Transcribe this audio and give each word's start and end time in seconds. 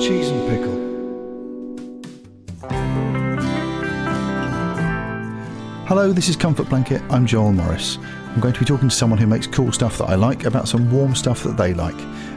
Cheese 0.00 0.28
and 0.28 0.48
pickle. 0.48 0.78
Hello, 5.86 6.12
this 6.12 6.28
is 6.28 6.36
Comfort 6.36 6.68
Blanket. 6.68 7.02
I'm 7.10 7.26
Joel 7.26 7.52
Morris. 7.52 7.98
I'm 8.28 8.38
going 8.38 8.54
to 8.54 8.60
be 8.60 8.64
talking 8.64 8.88
to 8.88 8.94
someone 8.94 9.18
who 9.18 9.26
makes 9.26 9.48
cool 9.48 9.72
stuff 9.72 9.98
that 9.98 10.04
I 10.04 10.14
like 10.14 10.44
about 10.44 10.68
some 10.68 10.88
warm 10.92 11.16
stuff 11.16 11.42
that 11.42 11.56
they 11.56 11.74
like. 11.74 11.96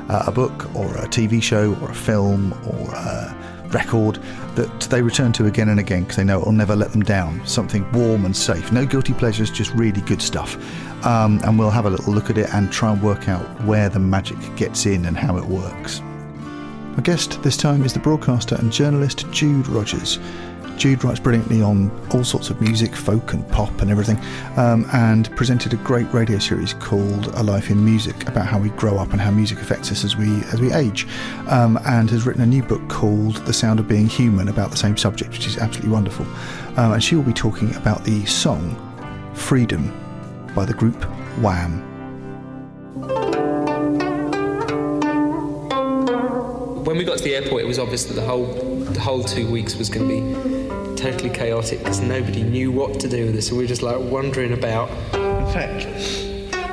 Uh, 0.10 0.24
a 0.26 0.32
book 0.32 0.74
or 0.76 0.88
a 0.98 1.08
TV 1.08 1.42
show 1.42 1.76
or 1.82 1.92
a 1.92 1.94
film 1.94 2.52
or 2.66 2.90
a 2.96 3.68
record 3.68 4.16
that 4.56 4.82
they 4.90 5.04
return 5.04 5.32
to 5.34 5.46
again 5.46 5.70
and 5.70 5.80
again 5.80 6.02
because 6.02 6.16
they 6.16 6.24
know 6.24 6.42
it'll 6.42 6.54
never 6.54 6.76
let 6.76 6.92
them 6.92 7.04
down. 7.04 7.46
Something 7.46 7.90
warm 7.92 8.26
and 8.26 8.36
safe. 8.36 8.72
No 8.72 8.88
guilty 8.88 9.14
pleasures, 9.14 9.52
just 9.52 9.72
really 9.76 10.02
good 10.02 10.24
stuff. 10.24 10.56
Um, 11.06 11.40
and 11.44 11.60
we'll 11.60 11.70
have 11.70 11.86
a 11.86 11.92
little 11.92 12.12
look 12.12 12.32
at 12.32 12.40
it 12.40 12.52
and 12.56 12.72
try 12.72 12.92
and 12.92 13.04
work 13.04 13.30
out 13.30 13.46
where 13.66 13.88
the 13.88 14.00
magic 14.00 14.40
gets 14.56 14.88
in 14.88 15.06
and 15.06 15.16
how 15.16 15.38
it 15.38 15.46
works. 15.46 16.02
My 16.96 17.04
guest 17.04 17.42
this 17.42 17.56
time 17.56 17.84
is 17.86 17.94
the 17.94 18.00
broadcaster 18.00 18.56
and 18.56 18.70
journalist 18.70 19.26
Jude 19.32 19.66
Rogers. 19.68 20.20
Jude 20.76 21.04
writes 21.06 21.22
brilliantly 21.22 21.62
on 21.62 21.90
all 22.14 22.26
sorts 22.26 22.50
of 22.50 22.60
music, 22.60 22.96
folk 22.96 23.32
and 23.32 23.48
pop 23.48 23.82
and 23.82 23.90
everything, 23.90 24.20
um, 24.58 24.86
and 24.92 25.34
presented 25.38 25.72
a 25.72 25.78
great 25.78 26.12
radio 26.14 26.38
series 26.38 26.74
called 26.74 27.28
A 27.36 27.44
Life 27.44 27.70
in 27.70 27.84
Music 27.84 28.28
about 28.28 28.46
how 28.46 28.60
we 28.60 28.70
grow 28.72 28.98
up 28.98 29.14
and 29.14 29.22
how 29.22 29.32
music 29.32 29.62
affects 29.62 29.90
us 29.90 30.04
as 30.04 30.18
we 30.18 30.42
as 30.52 30.60
we 30.60 30.74
age, 30.74 31.08
um, 31.48 31.80
and 31.86 32.10
has 32.10 32.26
written 32.26 32.42
a 32.42 32.46
new 32.46 32.62
book 32.62 32.86
called 32.90 33.38
The 33.46 33.54
Sound 33.54 33.80
of 33.80 33.88
Being 33.88 34.08
Human 34.08 34.50
about 34.50 34.70
the 34.70 34.78
same 34.78 34.98
subject, 34.98 35.32
which 35.32 35.48
is 35.48 35.58
absolutely 35.58 35.94
wonderful. 35.94 36.26
Um, 36.76 36.92
and 36.92 37.02
she 37.04 37.16
will 37.16 37.24
be 37.24 37.34
talking 37.34 37.74
about 37.76 38.04
the 38.04 38.26
song 38.26 38.76
Freedom 39.34 39.98
by 40.54 40.66
the 40.66 40.74
group 40.74 41.02
Wham. 41.40 41.91
When 46.84 46.98
we 46.98 47.04
got 47.04 47.18
to 47.18 47.24
the 47.24 47.36
airport, 47.36 47.64
it 47.64 47.68
was 47.68 47.80
obvious 47.80 48.06
that 48.06 48.14
the 48.14 48.26
whole 48.26 48.46
the 48.46 49.00
whole 49.00 49.24
two 49.24 49.50
weeks 49.50 49.76
was 49.76 49.90
going 49.90 50.08
to 50.08 50.14
be 50.14 50.96
totally 51.02 51.30
chaotic 51.30 51.80
because 51.80 52.02
nobody 52.02 52.44
knew 52.44 52.72
what 52.72 53.00
to 53.00 53.08
do 53.08 53.26
with 53.26 53.36
this. 53.36 53.48
So 53.48 53.56
we 53.56 53.64
were 53.64 53.68
just 53.68 53.82
like 53.82 54.00
wandering 54.00 54.54
about. 54.54 54.90
In 55.14 55.54
fact, 55.54 55.86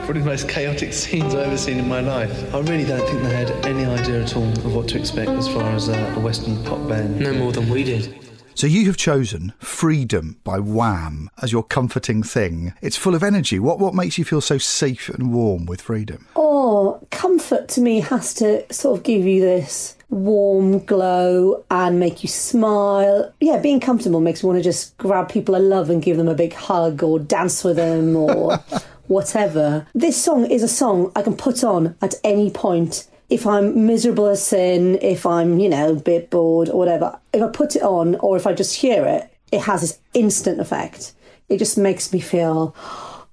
probably 0.05 0.23
the 0.23 0.27
most 0.27 0.49
chaotic 0.49 0.93
scenes 0.95 1.35
I've 1.35 1.47
ever 1.49 1.59
seen 1.59 1.79
in 1.79 1.89
my 1.89 2.01
life. 2.01 2.55
I 2.55 2.61
really 2.61 2.85
don't 2.85 3.07
think 3.07 3.23
they 3.23 3.35
had 3.35 3.51
any 3.67 3.85
idea 3.85 4.23
at 4.23 4.37
all 4.37 4.49
of 4.49 4.75
what 4.75 4.89
to 4.89 4.99
expect 4.99 5.31
as 5.31 5.49
far 5.49 5.71
as 5.73 5.89
a, 5.89 6.15
a 6.15 6.21
Western 6.21 6.63
pop 6.65 6.89
band. 6.89 7.21
No 7.21 7.33
more 7.35 7.53
than 7.53 7.69
we 7.69 7.85
did. 7.85 8.15
So 8.55 8.67
you 8.67 8.87
have 8.87 8.97
chosen 8.97 9.53
Freedom 9.61 10.41
by 10.43 10.59
Wham 10.59 11.31
as 11.41 11.53
your 11.53 11.63
comforting 11.63 12.25
thing. 12.25 12.75
It's 12.83 12.97
full 12.97 13.15
of 13.15 13.23
energy. 13.23 13.61
What 13.61 13.79
what 13.79 13.95
makes 13.95 14.19
you 14.19 14.25
feel 14.25 14.41
so 14.41 14.59
safe 14.59 15.09
and 15.09 15.33
warm 15.33 15.67
with 15.67 15.81
Freedom? 15.81 16.27
Oh, 16.35 17.07
comfort 17.11 17.69
to 17.69 17.81
me 17.81 18.01
has 18.01 18.35
to 18.35 18.65
sort 18.73 18.99
of 18.99 19.05
give 19.05 19.25
you 19.25 19.41
this 19.41 19.95
warm 20.11 20.79
glow 20.81 21.65
and 21.71 22.01
make 22.01 22.23
you 22.23 22.29
smile. 22.29 23.33
Yeah, 23.41 23.59
being 23.59 23.81
comfortable 23.81 24.21
makes 24.21 24.43
me 24.43 24.49
want 24.49 24.59
to 24.59 24.63
just 24.63 24.97
grab 24.99 25.29
people 25.29 25.55
I 25.55 25.59
love 25.59 25.91
and 25.91 26.03
give 26.03 26.17
them 26.17 26.29
a 26.29 26.35
big 26.35 26.55
hug 26.55 27.03
or 27.03 27.19
dance 27.19 27.63
with 27.65 27.77
them 27.77 28.17
or 28.17 28.57
whatever. 29.07 29.87
This 29.95 30.23
song 30.23 30.51
is 30.51 30.63
a 30.63 30.69
song 30.69 31.13
I 31.15 31.23
can 31.23 31.37
put 31.37 31.63
on 31.63 31.97
at 32.01 32.15
any 32.25 32.51
point. 32.51 33.07
If 33.29 33.47
I'm 33.47 33.87
miserable 33.87 34.27
as 34.27 34.45
sin, 34.45 34.99
if 35.03 35.27
I'm, 35.27 35.59
you 35.59 35.69
know, 35.69 35.93
a 35.93 36.01
bit 36.01 36.31
bored 36.31 36.71
or 36.71 36.79
whatever, 36.79 37.19
if 37.35 37.43
I 37.43 37.49
put 37.49 37.77
it 37.77 37.83
on 37.83 38.15
or 38.17 38.37
if 38.37 38.47
I 38.47 38.55
just 38.55 38.77
hear 38.77 39.05
it, 39.07 39.31
it 39.53 39.61
has 39.63 39.83
this 39.83 39.99
instant 40.15 40.61
effect. 40.61 41.13
It 41.49 41.59
just 41.59 41.77
makes 41.77 42.13
me 42.13 42.21
feel 42.21 42.75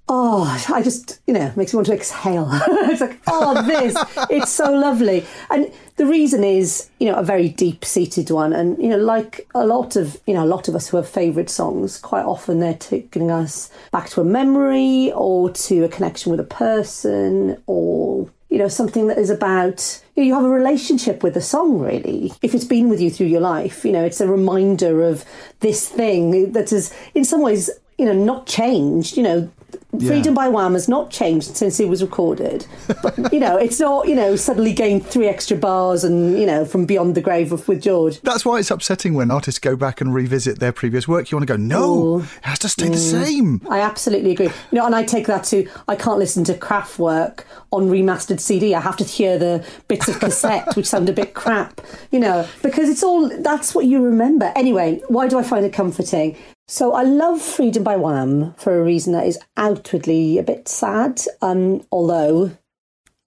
oh, 0.08 0.66
I 0.74 0.82
just, 0.84 1.20
you 1.26 1.34
know, 1.34 1.52
makes 1.56 1.74
me 1.74 1.78
want 1.78 1.88
to 1.88 1.94
exhale. 1.94 2.48
it's 2.68 3.02
like, 3.02 3.20
oh, 3.28 3.66
this, 3.66 3.96
it's 4.30 4.52
so 4.52 4.72
lovely. 4.72 5.26
And 5.50 5.72
the 5.96 6.06
reason 6.06 6.44
is, 6.44 6.90
you 7.00 7.12
know, 7.12 7.18
a 7.18 7.24
very 7.24 7.50
deep 7.50 7.84
seated 7.84 8.30
one. 8.30 8.54
And, 8.54 8.78
you 8.78 8.90
know, 8.90 8.98
like 8.98 9.48
a 9.56 9.66
lot 9.66 9.96
of, 9.96 10.20
you 10.28 10.34
know, 10.34 10.44
a 10.44 10.46
lot 10.46 10.68
of 10.68 10.76
us 10.76 10.88
who 10.88 10.98
have 10.98 11.10
favourite 11.10 11.50
songs, 11.50 11.98
quite 11.98 12.26
often 12.26 12.60
they're 12.60 12.76
taking 12.76 13.32
us 13.32 13.72
back 13.92 14.10
to 14.10 14.22
a 14.22 14.26
memory 14.26 15.12
or 15.16 15.50
to 15.52 15.84
a 15.84 15.90
connection 15.90 16.30
with 16.30 16.40
a 16.40 16.44
person 16.44 17.62
or, 17.66 18.30
you 18.50 18.60
know, 18.60 18.68
something 18.68 19.08
that 19.08 19.18
is 19.18 19.32
about, 19.32 20.04
you, 20.16 20.22
know, 20.22 20.28
you 20.28 20.34
have 20.36 20.46
a 20.46 20.50
relationship 20.50 21.24
with 21.24 21.34
the 21.34 21.42
song, 21.42 21.80
really. 21.80 22.32
If 22.44 22.54
it's 22.54 22.64
been 22.64 22.90
with 22.90 23.02
you 23.02 23.10
through 23.10 23.28
your 23.28 23.42
life, 23.42 23.84
you 23.84 23.92
know, 23.92 24.06
it's 24.06 24.22
a 24.22 24.28
reminder 24.28 25.02
of 25.02 25.26
this 25.62 25.90
thing 25.90 26.52
that 26.52 26.70
has, 26.70 26.94
in 27.16 27.26
some 27.26 27.42
ways, 27.42 27.72
you 27.98 28.06
know, 28.06 28.14
not 28.14 28.46
changed. 28.46 29.18
You 29.18 29.24
know, 29.24 29.52
Freedom 30.00 30.34
by 30.34 30.48
Wham 30.48 30.74
has 30.74 30.88
not 30.88 31.10
changed 31.10 31.56
since 31.56 31.80
it 31.80 31.88
was 31.88 32.02
recorded. 32.02 32.66
But, 33.02 33.18
you 33.34 33.40
know, 33.40 33.58
it's 33.58 33.80
not, 33.80 34.08
you 34.08 34.16
know, 34.16 34.36
suddenly 34.36 34.74
gained 34.74 35.06
three 35.06 35.28
extra 35.28 35.58
bars 35.58 36.04
and, 36.04 36.38
you 36.38 36.46
know, 36.46 36.66
from 36.66 36.86
Beyond 36.86 37.16
the 37.16 37.22
Grave 37.22 37.52
with, 37.52 37.68
with 37.68 37.82
George. 37.82 38.22
That's 38.22 38.46
why 38.46 38.60
it's 38.60 38.72
upsetting 38.72 39.14
when 39.14 39.32
artists 39.32 39.60
go 39.60 39.76
back 39.76 40.02
and 40.02 40.14
revisit 40.14 40.60
their 40.60 40.72
previous 40.72 41.08
work. 41.08 41.32
You 41.32 41.38
want 41.38 41.48
to 41.48 41.54
go, 41.54 41.58
no, 41.58 41.86
Oh. 41.86 42.20
it 42.20 42.26
has 42.44 42.60
to 42.60 42.70
stay 42.70 42.88
the 42.88 42.96
mm. 42.96 43.26
same. 43.26 43.62
I 43.70 43.80
absolutely 43.80 44.32
agree. 44.32 44.48
You 44.48 44.80
know, 44.80 44.86
and 44.86 44.96
I 44.96 45.04
take 45.04 45.28
that 45.28 45.44
to 45.46 45.68
I 45.88 45.96
can't 45.96 46.20
listen 46.20 46.44
to 46.46 46.54
Kraftwerk 46.54 47.44
on 47.72 47.90
remastered 47.90 48.40
CD. 48.40 48.74
I 48.74 48.82
have 48.82 48.98
to 48.98 49.04
hear 49.04 49.38
the 49.38 49.66
bits 49.88 50.08
of 50.08 50.20
cassette 50.20 50.76
which 50.76 50.86
sound 50.86 51.10
a 51.10 51.14
bit 51.14 51.34
crap. 51.34 51.82
You 52.12 52.20
know, 52.20 52.48
because 52.62 52.90
it's 52.90 53.04
all 53.04 53.30
that's 53.42 53.76
what 53.76 53.86
you 53.86 54.02
remember. 54.04 54.52
Anyway, 54.56 55.02
why 55.08 55.28
do 55.28 55.38
I 55.40 55.44
find 55.44 55.66
it 55.66 55.74
comforting? 55.74 56.38
So 56.68 56.94
I 56.94 57.04
love 57.04 57.42
Freedom 57.42 57.84
by 57.84 57.96
Wham 57.96 58.56
for 58.58 58.80
a 58.80 58.84
reason 58.84 59.14
that 59.14 59.28
is 59.28 59.38
outwardly 59.56 60.40
a 60.40 60.44
bit 60.44 60.68
sad, 60.68 61.22
um, 61.42 61.86
although 61.92 62.58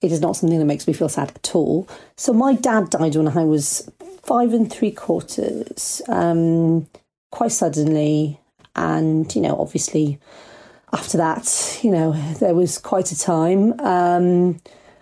it 0.02 0.10
is 0.10 0.20
not 0.20 0.36
something 0.36 0.58
that 0.58 0.64
makes 0.64 0.88
me 0.88 0.92
feel 0.92 1.08
sad 1.08 1.30
at 1.30 1.54
all. 1.54 1.88
So 2.16 2.32
my 2.32 2.54
dad 2.54 2.90
died 2.90 3.14
when 3.14 3.28
I 3.28 3.44
was 3.44 3.88
five 4.24 4.52
and 4.52 4.70
three 4.70 4.90
quarters, 4.90 6.02
um, 6.08 6.88
quite 7.30 7.52
suddenly, 7.52 8.40
and 8.74 9.32
you 9.34 9.40
know, 9.40 9.56
obviously, 9.60 10.18
after 10.92 11.16
that, 11.18 11.78
you 11.82 11.92
know, 11.92 12.12
there 12.40 12.54
was 12.54 12.76
quite 12.78 13.12
a 13.12 13.18
time. 13.18 13.78
Um, 13.80 14.60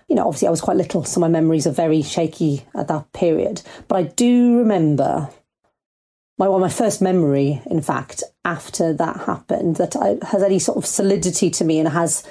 you 0.08 0.14
know, 0.14 0.26
obviously, 0.26 0.48
I 0.48 0.50
was 0.50 0.60
quite 0.60 0.76
little, 0.76 1.04
so 1.04 1.20
my 1.20 1.28
memories 1.28 1.66
are 1.66 1.72
very 1.72 2.02
shaky 2.02 2.66
at 2.74 2.88
that 2.88 3.12
period. 3.14 3.62
But 3.88 3.96
I 3.96 4.02
do 4.02 4.58
remember 4.58 5.30
my 6.38 6.48
well, 6.48 6.58
my 6.58 6.68
first 6.68 7.00
memory, 7.00 7.62
in 7.66 7.80
fact, 7.80 8.22
after 8.44 8.92
that 8.92 9.22
happened, 9.22 9.76
that 9.76 9.96
I, 9.96 10.18
has 10.26 10.42
any 10.42 10.58
sort 10.58 10.76
of 10.76 10.86
solidity 10.86 11.50
to 11.50 11.64
me 11.64 11.78
and 11.78 11.88
has 11.88 12.24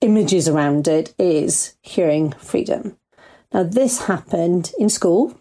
images 0.00 0.48
around 0.48 0.86
it, 0.86 1.14
is 1.18 1.74
hearing 1.80 2.32
freedom. 2.32 2.96
Now, 3.52 3.64
this 3.64 4.04
happened 4.06 4.72
in 4.78 4.88
school. 4.88 5.38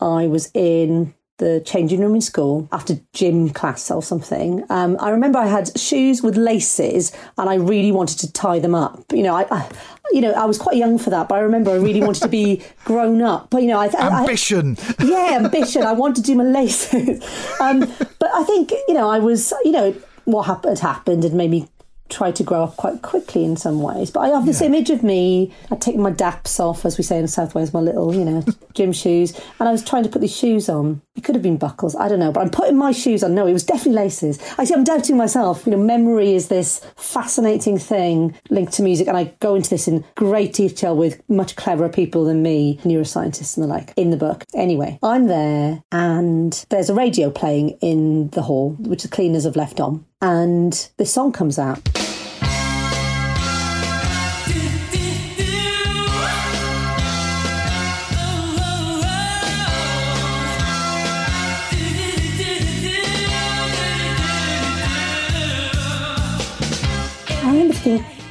I 0.00 0.26
was 0.26 0.50
in 0.54 1.14
the 1.38 1.62
changing 1.66 2.00
room 2.00 2.14
in 2.14 2.20
school 2.20 2.68
after 2.70 3.00
gym 3.12 3.50
class 3.50 3.90
or 3.90 4.02
something. 4.02 4.64
Um, 4.70 4.96
I 5.00 5.10
remember 5.10 5.38
I 5.38 5.46
had 5.46 5.76
shoes 5.78 6.22
with 6.22 6.36
laces, 6.36 7.12
and 7.36 7.50
I 7.50 7.54
really 7.54 7.90
wanted 7.90 8.18
to 8.20 8.32
tie 8.32 8.60
them 8.60 8.74
up. 8.74 9.04
You 9.12 9.24
know, 9.24 9.34
I, 9.34 9.46
I 9.50 9.70
you 10.12 10.20
know, 10.20 10.32
I 10.32 10.44
was 10.44 10.58
quite 10.58 10.76
young 10.76 10.98
for 10.98 11.10
that, 11.10 11.28
but 11.28 11.36
I 11.36 11.40
remember 11.40 11.72
I 11.72 11.76
really 11.76 12.00
wanted 12.00 12.22
to 12.22 12.28
be 12.28 12.62
grown 12.84 13.20
up. 13.22 13.50
But 13.50 13.62
you 13.62 13.68
know, 13.68 13.80
I, 13.80 13.90
I 13.98 14.20
Ambition. 14.20 14.76
yeah, 15.00 15.38
ambition. 15.42 15.82
I 15.82 15.92
wanted 15.92 16.16
to 16.16 16.22
do 16.22 16.34
my 16.36 16.44
laces. 16.44 17.24
Um, 17.60 17.80
but 18.18 18.30
I 18.34 18.42
think, 18.44 18.72
you 18.88 18.94
know, 18.94 19.08
I 19.08 19.18
was, 19.18 19.52
you 19.64 19.70
know, 19.70 19.92
what 20.24 20.42
happened 20.42 20.78
happened 20.78 21.24
and 21.24 21.34
made 21.34 21.50
me 21.50 21.68
tried 22.08 22.36
to 22.36 22.42
grow 22.42 22.64
up 22.64 22.76
quite 22.76 23.02
quickly 23.02 23.44
in 23.44 23.56
some 23.56 23.80
ways. 23.80 24.10
But 24.10 24.20
I 24.20 24.28
have 24.28 24.46
this 24.46 24.60
image 24.60 24.90
of 24.90 25.02
me, 25.02 25.52
I'd 25.70 25.80
taken 25.80 26.02
my 26.02 26.12
daps 26.12 26.60
off, 26.60 26.84
as 26.84 26.98
we 26.98 27.04
say 27.04 27.18
in 27.18 27.26
South 27.28 27.54
Wales, 27.54 27.72
my 27.72 27.80
little, 27.80 28.14
you 28.14 28.24
know, 28.24 28.44
gym 28.74 28.92
shoes, 28.92 29.38
and 29.58 29.68
I 29.68 29.72
was 29.72 29.84
trying 29.84 30.02
to 30.04 30.08
put 30.08 30.20
these 30.20 30.36
shoes 30.36 30.68
on. 30.68 31.00
It 31.16 31.24
could 31.24 31.34
have 31.34 31.42
been 31.42 31.56
buckles, 31.56 31.94
I 31.96 32.08
don't 32.08 32.18
know, 32.18 32.32
but 32.32 32.40
I'm 32.40 32.50
putting 32.50 32.76
my 32.76 32.92
shoes 32.92 33.22
on. 33.22 33.34
No, 33.34 33.46
it 33.46 33.52
was 33.52 33.64
definitely 33.64 34.02
laces. 34.02 34.38
I 34.58 34.64
see, 34.64 34.74
I'm 34.74 34.84
doubting 34.84 35.16
myself. 35.16 35.64
You 35.64 35.72
know, 35.72 35.78
memory 35.78 36.34
is 36.34 36.48
this 36.48 36.80
fascinating 36.96 37.78
thing 37.78 38.36
linked 38.50 38.74
to 38.74 38.82
music, 38.82 39.08
and 39.08 39.16
I 39.16 39.32
go 39.40 39.54
into 39.54 39.70
this 39.70 39.88
in 39.88 40.04
great 40.14 40.52
detail 40.52 40.96
with 40.96 41.22
much 41.28 41.56
cleverer 41.56 41.88
people 41.88 42.24
than 42.24 42.42
me, 42.42 42.78
neuroscientists 42.82 43.56
and 43.56 43.64
the 43.64 43.68
like, 43.68 43.92
in 43.96 44.10
the 44.10 44.16
book. 44.16 44.44
Anyway, 44.54 44.98
I'm 45.02 45.26
there, 45.26 45.82
and 45.90 46.64
there's 46.68 46.90
a 46.90 46.94
radio 46.94 47.30
playing 47.30 47.70
in 47.80 48.28
the 48.30 48.42
hall, 48.42 48.76
which 48.78 49.02
the 49.02 49.08
cleaners 49.08 49.44
have 49.44 49.56
left 49.56 49.80
on 49.80 50.04
and 50.24 50.88
this 50.96 51.12
song 51.12 51.32
comes 51.32 51.58
out. 51.58 52.03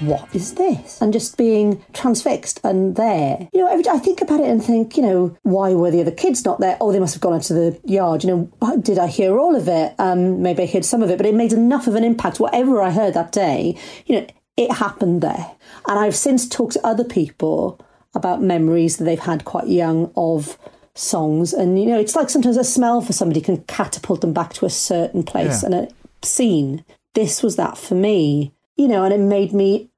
What 0.05 0.33
is 0.33 0.55
this? 0.55 1.01
And 1.01 1.13
just 1.13 1.37
being 1.37 1.83
transfixed 1.93 2.59
and 2.63 2.95
there. 2.95 3.49
You 3.53 3.61
know, 3.61 3.67
every 3.67 3.87
I 3.87 3.99
think 3.99 4.21
about 4.21 4.39
it 4.39 4.47
and 4.47 4.63
think, 4.63 4.97
you 4.97 5.03
know, 5.03 5.37
why 5.43 5.73
were 5.73 5.91
the 5.91 6.01
other 6.01 6.11
kids 6.11 6.45
not 6.45 6.59
there? 6.59 6.77
Oh, 6.79 6.91
they 6.91 6.99
must 6.99 7.13
have 7.13 7.21
gone 7.21 7.35
into 7.35 7.53
the 7.53 7.79
yard. 7.85 8.23
You 8.23 8.29
know, 8.61 8.77
did 8.77 8.99
I 8.99 9.07
hear 9.07 9.37
all 9.37 9.55
of 9.55 9.67
it? 9.67 9.93
Um, 9.99 10.41
maybe 10.41 10.63
I 10.63 10.65
heard 10.65 10.85
some 10.85 11.03
of 11.03 11.09
it, 11.09 11.17
but 11.17 11.25
it 11.25 11.35
made 11.35 11.53
enough 11.53 11.87
of 11.87 11.95
an 11.95 12.03
impact. 12.03 12.39
Whatever 12.39 12.81
I 12.81 12.91
heard 12.91 13.13
that 13.13 13.31
day, 13.31 13.77
you 14.05 14.19
know, 14.19 14.27
it 14.57 14.71
happened 14.71 15.21
there. 15.21 15.51
And 15.87 15.99
I've 15.99 16.15
since 16.15 16.47
talked 16.47 16.73
to 16.73 16.85
other 16.85 17.03
people 17.03 17.79
about 18.13 18.41
memories 18.41 18.97
that 18.97 19.05
they've 19.05 19.19
had 19.19 19.45
quite 19.45 19.67
young 19.67 20.11
of 20.15 20.57
songs. 20.93 21.53
And, 21.53 21.79
you 21.79 21.87
know, 21.87 21.99
it's 21.99 22.15
like 22.15 22.29
sometimes 22.29 22.57
a 22.57 22.63
smell 22.63 23.01
for 23.01 23.13
somebody 23.13 23.41
can 23.41 23.63
catapult 23.63 24.21
them 24.21 24.33
back 24.33 24.53
to 24.53 24.65
a 24.65 24.69
certain 24.69 25.23
place 25.23 25.63
yeah. 25.63 25.65
and 25.65 25.75
a 25.75 26.25
scene. 26.25 26.85
This 27.15 27.41
was 27.41 27.55
that 27.55 27.77
for 27.77 27.95
me 27.95 28.53
you 28.75 28.87
know, 28.87 29.03
and 29.03 29.13
it 29.13 29.19
made 29.19 29.53
me 29.53 29.89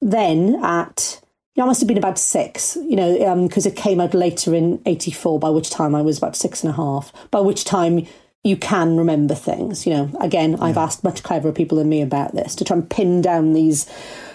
then 0.00 0.62
at 0.62 1.20
you 1.54 1.60
know, 1.60 1.66
I 1.66 1.68
must 1.68 1.80
have 1.80 1.88
been 1.88 1.98
about 1.98 2.18
six, 2.18 2.76
you 2.76 2.96
know, 2.96 3.44
because 3.44 3.64
um, 3.64 3.72
it 3.72 3.76
came 3.76 4.00
out 4.00 4.12
later 4.12 4.54
in 4.54 4.82
84, 4.86 5.38
by 5.38 5.50
which 5.50 5.70
time 5.70 5.94
I 5.94 6.02
was 6.02 6.18
about 6.18 6.34
six 6.34 6.64
and 6.64 6.72
a 6.72 6.76
half, 6.76 7.12
by 7.30 7.40
which 7.40 7.64
time 7.64 8.06
you 8.42 8.56
can 8.56 8.96
remember 8.96 9.36
things. 9.36 9.86
You 9.86 9.92
know, 9.94 10.10
again, 10.20 10.52
yeah. 10.52 10.64
I've 10.64 10.76
asked 10.76 11.04
much 11.04 11.22
cleverer 11.22 11.52
people 11.52 11.78
than 11.78 11.88
me 11.88 12.02
about 12.02 12.34
this 12.34 12.56
to 12.56 12.64
try 12.64 12.76
and 12.76 12.90
pin 12.90 13.22
down 13.22 13.52
these 13.52 13.88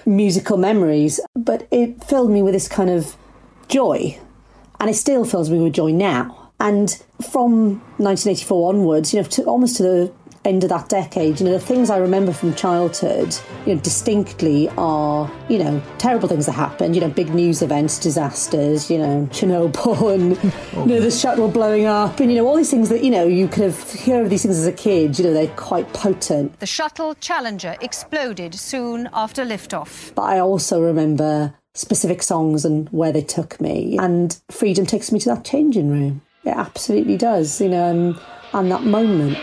musical 0.06 0.56
memories, 0.58 1.20
but 1.36 1.68
it 1.72 2.04
filled 2.06 2.32
me 2.32 2.42
with 2.42 2.54
this 2.54 2.70
kind 2.70 2.90
of 2.90 3.18
joy, 3.68 4.18
and 4.80 4.90
it 4.90 4.96
still 4.96 5.26
fills 5.26 5.50
me 5.50 5.60
with 5.60 5.74
joy 5.74 5.92
now. 5.92 6.52
And 6.62 6.92
from 7.22 7.80
1984 7.98 8.70
onwards, 8.70 9.14
you 9.14 9.22
know, 9.22 9.28
to, 9.28 9.44
almost 9.44 9.78
to 9.78 9.84
the 9.84 10.14
end 10.50 10.64
of 10.64 10.70
that 10.70 10.90
decade, 10.90 11.40
you 11.40 11.46
know, 11.46 11.54
the 11.54 11.60
things 11.60 11.90
I 11.90 11.98
remember 11.98 12.34
from 12.34 12.54
childhood, 12.56 13.36
you 13.66 13.76
know, 13.76 13.82
distinctly 13.82 14.68
are, 14.78 15.32
you 15.48 15.60
know, 15.60 15.82
terrible 16.00 16.28
things 16.28 16.48
that 16.48 16.54
happened, 16.54 16.96
you 16.96 17.02
know, 17.02 17.10
big 17.10 17.34
news 17.34 17.62
events, 17.62 18.00
disasters, 18.00 18.90
you 18.90 18.98
know, 18.98 19.28
Chernobyl 19.32 20.14
and, 20.14 20.38
oh, 20.76 20.86
you 20.86 20.96
know, 20.96 21.00
the 21.00 21.12
shuttle 21.12 21.48
blowing 21.48 21.86
up 21.86 22.20
and, 22.20 22.32
you 22.32 22.38
know, 22.38 22.48
all 22.48 22.58
these 22.58 22.72
things 22.72 22.90
that, 22.90 23.04
you 23.04 23.12
know, 23.12 23.26
you 23.26 23.48
could 23.48 23.64
have 23.64 23.92
heard 24.02 24.24
of 24.24 24.30
these 24.30 24.42
things 24.42 24.58
as 24.58 24.66
a 24.66 24.74
kid, 24.74 25.18
you 25.18 25.26
know, 25.26 25.34
they're 25.34 25.48
quite 25.56 25.94
potent. 25.94 26.60
The 26.60 26.66
shuttle 26.66 27.16
Challenger 27.16 27.76
exploded 27.80 28.56
soon 28.56 29.10
after 29.14 29.46
liftoff. 29.46 30.14
But 30.16 30.24
I 30.24 30.40
also 30.40 30.82
remember 30.82 31.54
specific 31.76 32.24
songs 32.24 32.66
and 32.66 32.90
where 32.90 33.12
they 33.12 33.22
took 33.22 33.62
me. 33.62 33.98
And 34.00 34.38
freedom 34.50 34.86
takes 34.86 35.12
me 35.12 35.20
to 35.20 35.30
that 35.30 35.46
changing 35.46 35.90
room. 35.90 36.22
It 36.44 36.56
absolutely 36.56 37.18
does, 37.18 37.62
you 37.62 37.70
know, 37.70 37.90
and, 37.90 38.20
and 38.54 38.72
that 38.72 38.84
moment. 38.84 39.38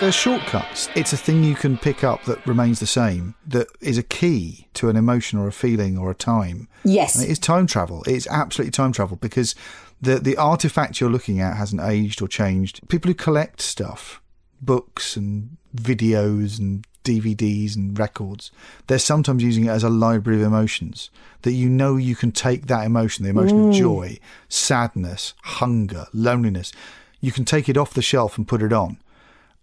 They're 0.00 0.12
shortcuts. 0.12 0.88
It's 0.94 1.12
a 1.12 1.16
thing 1.16 1.42
you 1.42 1.56
can 1.56 1.76
pick 1.76 2.04
up 2.04 2.22
that 2.26 2.46
remains 2.46 2.78
the 2.78 2.86
same, 2.86 3.34
that 3.48 3.66
is 3.80 3.98
a 3.98 4.04
key 4.04 4.68
to 4.74 4.88
an 4.88 4.94
emotion 4.94 5.40
or 5.40 5.48
a 5.48 5.52
feeling 5.52 5.98
or 5.98 6.08
a 6.08 6.14
time. 6.14 6.68
Yes. 6.84 7.16
And 7.16 7.24
it 7.24 7.30
is 7.32 7.40
time 7.40 7.66
travel. 7.66 8.04
It's 8.06 8.28
absolutely 8.28 8.70
time 8.70 8.92
travel 8.92 9.16
because 9.16 9.56
the, 10.00 10.20
the 10.20 10.36
artifact 10.36 11.00
you're 11.00 11.10
looking 11.10 11.40
at 11.40 11.56
hasn't 11.56 11.82
aged 11.82 12.22
or 12.22 12.28
changed. 12.28 12.88
People 12.88 13.08
who 13.08 13.14
collect 13.16 13.60
stuff, 13.60 14.22
books 14.62 15.16
and 15.16 15.56
videos 15.74 16.60
and 16.60 16.86
DVDs 17.02 17.74
and 17.74 17.98
records, 17.98 18.52
they're 18.86 19.00
sometimes 19.00 19.42
using 19.42 19.64
it 19.64 19.70
as 19.70 19.82
a 19.82 19.90
library 19.90 20.40
of 20.40 20.46
emotions 20.46 21.10
that 21.42 21.54
you 21.54 21.68
know 21.68 21.96
you 21.96 22.14
can 22.14 22.30
take 22.30 22.68
that 22.68 22.86
emotion, 22.86 23.24
the 23.24 23.30
emotion 23.30 23.64
mm. 23.64 23.68
of 23.70 23.74
joy, 23.74 24.16
sadness, 24.48 25.34
hunger, 25.42 26.06
loneliness, 26.12 26.70
you 27.20 27.32
can 27.32 27.44
take 27.44 27.68
it 27.68 27.76
off 27.76 27.94
the 27.94 28.02
shelf 28.02 28.38
and 28.38 28.46
put 28.46 28.62
it 28.62 28.72
on 28.72 28.98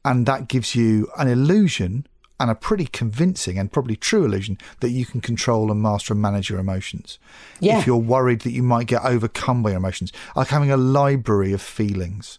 and 0.05 0.27
that 0.27 0.47
gives 0.47 0.75
you 0.75 1.11
an 1.17 1.27
illusion 1.27 2.05
and 2.39 2.51
a 2.51 2.55
pretty 2.55 2.85
convincing 2.85 3.57
and 3.57 3.71
probably 3.71 3.95
true 3.95 4.23
illusion 4.23 4.57
that 4.81 4.91
you 4.91 5.03
can 5.03 5.19
control 5.19 5.71
and 5.71 5.81
master 5.81 6.13
and 6.13 6.21
manage 6.21 6.49
your 6.49 6.59
emotions. 6.59 7.17
Yeah. 7.59 7.79
If 7.79 7.87
you're 7.87 7.97
worried 7.97 8.41
that 8.41 8.51
you 8.51 8.61
might 8.61 8.85
get 8.85 9.03
overcome 9.03 9.63
by 9.63 9.71
your 9.71 9.79
emotions, 9.79 10.13
like 10.35 10.49
having 10.49 10.71
a 10.71 10.77
library 10.77 11.53
of 11.53 11.61
feelings. 11.61 12.37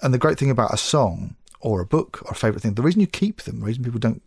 And 0.00 0.14
the 0.14 0.18
great 0.18 0.38
thing 0.38 0.50
about 0.50 0.72
a 0.72 0.76
song 0.76 1.34
or 1.60 1.80
a 1.80 1.86
book 1.86 2.22
or 2.24 2.32
a 2.32 2.34
favourite 2.34 2.62
thing, 2.62 2.74
the 2.74 2.82
reason 2.82 3.00
you 3.00 3.08
keep 3.08 3.42
them, 3.42 3.60
the 3.60 3.66
reason 3.66 3.82
people 3.82 3.98
don't, 3.98 4.22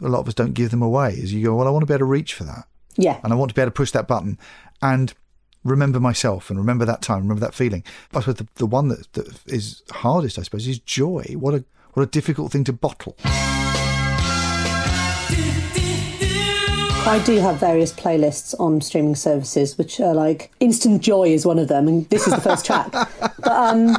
a 0.00 0.08
lot 0.08 0.20
of 0.20 0.28
us 0.28 0.34
don't 0.34 0.54
give 0.54 0.70
them 0.70 0.82
away 0.82 1.12
is 1.12 1.34
you 1.34 1.44
go, 1.44 1.54
well, 1.54 1.68
I 1.68 1.70
want 1.70 1.82
to 1.82 1.86
be 1.86 1.92
able 1.92 2.00
to 2.00 2.04
reach 2.06 2.32
for 2.32 2.44
that. 2.44 2.66
Yeah. 2.96 3.20
And 3.22 3.32
I 3.32 3.36
want 3.36 3.50
to 3.50 3.54
be 3.54 3.60
able 3.60 3.72
to 3.72 3.76
push 3.76 3.90
that 3.90 4.08
button. 4.08 4.38
And 4.80 5.12
remember 5.64 6.00
myself 6.00 6.48
and 6.48 6.58
remember 6.58 6.86
that 6.86 7.02
time, 7.02 7.22
remember 7.22 7.40
that 7.40 7.54
feeling. 7.54 7.84
I 8.14 8.20
suppose 8.20 8.36
the, 8.36 8.48
the 8.54 8.66
one 8.66 8.88
that, 8.88 9.12
that 9.12 9.46
is 9.46 9.82
hardest, 9.90 10.38
I 10.38 10.42
suppose, 10.42 10.66
is 10.66 10.78
joy. 10.78 11.34
What 11.36 11.54
a 11.54 11.64
what 11.94 12.02
a 12.02 12.06
difficult 12.06 12.52
thing 12.52 12.64
to 12.64 12.72
bottle. 12.72 13.16
I 17.06 17.18
do 17.24 17.38
have 17.38 17.56
various 17.58 17.92
playlists 17.92 18.54
on 18.60 18.80
streaming 18.82 19.16
services, 19.16 19.76
which 19.78 19.98
are 20.00 20.14
like 20.14 20.52
Instant 20.60 21.02
Joy 21.02 21.28
is 21.32 21.46
one 21.46 21.58
of 21.58 21.68
them, 21.68 21.88
and 21.88 22.08
this 22.10 22.26
is 22.26 22.34
the 22.34 22.40
first 22.40 22.64
track. 22.64 22.92
But, 23.40 23.52
um, 23.52 23.96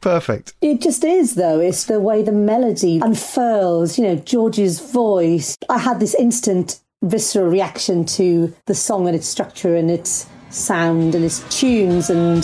Perfect. 0.00 0.52
It 0.60 0.80
just 0.80 1.04
is, 1.04 1.36
though. 1.36 1.60
It's 1.60 1.84
the 1.84 2.00
way 2.00 2.22
the 2.22 2.32
melody 2.32 3.00
unfurls, 3.00 3.96
you 3.96 4.04
know, 4.04 4.16
George's 4.16 4.80
voice. 4.80 5.56
I 5.70 5.78
had 5.78 6.00
this 6.00 6.14
instant 6.16 6.80
visceral 7.02 7.48
reaction 7.48 8.04
to 8.04 8.52
the 8.66 8.74
song 8.74 9.06
and 9.06 9.14
its 9.14 9.28
structure 9.28 9.76
and 9.76 9.90
its 9.90 10.26
sound 10.50 11.14
and 11.14 11.24
its 11.24 11.40
tunes 11.56 12.10
and 12.10 12.38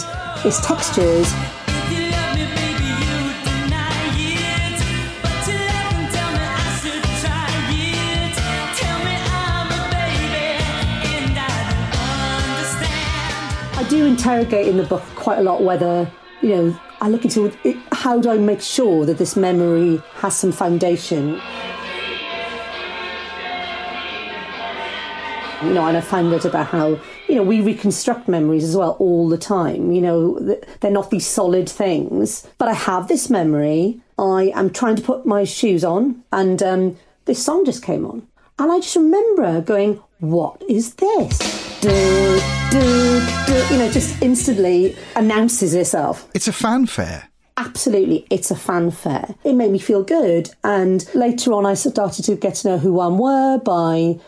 its 0.45 0.65
textures. 0.65 1.33
Interrogate 14.11 14.67
in 14.67 14.77
the 14.77 14.83
book 14.83 15.03
quite 15.15 15.39
a 15.39 15.43
lot 15.43 15.63
whether, 15.63 16.11
you 16.43 16.49
know, 16.49 16.81
I 17.01 17.09
look 17.09 17.25
into 17.25 17.53
it, 17.65 17.77
how 17.93 18.21
do 18.21 18.29
I 18.29 18.39
make 18.39 18.61
sure 18.61 19.07
that 19.07 19.19
this 19.19 19.37
memory 19.37 20.03
has 20.17 20.37
some 20.37 20.51
foundation. 20.53 21.41
You 25.63 25.75
know, 25.75 25.87
and 25.87 25.97
I 25.97 26.01
find 26.01 26.33
out 26.35 26.45
about 26.45 26.67
how, 26.67 26.99
you 27.29 27.37
know, 27.37 27.43
we 27.43 27.61
reconstruct 27.61 28.29
memories 28.29 28.65
as 28.65 28.77
well 28.77 28.97
all 28.99 29.29
the 29.29 29.39
time. 29.39 29.93
You 29.93 30.01
know, 30.01 30.57
they're 30.81 30.91
not 30.91 31.11
these 31.11 31.27
solid 31.27 31.69
things. 31.69 32.49
But 32.59 32.69
I 32.69 32.75
have 32.75 33.09
this 33.09 33.31
memory. 33.31 34.01
I 34.19 34.53
am 34.55 34.71
trying 34.71 34.97
to 34.97 35.03
put 35.03 35.27
my 35.27 35.45
shoes 35.45 35.85
on, 35.85 36.25
and 36.33 36.63
um, 36.63 36.97
this 37.27 37.45
song 37.45 37.65
just 37.65 37.83
came 37.83 38.05
on. 38.07 38.27
And 38.59 38.73
I 38.73 38.81
just 38.81 38.97
remember 38.97 39.61
going, 39.61 40.03
what 40.21 40.63
is 40.69 40.95
this? 40.95 41.61
do, 41.81 41.89
do, 42.71 43.27
do, 43.47 43.67
you 43.71 43.79
know, 43.79 43.91
just 43.91 44.21
instantly 44.23 44.95
announces 45.17 45.75
itself. 45.75 46.29
It's 46.35 46.47
a 46.47 46.53
fanfare. 46.53 47.29
Absolutely, 47.57 48.27
it's 48.31 48.51
a 48.51 48.57
fanfare. 48.57 49.35
It 49.45 49.55
made 49.55 49.71
me 49.71 49.79
feel 49.79 50.03
good. 50.03 50.51
And 50.63 51.09
later 51.15 51.53
on, 51.53 51.67
I 51.67 51.75
started 51.75 52.25
to 52.25 52.37
get 52.37 52.57
to 52.57 52.69
know 52.69 52.79
who 52.79 52.93
Wham 52.93 53.19
were 53.19 53.59
by 53.59 54.19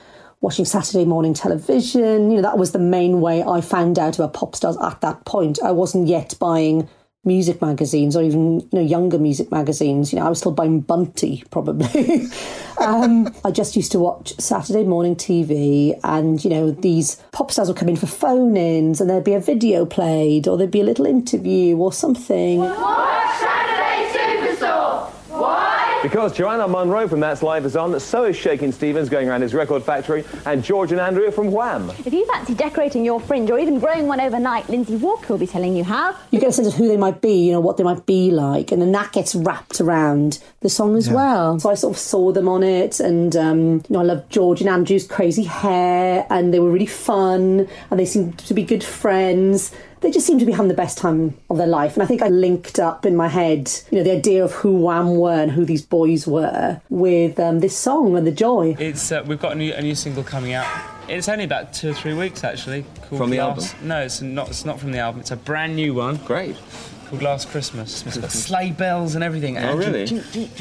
watching 0.41 0.65
Saturday 0.65 1.05
morning 1.05 1.35
television. 1.35 2.31
You 2.31 2.37
know, 2.37 2.43
that 2.43 2.59
was 2.59 2.73
the 2.73 2.79
main 2.79 3.21
way 3.21 3.43
I 3.43 3.61
found 3.61 3.99
out 3.99 4.19
about 4.19 4.35
pop 4.35 4.57
stars 4.57 4.77
at 4.83 5.01
that 5.03 5.25
point. 5.25 5.59
I 5.63 5.73
wasn't 5.73 6.09
yet 6.09 6.35
buying 6.39 6.89
music 7.25 7.63
magazines 7.63 8.17
or 8.17 8.23
even 8.23 8.61
you 8.61 8.69
know 8.73 8.81
younger 8.81 9.19
music 9.19 9.51
magazines. 9.51 10.13
You 10.13 10.19
know, 10.19 10.27
I 10.27 10.29
was 10.29 10.39
still 10.39 10.53
buying 10.53 10.81
Bunty 10.81 11.45
probably. 11.51 12.27
um, 12.81 13.33
I 13.45 13.51
just 13.51 13.77
used 13.77 13.93
to 13.93 13.99
watch 13.99 14.39
Saturday 14.41 14.85
morning 14.85 15.17
TV, 15.17 15.99
and 16.05 16.43
you 16.43 16.51
know 16.51 16.71
these 16.71 17.17
pop 17.33 17.51
stars 17.51 17.69
would 17.69 17.77
come 17.77 17.89
in 17.89 17.97
for 17.97 18.07
phone-ins, 18.07 19.01
and 19.01 19.09
there'd 19.09 19.25
be 19.25 19.35
a 19.35 19.41
video 19.41 19.87
played, 19.87 20.49
or 20.49 20.57
there'd 20.57 20.71
be 20.71 20.81
a 20.81 20.85
little 20.85 21.07
interview 21.07 21.77
or 21.77 21.93
something. 21.93 22.61
Because 26.03 26.37
Joanna 26.37 26.67
Monro 26.67 27.07
from 27.07 27.21
That's 27.21 27.45
Life 27.45 27.65
is 27.65 27.77
on, 27.77 27.99
so 28.01 28.25
is 28.25 28.37
Shakin' 28.37 28.73
Stevens 28.73 29.09
going 29.09 29.29
around 29.29 29.43
his 29.43 29.55
record 29.55 29.85
factory, 29.85 30.25
and 30.45 30.65
George 30.65 30.91
and 30.91 31.01
Andrew 31.01 31.31
from 31.31 31.53
Wham. 31.53 31.91
If 31.91 32.13
you 32.13 32.27
fancy 32.27 32.55
decorating 32.55 33.05
your 33.05 33.21
fringe 33.21 33.49
or 33.53 33.59
even 33.61 33.79
growing 33.79 34.09
one 34.09 34.21
overnight, 34.21 34.69
Lindsay 34.69 34.97
Walker 34.97 35.29
will 35.29 35.39
be 35.39 35.47
telling 35.47 35.77
you 35.77 35.85
how. 35.85 36.17
You 36.33 36.41
get 36.41 36.49
a 36.49 36.53
sense 36.53 36.67
of 36.67 36.75
who 36.75 36.89
they 36.89 36.97
might 36.97 37.21
be, 37.21 37.47
you 37.47 37.53
know, 37.53 37.61
what 37.61 37.77
they 37.77 37.85
might 37.85 38.05
be 38.05 38.33
like, 38.33 38.73
and 38.73 38.83
then 38.83 38.91
that 38.93 39.13
gets 39.13 39.37
wrapped 39.37 39.81
around 39.81 40.43
the 40.61 40.69
song 40.69 40.97
as 40.97 41.09
well. 41.09 41.61
So 41.61 41.71
I 41.71 41.75
sort 41.75 41.95
of 41.95 41.99
saw 42.01 42.33
them 42.33 42.49
on 42.49 42.65
it, 42.65 42.99
and 42.99 43.37
um, 43.37 43.59
you 43.75 43.83
know, 43.91 44.01
I 44.01 44.03
love 44.03 44.29
George 44.29 44.61
and 44.61 44.69
Andrew's 44.69 45.07
crazy 45.07 45.45
hair, 45.45 46.27
and 46.31 46.53
they 46.53 46.59
were 46.59 46.71
really 46.73 46.85
fun, 46.85 47.69
and 47.93 48.01
they 48.01 48.07
seemed 48.07 48.39
to 48.39 48.55
be 48.55 48.65
good 48.65 48.83
friends. 48.83 49.73
They 50.03 50.11
just 50.11 50.27
seemed 50.27 50.41
to 50.41 50.47
be 50.47 50.53
having 50.53 50.69
the 50.69 50.75
best 50.75 50.99
time 50.99 51.35
of 51.49 51.59
their 51.59 51.67
life, 51.67 51.95
and 51.95 52.03
I 52.03 52.07
think 52.07 52.23
I 52.23 52.29
linked 52.29 52.79
up 52.81 53.07
in 53.07 53.15
my 53.15 53.29
head, 53.29 53.71
you 53.91 53.99
know, 53.99 54.05
the 54.05 54.13
idea 54.13 54.45
of 54.45 54.53
who 54.53 54.73
Wham 54.77 55.17
were 55.17 55.33
and 55.33 55.51
who 55.53 55.65
these 55.65 55.83
boys 55.83 56.27
were 56.27 56.81
with 56.91 57.39
um, 57.39 57.61
this 57.61 57.77
song 57.77 58.17
and 58.17 58.27
the 58.27 58.33
joy. 58.33 58.77
It's 58.79 59.13
uh, 59.13 59.23
we've 59.27 59.41
got 59.41 59.53
a 59.53 59.55
new, 59.55 59.73
a 59.73 59.81
new 59.81 59.95
single 59.95 60.25
coming 60.25 60.55
out. 60.55 60.67
It's 61.09 61.29
only 61.29 61.45
about 61.45 61.73
two 61.73 61.91
or 61.91 61.95
three 61.95 62.15
weeks 62.15 62.43
actually. 62.45 62.85
Called 63.09 63.19
From 63.21 63.31
the 63.31 63.39
Last- 63.39 63.81
No, 63.83 64.01
it's 64.01 64.21
not. 64.23 64.49
It's 64.49 64.65
not 64.65 64.81
from 64.81 64.93
the 64.93 64.99
album. 64.99 65.21
It's 65.21 65.31
a 65.31 65.37
brand 65.37 65.77
new 65.77 65.95
one. 65.95 66.17
Great. 66.19 66.57
Called 67.13 67.23
Last 67.25 67.51
Christmas. 67.51 68.07
It's 68.07 68.17
got 68.17 68.33
sleigh 68.33 68.71
bells 68.71 69.15
and 69.15 69.23
everything. 69.23 69.59
Oh, 69.59 69.77
really? 69.77 70.05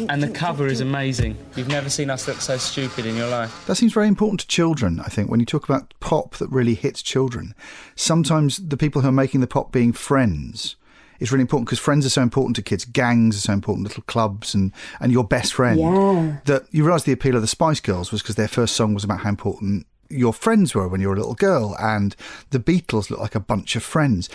And 0.09 0.21
the 0.21 0.29
cover 0.33 0.67
is 0.67 0.81
amazing. 0.81 1.37
You've 1.55 1.69
never 1.69 1.89
seen 1.89 2.09
us 2.09 2.27
look 2.27 2.41
so 2.41 2.57
stupid 2.57 3.05
in 3.05 3.15
your 3.15 3.29
life. 3.29 3.65
That 3.67 3.75
seems 3.75 3.93
very 3.93 4.09
important 4.09 4.41
to 4.41 4.47
children, 4.47 4.99
I 4.99 5.07
think, 5.07 5.29
when 5.29 5.39
you 5.39 5.45
talk 5.45 5.63
about 5.63 5.93
pop 6.01 6.35
that 6.39 6.49
really 6.49 6.73
hits 6.73 7.01
children. 7.01 7.55
Sometimes 7.95 8.57
the 8.57 8.75
people 8.75 9.01
who 9.01 9.07
are 9.07 9.13
making 9.13 9.39
the 9.39 9.47
pop 9.47 9.71
being 9.71 9.93
friends 9.93 10.75
is 11.21 11.31
really 11.31 11.43
important 11.43 11.67
because 11.67 11.79
friends 11.79 12.05
are 12.05 12.09
so 12.09 12.21
important 12.21 12.57
to 12.57 12.61
kids. 12.61 12.83
Gangs 12.83 13.37
are 13.37 13.41
so 13.41 13.53
important, 13.53 13.87
little 13.87 14.03
clubs 14.03 14.53
and, 14.53 14.73
and 14.99 15.13
your 15.13 15.23
best 15.23 15.53
friend. 15.53 15.79
Yeah. 15.79 16.39
That 16.47 16.65
you 16.71 16.83
realise 16.83 17.03
the 17.03 17.13
appeal 17.13 17.37
of 17.37 17.41
the 17.41 17.47
Spice 17.47 17.79
Girls 17.79 18.11
was 18.11 18.21
because 18.21 18.35
their 18.35 18.49
first 18.49 18.75
song 18.75 18.93
was 18.93 19.05
about 19.05 19.21
how 19.21 19.29
important 19.29 19.87
your 20.09 20.33
friends 20.33 20.75
were 20.75 20.89
when 20.89 20.99
you 20.99 21.07
were 21.07 21.15
a 21.15 21.17
little 21.17 21.33
girl, 21.33 21.77
and 21.79 22.13
the 22.49 22.59
Beatles 22.59 23.09
looked 23.09 23.21
like 23.21 23.35
a 23.35 23.39
bunch 23.39 23.77
of 23.77 23.83
friends. 23.83 24.29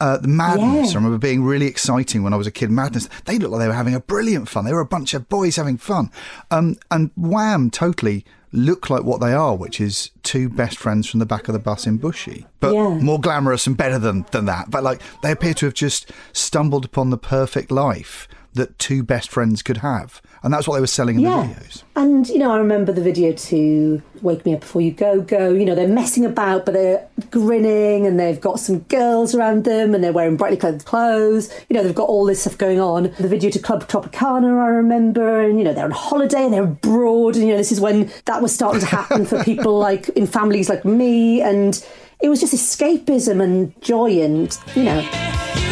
Uh, 0.00 0.16
the 0.18 0.28
Madness, 0.28 0.92
Yeah. 0.92 0.92
I 0.92 0.94
remember 0.94 1.18
being 1.18 1.42
really 1.42 1.66
exciting 1.66 2.22
when 2.22 2.32
I 2.32 2.36
was 2.36 2.46
a 2.46 2.52
kid. 2.52 2.70
Madness, 2.70 3.08
they 3.24 3.38
looked 3.38 3.52
like 3.52 3.60
they 3.60 3.68
were 3.68 3.74
having 3.74 3.94
a 3.94 4.00
brilliant 4.00 4.48
fun. 4.48 4.64
They 4.64 4.72
were 4.72 4.80
a 4.80 4.86
bunch 4.86 5.12
of 5.14 5.28
boys 5.28 5.56
having 5.56 5.76
fun. 5.76 6.10
Um, 6.50 6.76
and 6.90 7.10
Wham 7.16 7.68
totally 7.70 8.24
look 8.52 8.88
like 8.88 9.02
what 9.02 9.20
they 9.20 9.32
are, 9.32 9.54
which 9.56 9.80
is 9.80 10.10
two 10.22 10.48
best 10.48 10.78
friends 10.78 11.06
from 11.08 11.18
the 11.20 11.26
back 11.26 11.48
of 11.48 11.52
the 11.52 11.58
bus 11.58 11.86
in 11.86 11.98
Bushey, 11.98 12.46
but 12.60 12.72
Yeah. 12.74 12.90
more 13.00 13.20
glamorous 13.20 13.66
and 13.66 13.76
better 13.76 13.98
than, 13.98 14.24
than 14.30 14.44
that. 14.46 14.70
But 14.70 14.82
like 14.84 15.02
they 15.22 15.32
appear 15.32 15.52
to 15.54 15.66
have 15.66 15.74
just 15.74 16.10
stumbled 16.32 16.84
upon 16.84 17.10
the 17.10 17.18
perfect 17.18 17.70
life 17.70 18.26
that 18.58 18.78
two 18.78 19.02
best 19.02 19.30
friends 19.30 19.62
could 19.62 19.78
have. 19.78 20.20
And 20.44 20.52
that's 20.54 20.68
what 20.68 20.74
they 20.76 20.80
were 20.80 20.86
selling 20.86 21.16
in 21.16 21.22
Yeah. 21.22 21.42
the 21.42 21.54
videos. 21.54 21.82
And, 21.96 22.28
you 22.28 22.38
know, 22.38 22.52
I 22.52 22.58
remember 22.58 22.92
the 22.92 23.00
video 23.02 23.32
to 23.32 24.00
Wake 24.22 24.46
Me 24.46 24.54
Up 24.54 24.60
Before 24.60 24.80
You 24.80 24.92
Go 24.92 25.20
Go. 25.20 25.50
You 25.50 25.64
know, 25.64 25.74
they're 25.74 25.88
messing 25.88 26.24
about, 26.24 26.64
but 26.64 26.74
they're 26.74 27.04
grinning 27.30 28.06
and 28.06 28.20
they've 28.20 28.40
got 28.40 28.60
some 28.60 28.80
girls 28.88 29.34
around 29.34 29.64
them 29.64 29.94
and 29.94 30.04
they're 30.04 30.12
wearing 30.12 30.36
brightly 30.36 30.56
coloured 30.58 30.84
clothes. 30.84 31.50
You 31.68 31.74
know, 31.76 31.82
they've 31.82 31.94
got 31.94 32.08
all 32.08 32.24
this 32.24 32.42
stuff 32.42 32.56
going 32.56 32.78
on. 32.80 33.12
The 33.18 33.26
video 33.28 33.50
to 33.50 33.58
Club 33.58 33.88
Tropicana, 33.88 34.60
I 34.62 34.68
remember, 34.68 35.40
and, 35.40 35.58
you 35.58 35.64
know, 35.64 35.72
they're 35.72 35.84
on 35.86 35.90
holiday 35.90 36.44
and 36.44 36.52
they're 36.54 36.62
abroad. 36.64 37.34
And, 37.34 37.44
you 37.46 37.50
know, 37.52 37.56
this 37.58 37.72
is 37.72 37.80
when 37.80 38.10
that 38.26 38.40
was 38.40 38.54
starting 38.54 38.80
to 38.80 38.86
happen 38.86 39.26
for 39.26 39.42
people 39.42 39.76
like 39.88 40.08
in 40.10 40.26
families 40.28 40.68
like 40.68 40.84
me. 40.84 41.40
And 41.42 41.84
it 42.20 42.28
was 42.28 42.38
just 42.40 42.54
escapism 42.54 43.42
and 43.42 43.80
joy 43.82 44.20
and, 44.22 44.56
you 44.76 44.84
know. 44.84 45.67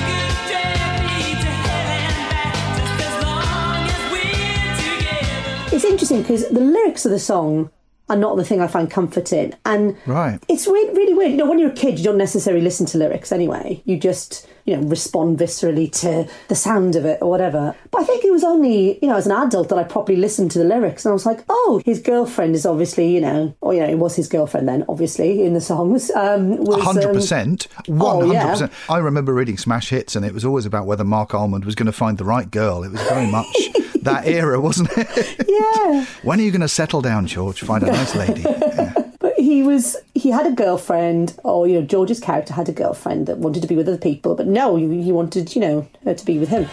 Interesting 6.10 6.22
because 6.36 6.54
the 6.54 6.64
lyrics 6.64 7.04
of 7.04 7.10
the 7.10 7.18
song 7.18 7.70
are 8.08 8.16
not 8.16 8.36
the 8.36 8.44
thing 8.44 8.60
I 8.60 8.68
find 8.68 8.88
comforting. 8.88 9.54
And 9.64 9.96
Right. 10.06 10.38
it's 10.46 10.68
really, 10.68 10.94
really 10.94 11.14
weird. 11.14 11.32
You 11.32 11.38
know, 11.38 11.48
when 11.48 11.58
you're 11.58 11.70
a 11.70 11.74
kid, 11.74 11.98
you 11.98 12.04
don't 12.04 12.16
necessarily 12.16 12.62
listen 12.62 12.86
to 12.86 12.98
lyrics 12.98 13.32
anyway. 13.32 13.82
You 13.84 13.98
just, 13.98 14.46
you 14.64 14.76
know, 14.76 14.86
respond 14.86 15.38
viscerally 15.40 15.90
to 16.02 16.28
the 16.46 16.54
sound 16.54 16.94
of 16.94 17.04
it 17.04 17.18
or 17.20 17.28
whatever. 17.28 17.74
But 17.90 18.02
I 18.02 18.04
think 18.04 18.24
it 18.24 18.30
was 18.30 18.44
only, 18.44 19.00
you 19.02 19.08
know, 19.08 19.16
as 19.16 19.26
an 19.26 19.32
adult 19.32 19.70
that 19.70 19.78
I 19.78 19.82
properly 19.82 20.18
listened 20.18 20.52
to 20.52 20.60
the 20.60 20.64
lyrics 20.64 21.04
and 21.04 21.10
I 21.10 21.14
was 21.14 21.26
like, 21.26 21.40
oh, 21.48 21.82
his 21.84 21.98
girlfriend 21.98 22.54
is 22.54 22.64
obviously, 22.64 23.12
you 23.12 23.20
know, 23.20 23.56
or, 23.60 23.74
you 23.74 23.80
know, 23.80 23.88
it 23.88 23.98
was 23.98 24.14
his 24.14 24.28
girlfriend 24.28 24.68
then, 24.68 24.84
obviously, 24.88 25.42
in 25.44 25.54
the 25.54 25.60
songs. 25.60 26.12
Um, 26.12 26.58
was, 26.58 26.80
hundred 26.84 27.06
um, 27.06 27.14
percent, 27.14 27.66
oh, 27.88 28.18
one 28.18 28.30
yeah. 28.30 28.68
I 28.88 28.98
remember 28.98 29.34
reading 29.34 29.58
Smash 29.58 29.90
Hits, 29.90 30.14
and 30.14 30.24
it 30.24 30.32
was 30.32 30.44
always 30.44 30.64
about 30.64 30.86
whether 30.86 31.02
Marc 31.02 31.34
Almond 31.34 31.64
was 31.64 31.74
going 31.74 31.86
to 31.86 31.92
find 31.92 32.18
the 32.18 32.24
right 32.24 32.48
girl. 32.48 32.84
It 32.84 32.92
was 32.92 33.02
very 33.02 33.28
much 33.28 33.46
that 34.06 34.26
era, 34.26 34.60
wasn't 34.60 34.88
it? 34.96 35.44
Yeah. 35.46 36.06
when 36.22 36.40
are 36.40 36.42
you 36.42 36.50
going 36.50 36.60
to 36.62 36.68
settle 36.68 37.02
down, 37.02 37.26
George? 37.26 37.60
Find 37.60 37.82
a 37.82 37.86
nice 37.86 38.14
lady. 38.14 38.42
Yeah. 38.42 38.92
But 39.18 39.32
he 39.38 39.62
was 39.62 39.96
he 40.14 40.30
had 40.30 40.46
a 40.46 40.52
girlfriend, 40.52 41.36
or 41.42 41.66
you 41.66 41.80
know, 41.80 41.86
George's 41.86 42.20
character 42.20 42.52
had 42.52 42.68
a 42.68 42.72
girlfriend 42.72 43.26
that 43.26 43.38
wanted 43.38 43.62
to 43.62 43.66
be 43.66 43.74
with 43.74 43.88
other 43.88 43.98
people, 43.98 44.34
but 44.36 44.46
no, 44.46 44.76
he, 44.76 45.02
he 45.02 45.10
wanted, 45.10 45.54
you 45.54 45.60
know, 45.60 45.88
her 46.04 46.14
to 46.14 46.24
be 46.24 46.38
with 46.38 46.50
him. 46.50 46.68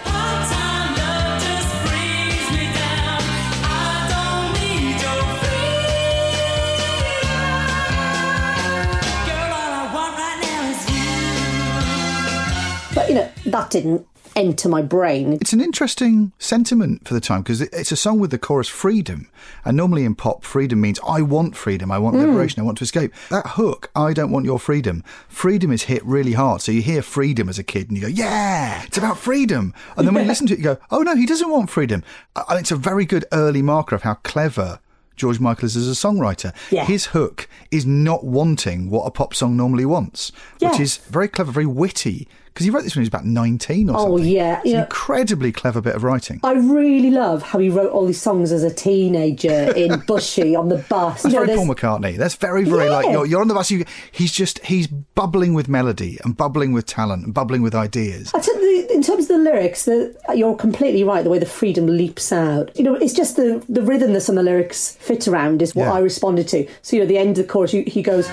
But 12.93 13.09
you 13.09 13.15
know, 13.15 13.29
that 13.45 13.69
didn't 13.71 14.05
enter 14.35 14.69
my 14.69 14.81
brain. 14.81 15.33
It's 15.33 15.53
an 15.53 15.61
interesting 15.61 16.31
sentiment 16.39 17.07
for 17.07 17.13
the 17.13 17.21
time 17.21 17.41
because 17.41 17.61
it's 17.61 17.91
a 17.91 17.95
song 17.95 18.19
with 18.19 18.31
the 18.31 18.37
chorus 18.37 18.67
freedom. 18.67 19.29
And 19.65 19.77
normally 19.77 20.05
in 20.05 20.15
pop, 20.15 20.43
freedom 20.43 20.81
means 20.81 20.99
I 21.07 21.21
want 21.21 21.55
freedom, 21.55 21.91
I 21.91 21.99
want 21.99 22.15
hmm. 22.15 22.23
liberation, 22.23 22.61
I 22.61 22.65
want 22.65 22.77
to 22.79 22.83
escape. 22.83 23.13
That 23.29 23.47
hook, 23.47 23.91
I 23.95 24.13
don't 24.13 24.31
want 24.31 24.45
your 24.45 24.59
freedom, 24.59 25.03
freedom 25.27 25.71
is 25.71 25.83
hit 25.83 26.03
really 26.05 26.33
hard. 26.33 26.61
So 26.61 26.71
you 26.71 26.81
hear 26.81 27.01
freedom 27.01 27.49
as 27.49 27.59
a 27.59 27.63
kid 27.63 27.89
and 27.89 27.97
you 27.97 28.03
go, 28.03 28.09
yeah, 28.09 28.83
it's 28.83 28.97
about 28.97 29.17
freedom. 29.17 29.73
And 29.97 30.07
then 30.07 30.13
when 30.13 30.23
you 30.23 30.29
listen 30.29 30.47
to 30.47 30.53
it, 30.53 30.59
you 30.59 30.63
go, 30.63 30.77
oh 30.91 31.01
no, 31.01 31.15
he 31.15 31.25
doesn't 31.25 31.49
want 31.49 31.69
freedom. 31.69 32.03
And 32.35 32.59
it's 32.59 32.71
a 32.71 32.75
very 32.75 33.05
good 33.05 33.25
early 33.31 33.61
marker 33.61 33.95
of 33.95 34.03
how 34.03 34.15
clever. 34.15 34.79
George 35.15 35.39
Michael 35.39 35.65
is 35.65 35.75
as 35.75 35.87
a 35.87 35.91
songwriter. 35.91 36.53
Yeah. 36.71 36.85
His 36.85 37.07
hook 37.07 37.47
is 37.69 37.85
not 37.85 38.23
wanting 38.23 38.89
what 38.89 39.05
a 39.05 39.11
pop 39.11 39.35
song 39.35 39.55
normally 39.55 39.85
wants, 39.85 40.31
which 40.59 40.79
is 40.79 40.97
very 40.97 41.27
clever, 41.27 41.51
very 41.51 41.67
witty. 41.67 42.27
Because 42.53 42.65
he 42.65 42.69
wrote 42.69 42.83
this 42.83 42.95
when 42.95 43.01
he 43.01 43.05
was 43.05 43.07
about 43.07 43.25
19 43.25 43.89
or 43.89 43.93
Oh, 43.93 43.99
something. 43.99 44.13
Oh, 44.13 44.17
yeah, 44.29 44.57
It's 44.59 44.65
an 44.65 44.71
yeah. 44.73 44.83
incredibly 44.83 45.51
clever 45.51 45.81
bit 45.81 45.95
of 45.95 46.03
writing. 46.03 46.39
I 46.43 46.51
really 46.53 47.09
love 47.09 47.41
how 47.41 47.57
he 47.57 47.69
wrote 47.69 47.89
all 47.91 48.05
these 48.05 48.21
songs 48.21 48.51
as 48.51 48.61
a 48.63 48.71
teenager 48.71 49.73
in 49.75 49.91
Bushey 50.07 50.55
on 50.57 50.69
the 50.69 50.77
bus. 50.77 51.23
That's 51.23 51.33
You 51.33 51.39
know, 51.39 51.45
very 51.45 51.47
there's- 51.57 51.65
Paul 51.65 51.75
McCartney. 51.75 52.15
That's 52.15 52.35
very, 52.35 52.63
very 52.63 52.89
like 52.91 53.09
you're, 53.09 53.25
you're 53.25 53.41
on 53.41 53.47
the 53.47 53.55
bus. 53.55 53.71
You, 53.71 53.85
he's 54.11 54.31
just 54.31 54.59
he's 54.65 54.85
bubbling 54.85 55.55
with 55.55 55.67
melody 55.67 56.19
and 56.23 56.37
bubbling 56.37 56.73
with 56.73 56.85
talent 56.85 57.25
and 57.25 57.33
bubbling 57.33 57.63
with 57.63 57.73
ideas. 57.73 58.31
I 58.35 58.39
tell 58.39 58.61
you, 58.61 58.87
in 58.91 59.01
terms 59.01 59.23
of 59.23 59.29
the 59.29 59.37
lyrics, 59.39 59.85
the, 59.85 60.15
you're 60.35 60.55
completely 60.55 61.03
right. 61.03 61.23
The 61.23 61.31
way 61.31 61.39
the 61.39 61.47
freedom 61.47 61.87
leaps 61.87 62.31
out, 62.31 62.77
you 62.77 62.83
know, 62.83 62.93
it's 62.93 63.13
just 63.13 63.35
the 63.35 63.65
the 63.67 63.81
rhythm 63.81 64.13
that 64.13 64.21
some 64.21 64.37
of 64.37 64.45
the 64.45 64.51
lyrics 64.51 64.91
fit 64.97 65.27
around 65.27 65.63
is 65.63 65.73
what 65.73 65.85
Yeah. 65.85 65.93
I 65.93 65.99
responded 65.99 66.47
to. 66.49 66.67
So 66.83 66.97
you 66.97 67.01
know, 67.01 67.07
the 67.07 67.17
end 67.17 67.39
of 67.39 67.47
the 67.47 67.51
chorus, 67.51 67.73
you, 67.73 67.83
he 67.87 68.03
goes. 68.03 68.27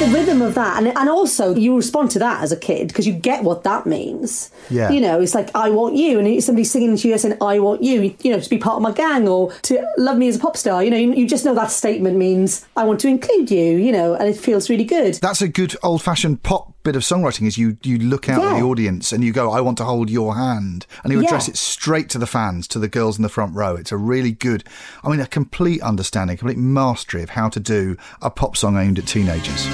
The 0.00 0.06
rhythm 0.06 0.42
of 0.42 0.56
that, 0.56 0.76
and 0.78 0.88
and 0.88 1.08
also 1.08 1.54
you 1.54 1.76
respond 1.76 2.10
to 2.10 2.18
that 2.18 2.42
as 2.42 2.50
a 2.50 2.56
kid 2.56 2.88
because 2.88 3.06
you 3.06 3.12
get 3.12 3.44
what 3.44 3.62
that 3.62 3.86
means. 3.86 4.50
Yeah. 4.68 4.90
you 4.90 5.00
know, 5.00 5.20
it's 5.20 5.36
like 5.36 5.54
I 5.54 5.70
want 5.70 5.94
you, 5.94 6.18
and 6.18 6.42
somebody 6.42 6.64
singing 6.64 6.96
to 6.96 7.08
you 7.08 7.16
saying 7.16 7.36
I 7.40 7.60
want 7.60 7.84
you, 7.84 8.12
you 8.22 8.32
know, 8.32 8.40
to 8.40 8.50
be 8.50 8.58
part 8.58 8.74
of 8.74 8.82
my 8.82 8.90
gang 8.90 9.28
or 9.28 9.52
to 9.52 9.86
love 9.96 10.18
me 10.18 10.26
as 10.26 10.34
a 10.34 10.40
pop 10.40 10.56
star. 10.56 10.82
You 10.82 10.90
know, 10.90 10.96
you, 10.96 11.14
you 11.14 11.28
just 11.28 11.44
know 11.44 11.54
that 11.54 11.70
statement 11.70 12.16
means 12.16 12.66
I 12.76 12.82
want 12.82 12.98
to 13.00 13.08
include 13.08 13.52
you. 13.52 13.76
You 13.76 13.92
know, 13.92 14.14
and 14.14 14.28
it 14.28 14.36
feels 14.36 14.68
really 14.68 14.84
good. 14.84 15.14
That's 15.14 15.40
a 15.40 15.48
good 15.48 15.76
old 15.84 16.02
fashioned 16.02 16.42
pop 16.42 16.73
bit 16.84 16.94
of 16.94 17.02
songwriting. 17.02 17.46
Is 17.48 17.58
you 17.58 17.76
you 17.82 17.98
look 17.98 18.28
out 18.28 18.44
at 18.44 18.56
the 18.58 18.62
audience 18.64 19.10
and 19.10 19.24
you 19.24 19.32
go, 19.32 19.50
I 19.50 19.60
want 19.60 19.78
to 19.78 19.84
hold 19.84 20.08
your 20.10 20.36
hand, 20.36 20.86
and 21.02 21.12
you 21.12 21.20
address 21.20 21.48
Yeah. 21.48 21.52
it 21.52 21.56
straight 21.56 22.08
to 22.10 22.18
the 22.18 22.26
fans, 22.26 22.68
to 22.68 22.78
the 22.78 22.88
girls 22.88 23.16
in 23.16 23.22
the 23.22 23.28
front 23.28 23.54
row. 23.56 23.74
It's 23.74 23.90
a 23.90 23.96
really 23.96 24.30
good, 24.30 24.62
I 25.02 25.08
mean, 25.08 25.20
a 25.20 25.26
complete 25.26 25.82
understanding, 25.82 26.36
complete 26.36 26.58
mastery 26.58 27.22
of 27.22 27.30
how 27.30 27.48
to 27.48 27.58
do 27.58 27.96
a 28.22 28.30
pop 28.30 28.56
song 28.56 28.76
aimed 28.78 28.98
at 28.98 29.06
teenagers. 29.06 29.66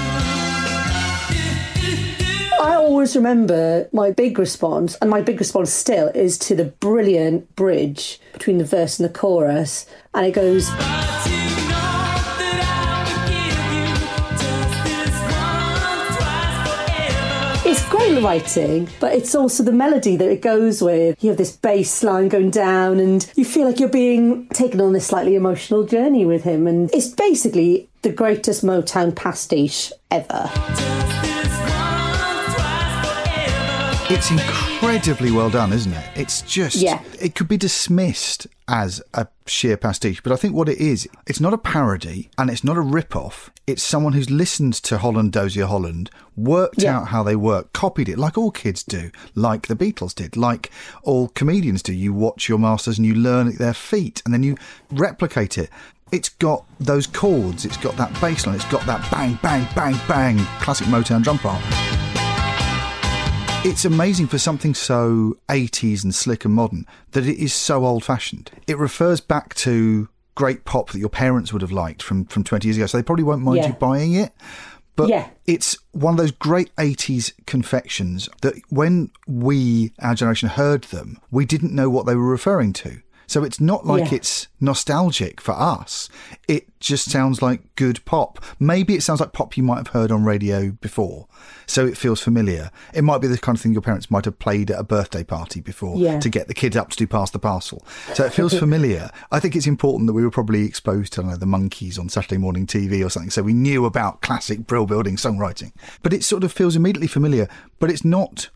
I 2.63 2.75
always 2.75 3.15
remember 3.15 3.89
my 3.91 4.11
big 4.11 4.37
response, 4.37 4.95
and 5.01 5.09
my 5.09 5.21
big 5.21 5.39
response 5.39 5.71
still 5.71 6.09
is 6.09 6.37
to 6.39 6.55
the 6.55 6.65
brilliant 6.65 7.55
bridge 7.55 8.19
between 8.33 8.57
the 8.59 8.65
verse 8.65 8.99
and 8.99 9.09
the 9.09 9.13
chorus, 9.13 9.85
and 10.13 10.25
it 10.27 10.31
goes. 10.33 10.69
Great 17.91 18.23
writing, 18.23 18.87
but 19.01 19.13
it's 19.13 19.35
also 19.35 19.63
the 19.63 19.71
melody 19.71 20.15
that 20.15 20.31
it 20.31 20.41
goes 20.41 20.81
with. 20.81 21.21
You 21.21 21.29
have 21.29 21.37
this 21.37 21.55
bass 21.55 22.03
line 22.03 22.29
going 22.29 22.49
down, 22.49 22.99
and 22.99 23.29
you 23.35 23.43
feel 23.43 23.67
like 23.67 23.79
you're 23.79 23.89
being 23.89 24.47
taken 24.47 24.79
on 24.79 24.93
this 24.93 25.07
slightly 25.07 25.35
emotional 25.35 25.83
journey 25.83 26.25
with 26.25 26.43
him. 26.43 26.67
And 26.67 26.89
it's 26.93 27.09
basically 27.09 27.89
the 28.01 28.11
greatest 28.11 28.63
Motown 28.63 29.13
pastiche 29.13 29.91
ever. 30.09 30.49
It's 34.09 34.29
incredibly 34.81 35.31
well 35.31 35.49
done, 35.51 35.71
isn't 35.71 35.93
it? 35.93 36.03
It's 36.15 36.41
just, 36.41 36.75
Yeah. 36.77 36.99
it 37.19 37.35
could 37.35 37.47
be 37.47 37.55
dismissed 37.57 38.47
as 38.67 38.99
a 39.13 39.27
sheer 39.45 39.77
pastiche, 39.77 40.23
but 40.23 40.31
I 40.33 40.35
think 40.35 40.55
what 40.55 40.67
it 40.67 40.79
is, 40.79 41.07
it's 41.27 41.39
not 41.39 41.53
a 41.53 41.57
parody 41.59 42.31
and 42.37 42.49
it's 42.49 42.63
not 42.63 42.77
a 42.77 42.81
rip-off. 42.81 43.51
It's 43.67 43.83
someone 43.83 44.13
who's 44.13 44.31
listened 44.31 44.73
to 44.75 44.97
Holland 44.97 45.33
Dozier 45.33 45.67
Holland, 45.67 46.09
worked 46.35 46.81
Yeah. 46.81 46.97
out 46.97 47.07
how 47.09 47.21
they 47.21 47.35
work, 47.35 47.73
copied 47.73 48.09
it 48.09 48.17
like 48.17 48.39
all 48.39 48.49
kids 48.49 48.81
do, 48.81 49.11
like 49.35 49.67
the 49.67 49.75
Beatles 49.75 50.15
did, 50.15 50.35
like 50.35 50.71
all 51.03 51.27
comedians 51.27 51.83
do. 51.83 51.93
You 51.93 52.11
watch 52.11 52.49
your 52.49 52.57
masters 52.57 52.97
and 52.97 53.05
you 53.05 53.13
learn 53.13 53.47
at 53.49 53.59
their 53.59 53.75
feet 53.75 54.23
and 54.25 54.33
then 54.33 54.41
you 54.41 54.57
replicate 54.89 55.59
it. 55.59 55.69
It's 56.11 56.29
got 56.29 56.65
those 56.79 57.05
chords, 57.05 57.65
it's 57.65 57.77
got 57.77 57.97
that 57.97 58.19
bass 58.19 58.47
line, 58.47 58.55
it's 58.55 58.65
got 58.65 58.85
that 58.87 59.09
bang, 59.11 59.37
bang, 59.43 59.67
bang, 59.75 59.95
bang, 60.07 60.37
classic 60.59 60.87
Motown 60.87 61.21
drum 61.23 61.37
part. 61.37 61.61
It's 63.63 63.85
amazing 63.85 64.25
for 64.27 64.39
something 64.39 64.73
so 64.73 65.37
80s 65.47 66.03
and 66.03 66.15
slick 66.15 66.45
and 66.45 66.53
modern 66.53 66.87
that 67.11 67.27
it 67.27 67.37
is 67.37 67.53
so 67.53 67.85
old 67.85 68.03
fashioned. 68.03 68.49
It 68.67 68.77
refers 68.79 69.19
back 69.21 69.53
to 69.55 70.09
great 70.33 70.65
pop 70.65 70.89
that 70.91 70.99
your 70.99 71.09
parents 71.09 71.53
would 71.53 71.61
have 71.61 71.71
liked 71.71 72.01
from, 72.01 72.25
from 72.25 72.43
20 72.43 72.67
years 72.67 72.77
ago, 72.77 72.87
so 72.87 72.97
they 72.97 73.03
probably 73.03 73.23
won't 73.23 73.43
mind 73.43 73.57
Yeah. 73.57 73.67
you 73.67 73.73
buying 73.73 74.13
it. 74.13 74.33
But 74.95 75.09
Yeah. 75.09 75.27
it's 75.45 75.77
one 75.91 76.15
of 76.15 76.17
those 76.17 76.31
great 76.31 76.71
80s 76.77 77.33
confections 77.45 78.27
that 78.41 78.55
when 78.69 79.11
we, 79.27 79.93
our 79.99 80.15
generation, 80.15 80.49
heard 80.49 80.85
them, 80.85 81.19
we 81.29 81.45
didn't 81.45 81.73
know 81.73 81.89
what 81.89 82.07
they 82.07 82.15
were 82.15 82.29
referring 82.29 82.73
to. 82.73 83.01
So 83.31 83.45
it's 83.45 83.61
not 83.61 83.85
like 83.87 84.11
Yeah. 84.11 84.17
it's 84.17 84.47
nostalgic 84.59 85.39
for 85.39 85.53
us. 85.53 86.09
It 86.49 86.67
just 86.81 87.09
sounds 87.09 87.41
like 87.41 87.61
good 87.77 88.03
pop. 88.03 88.43
Maybe 88.59 88.93
it 88.93 89.03
sounds 89.03 89.21
like 89.21 89.31
pop 89.31 89.55
you 89.55 89.63
might 89.63 89.77
have 89.77 89.87
heard 89.87 90.11
on 90.11 90.25
radio 90.25 90.71
before. 90.81 91.27
So 91.65 91.85
it 91.85 91.95
feels 91.95 92.19
familiar. 92.19 92.71
It 92.93 93.05
might 93.05 93.21
be 93.21 93.27
the 93.27 93.37
kind 93.37 93.55
of 93.57 93.61
thing 93.61 93.71
your 93.71 93.81
parents 93.81 94.11
might 94.11 94.25
have 94.25 94.37
played 94.37 94.69
at 94.69 94.77
a 94.77 94.83
birthday 94.83 95.23
party 95.23 95.61
before 95.61 95.95
Yeah. 95.97 96.19
to 96.19 96.27
get 96.29 96.49
the 96.49 96.53
kids 96.53 96.75
up 96.75 96.89
to 96.89 96.97
do 96.97 97.07
pass 97.07 97.31
the 97.31 97.39
parcel. 97.39 97.85
So 98.15 98.25
it 98.25 98.33
feels 98.33 98.53
familiar. 98.53 99.09
I 99.31 99.39
think 99.39 99.55
it's 99.55 99.65
important 99.65 100.07
that 100.07 100.13
we 100.13 100.23
were 100.25 100.29
probably 100.31 100.65
exposed 100.65 101.13
to 101.13 101.23
know, 101.23 101.37
the 101.37 101.45
Monkees 101.45 101.97
on 101.97 102.09
Saturday 102.09 102.37
morning 102.37 102.67
TV 102.67 103.01
or 103.01 103.09
something. 103.09 103.29
So 103.29 103.43
we 103.43 103.53
knew 103.53 103.85
about 103.85 104.21
classic 104.21 104.67
brill 104.67 104.85
building 104.85 105.15
songwriting. 105.15 105.71
But 106.03 106.11
it 106.11 106.25
sort 106.25 106.43
of 106.43 106.51
feels 106.51 106.75
immediately 106.75 107.07
familiar, 107.07 107.47
but 107.79 107.89
it's 107.89 108.03
not 108.03 108.49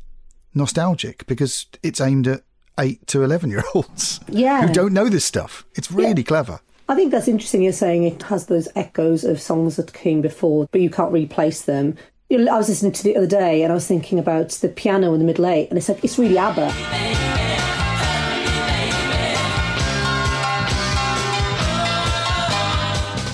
nostalgic 0.53 1.25
because 1.27 1.65
it's 1.81 2.01
aimed 2.01 2.27
at 2.27 2.41
eight 2.79 3.05
to 3.07 3.23
11 3.23 3.49
year 3.49 3.63
olds 3.73 4.19
Yeah. 4.29 4.67
who 4.67 4.73
don't 4.73 4.93
know 4.93 5.09
this 5.09 5.25
stuff. 5.25 5.65
It's 5.75 5.91
really 5.91 6.23
clever. 6.23 6.59
I 6.87 6.95
think 6.95 7.11
that's 7.11 7.27
interesting. 7.27 7.63
You're 7.63 7.73
saying 7.73 8.03
it 8.03 8.21
has 8.23 8.45
those 8.45 8.67
echoes 8.75 9.23
of 9.23 9.41
songs 9.41 9.75
that 9.77 9.93
came 9.93 10.21
before, 10.21 10.67
but 10.71 10.81
you 10.81 10.89
can't 10.89 11.11
replace 11.11 11.63
them. 11.63 11.95
You 12.29 12.37
know, 12.39 12.53
I 12.53 12.57
was 12.57 12.69
listening 12.69 12.91
to 12.91 13.03
the 13.03 13.15
other 13.17 13.27
day, 13.27 13.63
and 13.63 13.71
I 13.71 13.75
was 13.75 13.87
thinking 13.87 14.19
about 14.19 14.49
the 14.49 14.69
piano 14.69 15.13
in 15.13 15.19
the 15.19 15.25
middle 15.25 15.45
eight, 15.47 15.69
and 15.69 15.77
it's 15.77 15.89
like 15.89 16.03
it's 16.03 16.17
really 16.19 16.37
ABBA. 16.37 16.71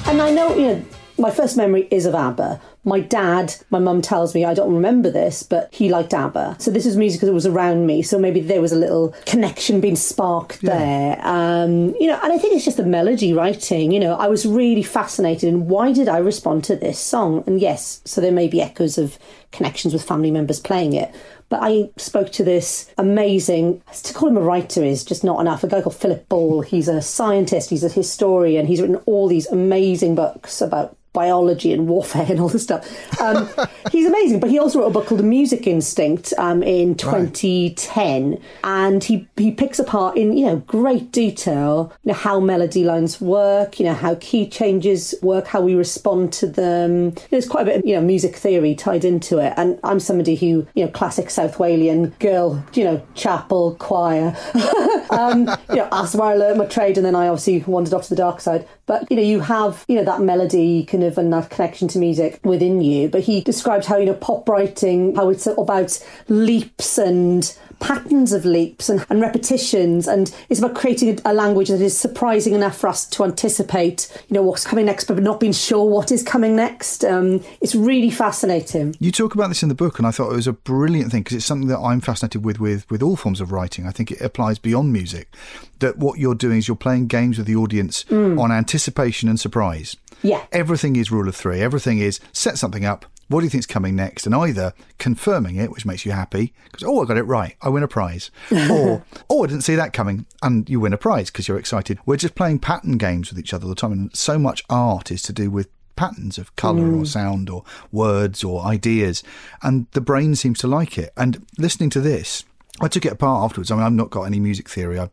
And 0.07 0.21
I 0.21 0.29
know, 0.31 0.53
you 0.55 0.67
know, 0.67 0.86
my 1.21 1.31
first 1.31 1.55
memory 1.55 1.87
is 1.91 2.05
of 2.05 2.15
ABBA. 2.15 2.59
My 2.83 2.99
dad, 2.99 3.53
my 3.69 3.77
mum 3.77 4.01
tells 4.01 4.33
me, 4.33 4.43
I 4.43 4.55
don't 4.55 4.73
remember 4.73 5.11
this, 5.11 5.43
but 5.43 5.73
he 5.73 5.87
liked 5.87 6.13
ABBA. 6.13 6.57
So 6.59 6.71
this 6.71 6.85
was 6.85 6.97
music 6.97 7.21
that 7.21 7.31
was 7.31 7.45
around 7.45 7.85
me. 7.85 8.01
So 8.01 8.17
maybe 8.17 8.39
there 8.39 8.59
was 8.59 8.71
a 8.71 8.77
little 8.77 9.13
connection 9.25 9.79
being 9.79 9.95
sparked 9.95 10.61
there. 10.61 11.19
Um, 11.21 11.95
you 11.99 12.07
know, 12.07 12.19
and 12.23 12.33
I 12.33 12.39
think 12.39 12.55
it's 12.55 12.65
just 12.65 12.77
the 12.77 12.85
melody 12.85 13.33
writing. 13.33 13.91
You 13.91 13.99
know, 13.99 14.15
I 14.15 14.27
was 14.27 14.47
really 14.47 14.83
fascinated 14.83 15.47
in 15.47 15.67
why 15.67 15.93
did 15.93 16.09
I 16.09 16.17
respond 16.17 16.63
to 16.65 16.75
this 16.75 16.99
song? 16.99 17.43
And 17.45 17.61
yes, 17.61 18.01
so 18.03 18.19
there 18.19 18.31
may 18.31 18.47
be 18.47 18.61
echoes 18.61 18.97
of 18.97 19.19
connections 19.51 19.93
with 19.93 20.03
family 20.03 20.31
members 20.31 20.59
playing 20.59 20.93
it. 20.93 21.13
But 21.49 21.59
I 21.61 21.89
spoke 21.97 22.31
to 22.31 22.45
this 22.45 22.89
amazing, 22.97 23.81
to 24.03 24.13
call 24.13 24.29
him 24.29 24.37
a 24.37 24.41
writer 24.41 24.83
is 24.83 25.03
just 25.03 25.21
not 25.21 25.41
enough, 25.41 25.65
a 25.65 25.67
guy 25.67 25.81
called 25.81 25.97
Philip 25.97 26.29
Ball. 26.29 26.62
He's 26.62 26.88
a 26.88 27.01
scientist, 27.01 27.69
he's 27.69 27.84
a 27.84 27.89
historian, 27.89 28.65
he's 28.65 28.79
written 28.79 28.95
all 29.05 29.27
these 29.27 29.47
amazing 29.47 30.15
books 30.15 30.62
about 30.62 30.95
biology 31.13 31.74
and 31.74 31.88
warfare 31.88 32.26
and 32.30 32.39
all 32.39 32.50
this 32.50 32.63
stuff. 32.63 33.19
Um, 33.19 33.50
he's 33.91 34.06
amazing, 34.06 34.39
but 34.39 34.50
he 34.50 34.60
also 34.60 34.80
wrote 34.80 34.88
a 34.88 34.91
book 34.91 35.08
called 35.08 35.19
The 35.19 35.26
Music 35.26 35.67
Instinct 35.67 36.34
um, 36.38 36.63
in 36.63 36.95
2010, 36.95 38.41
and 38.63 39.04
he 39.04 39.28
he 39.38 39.52
picks 39.52 39.80
apart 39.80 40.17
in 40.17 40.38
you 40.38 40.45
know 40.45 40.58
great 40.58 41.12
detail 41.12 41.93
you 42.04 42.12
know, 42.12 42.17
how 42.17 42.39
melody 42.39 42.84
lines 42.84 43.19
work, 43.19 43.80
you 43.80 43.86
know 43.86 43.93
how 43.93 44.15
key 44.15 44.47
changes 44.47 45.15
work, 45.21 45.47
how 45.47 45.62
we 45.62 45.76
respond 45.76 46.34
to 46.34 46.47
them. 46.47 47.13
There's 47.30 47.47
quite 47.47 47.63
a 47.63 47.65
bit 47.65 47.80
of 47.80 47.86
you 47.86 47.95
know 47.95 48.02
music 48.02 48.36
theory 48.36 48.76
tied 48.76 49.06
into 49.06 49.39
it, 49.39 49.54
and 49.58 49.80
I'm 49.84 50.00
somebody 50.00 50.36
who 50.36 50.67
you 50.76 50.86
know 50.86 50.91
classic 50.91 51.30
South 51.30 51.58
Walian 51.58 52.17
girl, 52.19 52.63
you 52.74 52.84
know 52.84 53.06
chapel 53.15 53.76
choir. 53.76 54.36
um, 55.12 55.41
you 55.69 55.78
know, 55.78 55.88
that's 55.91 56.15
where 56.15 56.30
I 56.30 56.36
learned 56.36 56.60
my 56.60 56.65
trade, 56.65 56.97
and 56.97 57.06
then 57.06 57.15
I 57.15 57.28
obviously 57.28 57.60
wandered 57.60 57.93
off 57.93 58.04
to 58.04 58.10
the 58.10 58.15
dark 58.15 58.41
side. 58.41 58.67
But 58.86 59.10
you 59.10 59.17
know, 59.17 59.24
you 59.24 59.39
have 59.41 59.86
you 59.88 59.95
know 59.95 60.04
that 60.04 60.21
melody 60.21 60.84
kind 61.01 61.11
of 61.11 61.17
and 61.17 61.33
that 61.33 61.49
connection 61.49 61.87
to 61.89 61.99
music 61.99 62.39
within 62.43 62.81
you. 62.81 63.09
But 63.09 63.21
he 63.21 63.41
described 63.41 63.85
how 63.85 63.97
you 63.97 64.05
know 64.05 64.13
pop 64.13 64.47
writing, 64.47 65.15
how 65.15 65.29
it's 65.29 65.47
about 65.47 65.99
leaps 66.27 66.97
and 66.97 67.53
patterns 67.79 68.31
of 68.31 68.45
leaps 68.45 68.89
and, 68.89 69.03
and 69.09 69.21
repetitions, 69.21 70.07
and 70.07 70.33
it's 70.49 70.59
about 70.59 70.75
creating 70.75 71.19
a, 71.25 71.31
a 71.31 71.33
language 71.33 71.69
that 71.69 71.81
is 71.81 71.97
surprising 71.97 72.53
enough 72.53 72.77
for 72.77 72.87
us 72.87 73.07
to 73.07 73.23
anticipate, 73.23 74.07
you 74.29 74.35
know, 74.35 74.43
what's 74.43 74.63
coming 74.63 74.85
next, 74.85 75.05
but 75.05 75.17
not 75.17 75.39
being 75.39 75.51
sure 75.51 75.85
what 75.85 76.11
is 76.11 76.21
coming 76.21 76.55
next. 76.55 77.03
Um, 77.03 77.43
it's 77.59 77.73
really 77.73 78.11
fascinating. 78.11 78.95
You 78.99 79.11
talk 79.11 79.33
about 79.33 79.47
this 79.47 79.63
in 79.63 79.69
the 79.69 79.75
book, 79.75 79.97
and 79.97 80.07
I 80.07 80.11
thought 80.11 80.31
it 80.31 80.35
was 80.35 80.47
a 80.47 80.53
brilliant 80.53 81.11
thing 81.11 81.23
because 81.23 81.37
it's 81.37 81.45
something 81.45 81.69
that 81.69 81.79
I'm 81.79 82.01
fascinated 82.01 82.45
with, 82.45 82.59
with 82.59 82.89
with 82.91 83.01
all 83.01 83.15
forms 83.15 83.41
of 83.41 83.51
writing. 83.51 83.87
I 83.87 83.91
think 83.91 84.11
it 84.11 84.21
applies 84.21 84.59
beyond 84.59 84.93
music. 84.93 85.33
That 85.79 85.97
what 85.97 86.19
you're 86.19 86.35
doing 86.35 86.59
is 86.59 86.67
you're 86.67 86.77
playing 86.77 87.07
games 87.07 87.39
with 87.39 87.47
the 87.47 87.55
audience 87.55 88.05
on 88.11 88.51
anticipation 88.51 89.27
and 89.29 89.39
surprise. 89.39 89.97
Yeah. 90.23 90.45
Everything 90.51 90.95
is 90.95 91.12
rule 91.12 91.27
of 91.27 91.36
three. 91.36 91.62
Everything 91.62 91.99
is 91.99 92.19
set 92.31 92.57
something 92.57 92.86
up. 92.86 93.05
What 93.27 93.39
do 93.39 93.45
you 93.45 93.49
think's 93.49 93.65
coming 93.65 93.95
next? 93.95 94.25
And 94.25 94.36
either 94.36 94.73
confirming 94.97 95.55
it, 95.55 95.71
which 95.71 95.86
makes 95.86 96.05
you 96.05 96.12
happy 96.12 96.53
because 96.65 96.84
oh, 96.84 97.01
I 97.01 97.05
got 97.05 97.17
it 97.17 97.23
right, 97.23 97.55
I 97.62 97.69
win 97.69 97.81
a 97.81 97.88
prize, 97.88 98.29
or 98.51 99.03
oh, 99.29 99.43
I 99.43 99.47
didn't 99.47 99.63
see 99.63 99.75
that 99.75 99.93
coming, 99.93 100.25
and 100.41 100.69
you 100.69 100.81
win 100.81 100.91
a 100.91 100.97
prize 100.97 101.31
because 101.31 101.47
you're 101.47 101.57
excited. 101.57 101.97
We're 102.05 102.17
just 102.17 102.36
playing 102.36 102.60
pattern 102.60 102.97
games 102.97 103.29
with 103.29 103.39
each 103.39 103.53
other 103.53 103.65
all 103.65 103.69
the 103.69 103.75
time, 103.75 103.93
and 103.93 104.15
so 104.15 104.38
much 104.38 104.65
art 104.69 105.12
is 105.12 105.21
to 105.23 105.34
do 105.34 105.49
with 105.49 105.69
patterns 105.95 106.38
of 106.38 106.55
colour 106.55 106.88
or 106.88 107.03
mm. 107.03 107.07
sound 107.07 107.49
or 107.49 107.63
words 107.91 108.43
or 108.43 108.65
ideas, 108.65 109.23
and 109.63 109.88
the 109.91 110.01
brain 110.01 110.36
seems 110.36 110.60
to 110.60 110.67
like 110.67 110.97
it. 110.97 111.13
And 111.15 111.45
listening 111.57 111.89
to 111.91 112.01
this, 112.01 112.43
I 112.81 112.89
took 112.89 113.05
it 113.05 113.13
apart 113.13 113.45
afterwards. 113.45 113.71
I 113.71 113.75
mean, 113.75 113.86
I've 113.86 113.93
not 113.93 114.10
got 114.10 114.23
any 114.23 114.41
music 114.41 114.67
theory. 114.67 114.99
I'm 114.99 115.12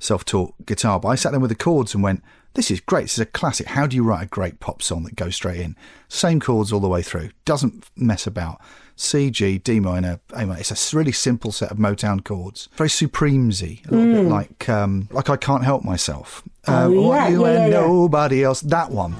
self-taught 0.00 0.66
guitar, 0.66 1.00
but 1.00 1.08
I 1.08 1.14
sat 1.14 1.30
there 1.30 1.40
with 1.40 1.50
the 1.50 1.54
chords 1.54 1.94
and 1.94 2.02
went, 2.02 2.22
"This 2.54 2.70
is 2.70 2.80
great. 2.80 3.02
This 3.02 3.14
is 3.14 3.18
a 3.20 3.26
classic. 3.26 3.66
How 3.68 3.86
do 3.86 3.96
you 3.96 4.02
write 4.04 4.22
a 4.24 4.26
great 4.28 4.60
pop 4.60 4.82
song 4.82 5.04
that 5.04 5.16
goes 5.16 5.34
straight 5.36 5.60
in? 5.60 5.76
Same 6.08 6.40
chords 6.40 6.72
all 6.72 6.80
the 6.80 6.88
way 6.88 7.02
through. 7.02 7.30
Doesn't 7.44 7.84
mess 7.96 8.26
about. 8.26 8.60
C, 8.96 9.28
G, 9.30 9.58
D 9.58 9.80
minor, 9.80 10.20
A 10.34 10.46
minor. 10.46 10.60
It's 10.60 10.92
a 10.92 10.96
really 10.96 11.10
simple 11.12 11.50
set 11.50 11.72
of 11.72 11.78
Motown 11.78 12.22
chords. 12.24 12.68
Very 12.76 12.88
supremesy, 12.88 13.84
a 13.90 13.94
little 13.94 14.22
bit 14.22 14.30
like 14.30 14.68
um, 14.68 15.08
like 15.10 15.28
I 15.28 15.36
can't 15.36 15.64
help 15.64 15.82
myself. 15.84 16.42
Oh, 16.68 16.86
Um, 16.86 16.92
yeah, 16.94 16.98
want 17.00 17.30
you 17.32 17.42
yeah, 17.46 17.50
and 17.50 17.72
yeah, 17.72 17.80
yeah. 17.80 17.86
nobody 17.86 18.44
else. 18.44 18.60
That 18.60 18.90
one. 18.90 19.14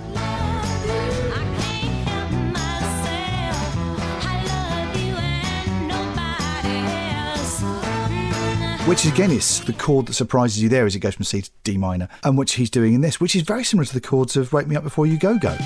Which 8.86 9.06
again 9.06 9.30
is 9.30 9.64
the 9.64 9.72
chord 9.72 10.06
that 10.06 10.12
surprises 10.12 10.62
you 10.62 10.68
there 10.68 10.84
as 10.84 10.94
it 10.94 10.98
goes 10.98 11.14
from 11.14 11.24
C 11.24 11.40
to 11.40 11.50
D 11.64 11.78
minor, 11.78 12.06
and 12.22 12.36
which 12.36 12.56
he's 12.56 12.68
doing 12.68 12.92
in 12.92 13.00
this, 13.00 13.18
which 13.18 13.34
is 13.34 13.40
very 13.40 13.64
similar 13.64 13.86
to 13.86 13.94
the 13.94 14.00
chords 14.00 14.36
of 14.36 14.52
"Wake 14.52 14.66
Me 14.66 14.76
Up 14.76 14.82
Before 14.82 15.06
You 15.06 15.16
Go 15.16 15.38
Go." 15.38 15.56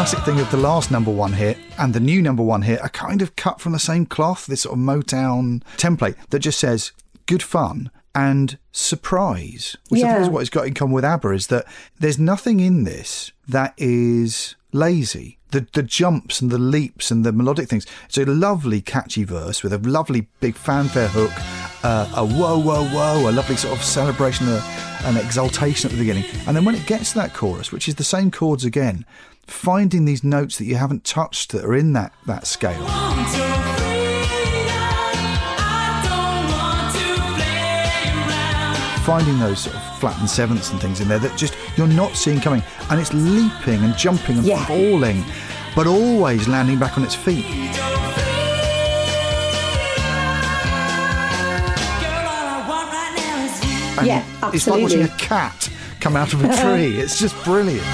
Classic 0.00 0.20
thing 0.20 0.40
of 0.40 0.50
the 0.50 0.56
last 0.56 0.90
number 0.90 1.10
one 1.10 1.34
hit 1.34 1.58
and 1.76 1.92
the 1.92 2.00
new 2.00 2.22
number 2.22 2.42
one 2.42 2.62
hit 2.62 2.80
are 2.80 2.88
kind 2.88 3.20
of 3.20 3.36
cut 3.36 3.60
from 3.60 3.72
the 3.72 3.78
same 3.78 4.06
cloth. 4.06 4.46
This 4.46 4.62
sort 4.62 4.72
of 4.72 4.82
Motown 4.82 5.62
template 5.76 6.16
that 6.30 6.38
just 6.38 6.58
says 6.58 6.92
good 7.26 7.42
fun 7.42 7.90
and 8.14 8.56
surprise, 8.72 9.76
which 9.90 10.02
I 10.02 10.14
think 10.14 10.22
is 10.22 10.30
what 10.30 10.40
it's 10.40 10.48
got 10.48 10.66
in 10.66 10.72
common 10.72 10.94
with 10.94 11.04
ABBA 11.04 11.32
is 11.32 11.48
that 11.48 11.66
there's 11.98 12.18
nothing 12.18 12.60
in 12.60 12.84
this 12.84 13.32
that 13.46 13.74
is 13.76 14.56
lazy. 14.72 15.38
the 15.50 15.66
the 15.74 15.82
jumps 15.82 16.40
and 16.40 16.50
the 16.50 16.58
leaps 16.58 17.10
and 17.10 17.22
the 17.22 17.32
melodic 17.32 17.68
things. 17.68 17.86
It's 18.06 18.16
a 18.16 18.24
lovely, 18.24 18.80
catchy 18.80 19.24
verse 19.24 19.62
with 19.62 19.74
a 19.74 19.78
lovely 19.78 20.28
big 20.40 20.54
fanfare 20.54 21.08
hook, 21.08 21.32
uh, 21.84 22.10
a 22.16 22.24
whoa, 22.24 22.58
whoa, 22.58 22.84
whoa, 22.86 23.28
a 23.28 23.32
lovely 23.32 23.56
sort 23.56 23.76
of 23.76 23.84
celebration, 23.84 24.48
uh, 24.48 24.62
an 25.04 25.16
exultation 25.16 25.90
at 25.90 25.92
the 25.92 25.98
beginning, 25.98 26.24
and 26.46 26.56
then 26.56 26.64
when 26.64 26.74
it 26.74 26.86
gets 26.86 27.12
to 27.12 27.18
that 27.18 27.34
chorus, 27.34 27.70
which 27.72 27.88
is 27.88 27.96
the 27.96 28.04
same 28.04 28.30
chords 28.30 28.64
again, 28.64 29.04
finding 29.50 30.04
these 30.04 30.22
notes 30.24 30.58
that 30.58 30.64
you 30.64 30.76
haven't 30.76 31.04
touched 31.04 31.52
that 31.52 31.64
are 31.64 31.74
in 31.74 31.92
that 31.94 32.12
that 32.26 32.46
scale. 32.46 32.86
Finding 39.04 39.38
those 39.40 39.60
sort 39.62 39.74
of 39.74 39.98
flattened 39.98 40.30
sevenths 40.30 40.70
and 40.70 40.80
things 40.80 41.00
in 41.00 41.08
there 41.08 41.18
that 41.18 41.36
just 41.36 41.56
you're 41.76 41.86
not 41.88 42.14
seeing 42.14 42.38
coming, 42.40 42.62
and 42.90 43.00
it's 43.00 43.12
leaping 43.12 43.82
and 43.82 43.96
jumping 43.96 44.36
and 44.38 44.46
Yeah. 44.46 44.64
falling, 44.66 45.24
but 45.74 45.86
always 45.86 46.46
landing 46.46 46.78
back 46.78 46.96
on 46.96 47.02
its 47.02 47.14
feet. 47.14 47.44
And 53.98 54.06
Yeah, 54.06 54.24
It's 54.54 54.66
like 54.66 54.80
watching 54.82 55.02
a 55.02 55.08
cat 55.18 55.68
come 56.00 56.16
out 56.16 56.32
of 56.32 56.42
a 56.44 56.48
tree. 56.62 56.96
it's 56.98 57.18
just 57.18 57.34
brilliant. 57.44 57.84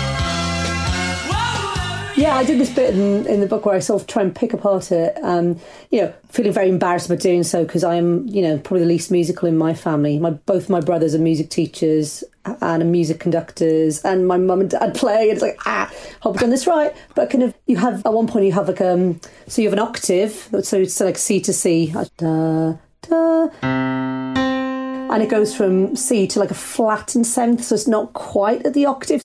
Yeah, 2.16 2.34
I 2.34 2.44
did 2.44 2.58
this 2.58 2.70
bit 2.70 2.94
in, 2.94 3.26
in 3.26 3.40
the 3.40 3.46
book 3.46 3.66
where 3.66 3.74
I 3.74 3.78
sort 3.78 4.00
of 4.00 4.08
try 4.08 4.22
and 4.22 4.34
pick 4.34 4.54
apart 4.54 4.90
it. 4.90 5.18
Um, 5.22 5.60
you 5.90 6.00
know, 6.00 6.14
feeling 6.30 6.52
very 6.52 6.70
embarrassed 6.70 7.06
about 7.06 7.20
doing 7.20 7.42
so 7.42 7.62
because 7.62 7.84
I'm, 7.84 8.26
you 8.26 8.40
know, 8.40 8.56
probably 8.56 8.80
the 8.80 8.86
least 8.86 9.10
musical 9.10 9.46
in 9.46 9.58
my 9.58 9.74
family. 9.74 10.18
My 10.18 10.30
both 10.30 10.70
my 10.70 10.80
brothers 10.80 11.14
are 11.14 11.18
music 11.18 11.50
teachers 11.50 12.24
and 12.46 12.82
are 12.82 12.86
music 12.86 13.20
conductors, 13.20 14.02
and 14.02 14.26
my 14.26 14.38
mum 14.38 14.62
and 14.62 14.70
dad 14.70 14.94
play. 14.94 15.24
And 15.28 15.32
it's 15.32 15.42
like, 15.42 15.58
ah, 15.66 15.92
hope 16.20 16.36
I've 16.36 16.40
done 16.40 16.50
this 16.50 16.66
right. 16.66 16.96
But 17.14 17.28
kind 17.28 17.44
of, 17.44 17.54
you 17.66 17.76
have 17.76 18.04
at 18.06 18.12
one 18.14 18.26
point 18.26 18.46
you 18.46 18.52
have 18.52 18.68
like 18.68 18.80
um, 18.80 19.20
so 19.46 19.60
you 19.60 19.68
have 19.68 19.78
an 19.78 19.86
octave, 19.86 20.48
so 20.62 20.78
it's 20.78 20.98
like 20.98 21.18
C 21.18 21.38
to 21.40 21.52
C, 21.52 21.92
da 22.16 22.76
da. 23.02 23.48
And 23.62 25.22
it 25.22 25.28
goes 25.28 25.54
from 25.54 25.96
C 25.96 26.26
to 26.28 26.40
like 26.40 26.50
a 26.50 26.54
flattened 26.54 27.26
seventh, 27.26 27.64
so 27.64 27.74
it's 27.74 27.86
not 27.86 28.14
quite 28.14 28.64
at 28.64 28.72
the 28.72 28.86
octave. 28.86 29.20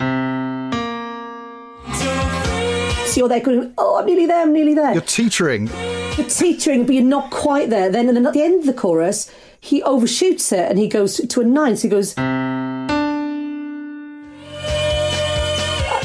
So 3.11 3.19
you're 3.19 3.27
there 3.27 3.41
going, 3.41 3.73
oh, 3.77 3.99
I'm 3.99 4.05
nearly 4.05 4.25
there, 4.25 4.43
I'm 4.43 4.53
nearly 4.53 4.73
there. 4.73 4.93
You're 4.93 5.01
teetering. 5.01 5.67
You're 6.15 6.29
teetering, 6.29 6.85
but 6.85 6.95
you're 6.95 7.03
not 7.03 7.29
quite 7.29 7.69
there. 7.69 7.89
Then, 7.89 8.07
and 8.07 8.15
then 8.15 8.25
at 8.25 8.31
the 8.31 8.41
end 8.41 8.61
of 8.61 8.65
the 8.65 8.71
chorus, 8.71 9.29
he 9.59 9.83
overshoots 9.83 10.53
it 10.53 10.69
and 10.69 10.79
he 10.79 10.87
goes 10.87 11.17
to 11.17 11.41
a 11.41 11.43
nine. 11.43 11.75
So 11.75 11.81
he 11.81 11.89
goes. 11.89 12.13
And 12.17 12.89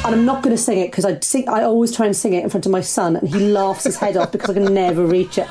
I'm 0.05 0.25
not 0.25 0.42
going 0.42 0.57
to 0.57 0.61
sing 0.61 0.81
it 0.81 0.90
because 0.90 1.05
I 1.05 1.21
sing. 1.21 1.49
I 1.49 1.62
always 1.62 1.95
try 1.95 2.07
and 2.07 2.16
sing 2.16 2.33
it 2.33 2.42
in 2.42 2.51
front 2.51 2.66
of 2.66 2.73
my 2.73 2.81
son, 2.81 3.14
and 3.14 3.29
he 3.29 3.38
laughs 3.38 3.85
his 3.85 3.97
head 3.99 4.16
off 4.16 4.33
because 4.33 4.51
I 4.51 4.55
can 4.55 4.75
never 4.75 5.07
reach 5.07 5.38
it. 5.38 5.47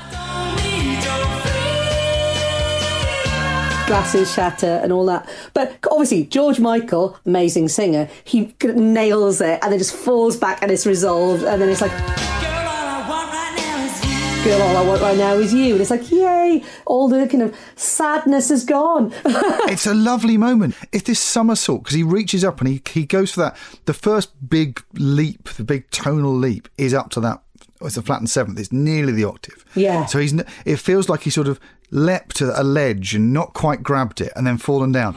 Glasses 3.87 4.33
shatter 4.33 4.79
and 4.81 4.91
all 4.91 5.05
that. 5.05 5.29
But 5.53 5.77
obviously, 5.91 6.25
George 6.25 6.59
Michael, 6.59 7.19
amazing 7.23 7.67
singer, 7.69 8.09
he 8.23 8.55
nails 8.63 9.41
it 9.41 9.59
and 9.61 9.71
then 9.71 9.77
just 9.77 9.95
falls 9.95 10.35
back 10.37 10.63
and 10.63 10.71
it's 10.71 10.87
resolved. 10.87 11.43
And 11.43 11.61
then 11.61 11.69
it's 11.69 11.81
like, 11.81 11.91
girl, 11.91 12.67
all 12.67 12.87
I 12.87 13.05
want 13.07 13.31
right 13.31 13.55
now 13.55 13.77
is 13.77 14.03
you. 14.03 14.43
Girl 14.43 14.61
all 14.63 14.77
I 14.77 14.81
want 14.87 15.01
right 15.01 15.17
now 15.17 15.33
is 15.35 15.53
you. 15.53 15.73
And 15.73 15.81
it's 15.81 15.91
like, 15.91 16.09
yay, 16.11 16.63
all 16.87 17.07
the 17.07 17.27
kind 17.27 17.43
of 17.43 17.55
sadness 17.75 18.49
is 18.49 18.65
gone. 18.65 19.13
it's 19.69 19.85
a 19.85 19.93
lovely 19.93 20.37
moment. 20.37 20.75
It's 20.91 21.03
this 21.03 21.19
somersault 21.19 21.83
because 21.83 21.95
he 21.95 22.01
reaches 22.01 22.43
up 22.43 22.61
and 22.61 22.67
he, 22.67 22.81
he 22.89 23.05
goes 23.05 23.33
for 23.33 23.41
that. 23.41 23.57
The 23.85 23.93
first 23.93 24.49
big 24.49 24.83
leap, 24.93 25.49
the 25.49 25.63
big 25.63 25.91
tonal 25.91 26.35
leap, 26.35 26.69
is 26.79 26.95
up 26.95 27.11
to 27.11 27.19
that. 27.19 27.43
It's 27.81 27.97
a 27.97 28.01
flattened 28.01 28.31
seventh. 28.31 28.57
It's 28.57 28.71
nearly 28.71 29.13
the 29.13 29.25
octave. 29.25 29.63
Yeah. 29.75 30.05
So 30.05 30.17
he's. 30.17 30.33
It 30.65 30.77
feels 30.77 31.09
like 31.09 31.21
he 31.21 31.29
sort 31.29 31.47
of 31.47 31.59
leapt 31.95 32.35
to 32.35 32.59
a 32.59 32.63
ledge 32.63 33.15
and 33.15 33.31
not 33.31 33.53
quite 33.53 33.81
grabbed 33.81 34.19
it 34.19 34.33
and 34.35 34.45
then 34.45 34.57
fallen 34.57 34.91
down. 34.91 35.15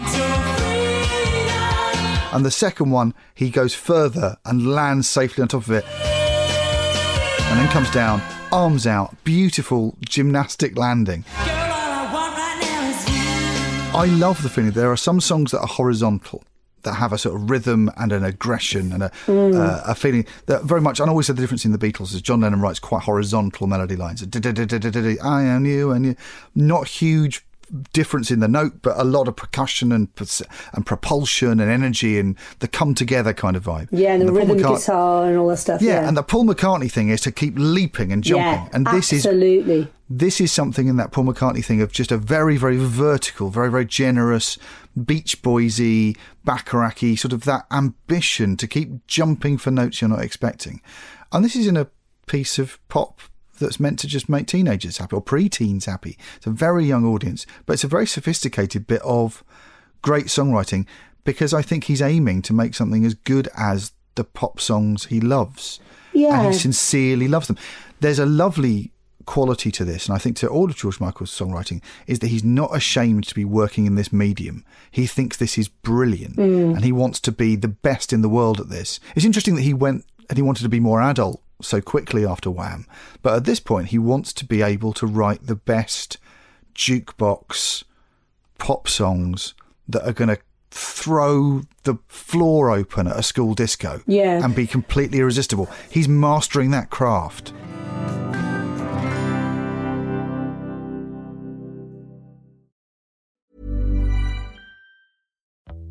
And 2.32 2.46
the 2.46 2.50
second 2.50 2.90
one, 2.90 3.14
he 3.34 3.50
goes 3.50 3.74
further 3.74 4.36
and 4.44 4.72
lands 4.72 5.08
safely 5.08 5.42
on 5.42 5.48
top 5.48 5.62
of 5.62 5.72
it. 5.72 5.84
And 7.50 7.58
then 7.58 7.68
comes 7.70 7.90
down, 7.90 8.22
arms 8.52 8.86
out, 8.86 9.16
beautiful 9.24 9.96
gymnastic 10.08 10.78
landing. 10.78 11.24
I 13.94 14.06
love 14.16 14.42
the 14.42 14.48
feeling. 14.48 14.70
There 14.70 14.92
are 14.92 14.96
some 14.96 15.20
songs 15.20 15.50
that 15.50 15.60
are 15.60 15.66
horizontal, 15.66 16.44
that 16.82 16.94
have 16.94 17.12
a 17.12 17.18
sort 17.18 17.36
of 17.36 17.50
rhythm 17.50 17.90
and 17.96 18.12
an 18.12 18.24
aggression 18.24 18.92
and 18.92 19.02
a, 19.04 19.10
uh, 19.28 19.82
a 19.86 19.94
feeling 19.94 20.26
that 20.46 20.64
very 20.64 20.80
much. 20.80 21.00
And 21.00 21.08
I 21.08 21.10
always 21.10 21.26
said 21.26 21.36
the 21.36 21.42
difference 21.42 21.64
in 21.64 21.72
the 21.72 21.78
Beatles 21.78 22.14
is 22.14 22.22
John 22.22 22.40
Lennon 22.40 22.60
writes 22.60 22.78
quite 22.78 23.02
horizontal 23.02 23.66
melody 23.66 23.96
lines. 23.96 24.20
I 24.20 25.42
am 25.42 25.66
you 25.66 25.92
and 25.92 26.06
you. 26.06 26.16
Not 26.54 26.88
huge 26.88 27.44
difference 27.92 28.30
in 28.30 28.40
the 28.40 28.48
note, 28.48 28.82
but 28.82 28.96
a 28.98 29.04
lot 29.04 29.28
of 29.28 29.36
percussion 29.36 29.92
and 29.92 30.08
and 30.72 30.86
propulsion 30.86 31.60
and 31.60 31.70
energy 31.70 32.18
and 32.18 32.36
the 32.60 32.68
come 32.68 32.94
together 32.94 33.32
kind 33.32 33.56
of 33.56 33.64
vibe. 33.64 33.88
yeah, 33.90 34.12
and 34.14 34.22
the, 34.22 34.26
Paul 34.26 34.34
rhythm 34.36 34.58
McCart- 34.58 34.78
guitar 34.80 35.28
and 35.28 35.38
all 35.38 35.48
that 35.48 35.56
stuff. 35.58 35.82
yeah, 35.82 36.02
Yeah, 36.02 36.08
and 36.08 36.16
the 36.16 36.22
Paul 36.22 36.44
McCartney 36.44 36.90
thing 36.90 37.08
is 37.08 37.20
to 37.22 37.32
keep 37.32 37.54
leaping 37.56 38.12
and 38.12 38.22
jumping, 38.24 38.44
Yeah, 38.46 38.68
and 38.72 38.86
this 38.86 39.12
is 39.12 39.26
absolutely. 39.26 39.88
this 40.10 40.40
is 40.40 40.50
something 40.52 40.88
in 40.88 40.96
that 40.96 41.12
Paul 41.12 41.24
McCartney 41.24 41.64
thing 41.64 41.80
of 41.82 41.92
just 41.92 42.10
a 42.12 42.16
very, 42.18 42.56
very 42.56 42.78
vertical, 42.78 43.50
very, 43.50 43.70
very 43.70 43.84
generous, 43.86 44.58
Beach 45.04 45.42
Boysy, 45.42 46.16
Bacharachy, 46.44 47.16
sort 47.16 47.32
of 47.32 47.44
that 47.44 47.66
ambition 47.70 48.56
to 48.56 48.66
keep 48.66 49.06
jumping 49.06 49.58
for 49.58 49.70
notes 49.70 50.00
you're 50.00 50.08
not 50.10 50.22
expecting. 50.22 50.80
And 51.32 51.44
this 51.44 51.54
is 51.56 51.66
in 51.66 51.76
a 51.76 51.88
piece 52.26 52.58
of 52.58 52.78
pop 52.88 53.20
that's 53.58 53.80
meant 53.80 53.98
to 54.00 54.06
just 54.06 54.28
make 54.28 54.46
teenagers 54.46 54.98
happy 54.98 55.16
or 55.16 55.20
pre-teens 55.22 55.84
happy. 55.86 56.16
It's 56.36 56.46
a 56.46 56.50
very 56.50 56.84
young 56.84 57.04
audience, 57.04 57.46
but 57.66 57.74
it's 57.74 57.84
a 57.84 57.88
very 57.88 58.06
sophisticated 58.06 58.86
bit 58.86 59.02
of 59.02 59.42
great 60.02 60.26
songwriting 60.26 60.86
because 61.24 61.52
I 61.52 61.62
think 61.62 61.84
he's 61.84 62.02
aiming 62.02 62.42
to 62.42 62.52
make 62.52 62.74
something 62.74 63.04
as 63.04 63.14
good 63.14 63.48
as 63.56 63.92
the 64.14 64.24
pop 64.24 64.60
songs 64.60 65.06
he 65.06 65.20
loves. 65.20 65.80
Yeah. 66.12 66.40
And 66.42 66.52
he 66.52 66.58
sincerely 66.58 67.28
loves 67.28 67.48
them. 67.48 67.58
There's 68.00 68.18
a 68.18 68.26
lovely 68.26 68.92
quality 69.26 69.70
to 69.70 69.84
this, 69.84 70.06
and 70.06 70.14
I 70.14 70.18
think 70.18 70.36
to 70.38 70.48
all 70.48 70.70
of 70.70 70.76
George 70.76 71.00
Michael's 71.00 71.30
songwriting, 71.36 71.82
is 72.06 72.20
that 72.20 72.28
he's 72.28 72.42
not 72.42 72.74
ashamed 72.74 73.24
to 73.24 73.34
be 73.34 73.44
working 73.44 73.84
in 73.84 73.94
this 73.94 74.10
medium. 74.10 74.64
He 74.90 75.06
thinks 75.06 75.36
this 75.36 75.58
is 75.58 75.68
brilliant 75.68 76.36
Mm. 76.36 76.74
and 76.76 76.82
he 76.84 76.92
wants 76.92 77.20
to 77.20 77.32
be 77.32 77.54
the 77.54 77.68
best 77.68 78.12
in 78.14 78.22
the 78.22 78.28
world 78.30 78.58
at 78.58 78.70
this. 78.70 78.98
It's 79.14 79.26
interesting 79.26 79.54
that 79.56 79.62
he 79.62 79.74
went 79.74 80.06
and 80.30 80.38
he 80.38 80.42
wanted 80.42 80.62
to 80.62 80.70
be 80.70 80.80
more 80.80 81.02
adult 81.02 81.42
so 81.60 81.80
quickly 81.80 82.24
after 82.26 82.50
Wham, 82.50 82.86
but 83.22 83.34
at 83.34 83.44
this 83.44 83.60
point, 83.60 83.88
he 83.88 83.98
wants 83.98 84.32
to 84.34 84.44
be 84.44 84.62
able 84.62 84.92
to 84.94 85.06
write 85.06 85.46
the 85.46 85.56
best 85.56 86.18
jukebox 86.74 87.84
pop 88.58 88.88
songs 88.88 89.54
that 89.88 90.06
are 90.06 90.12
going 90.12 90.28
to 90.28 90.38
throw 90.70 91.62
the 91.84 91.96
floor 92.08 92.70
open 92.70 93.06
at 93.06 93.16
a 93.16 93.22
school 93.22 93.54
disco 93.54 94.02
Yeah. 94.06 94.44
and 94.44 94.54
be 94.54 94.66
completely 94.66 95.18
irresistible. 95.18 95.68
He's 95.90 96.08
mastering 96.08 96.70
that 96.72 96.90
craft. 96.90 97.52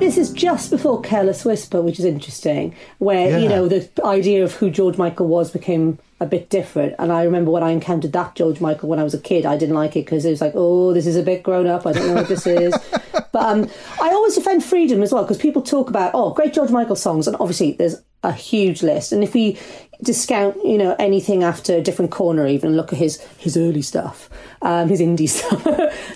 This 0.00 0.16
is 0.16 0.32
just 0.32 0.70
before 0.70 1.02
Careless 1.02 1.44
Whisper, 1.44 1.82
which 1.82 1.98
is 1.98 2.06
interesting, 2.06 2.74
where, 2.98 3.38
you 3.38 3.48
know, 3.50 3.68
the 3.68 3.88
idea 4.02 4.42
of 4.42 4.54
who 4.54 4.70
George 4.70 4.96
Michael 4.96 5.28
was 5.28 5.50
became 5.50 5.98
a 6.20 6.26
bit 6.26 6.48
different. 6.48 6.94
And 6.98 7.12
I 7.12 7.22
remember 7.22 7.50
when 7.50 7.62
I 7.62 7.70
encountered 7.70 8.12
that 8.14 8.34
George 8.34 8.62
Michael 8.62 8.88
when 8.88 8.98
I 8.98 9.02
was 9.04 9.12
a 9.12 9.20
kid, 9.20 9.44
I 9.44 9.58
didn't 9.58 9.74
like 9.74 9.96
it 9.96 10.06
because 10.06 10.24
it 10.24 10.30
was 10.30 10.40
like, 10.40 10.52
oh, 10.54 10.94
this 10.94 11.06
is 11.06 11.16
a 11.16 11.22
bit 11.22 11.42
grown 11.42 11.66
up. 11.66 11.86
I 11.86 11.92
don't 11.92 12.06
know 12.08 12.14
what 12.14 12.28
this 12.28 12.46
is. 12.46 12.74
But 13.32 13.44
um, 13.44 13.70
I 14.00 14.08
always 14.08 14.34
defend 14.34 14.64
freedom 14.64 15.04
as 15.04 15.12
well 15.12 15.22
because 15.22 15.38
people 15.38 15.62
talk 15.62 15.88
about, 15.88 16.10
oh, 16.14 16.34
great 16.34 16.52
George 16.52 16.70
Michael 16.70 16.96
songs. 16.96 17.28
And 17.28 17.36
obviously, 17.38 17.72
there's 17.72 18.02
a 18.22 18.32
huge 18.32 18.82
list. 18.82 19.12
And 19.12 19.22
if 19.22 19.34
we 19.34 19.58
discount, 20.02 20.56
you 20.64 20.78
know, 20.78 20.96
anything 20.98 21.42
after 21.42 21.74
a 21.74 21.80
different 21.80 22.10
corner, 22.10 22.46
even 22.46 22.76
look 22.76 22.92
at 22.92 22.98
his 22.98 23.20
his 23.38 23.56
early 23.56 23.82
stuff, 23.82 24.28
um, 24.62 24.88
his 24.88 25.00
indie 25.00 25.28
stuff. 25.36 25.64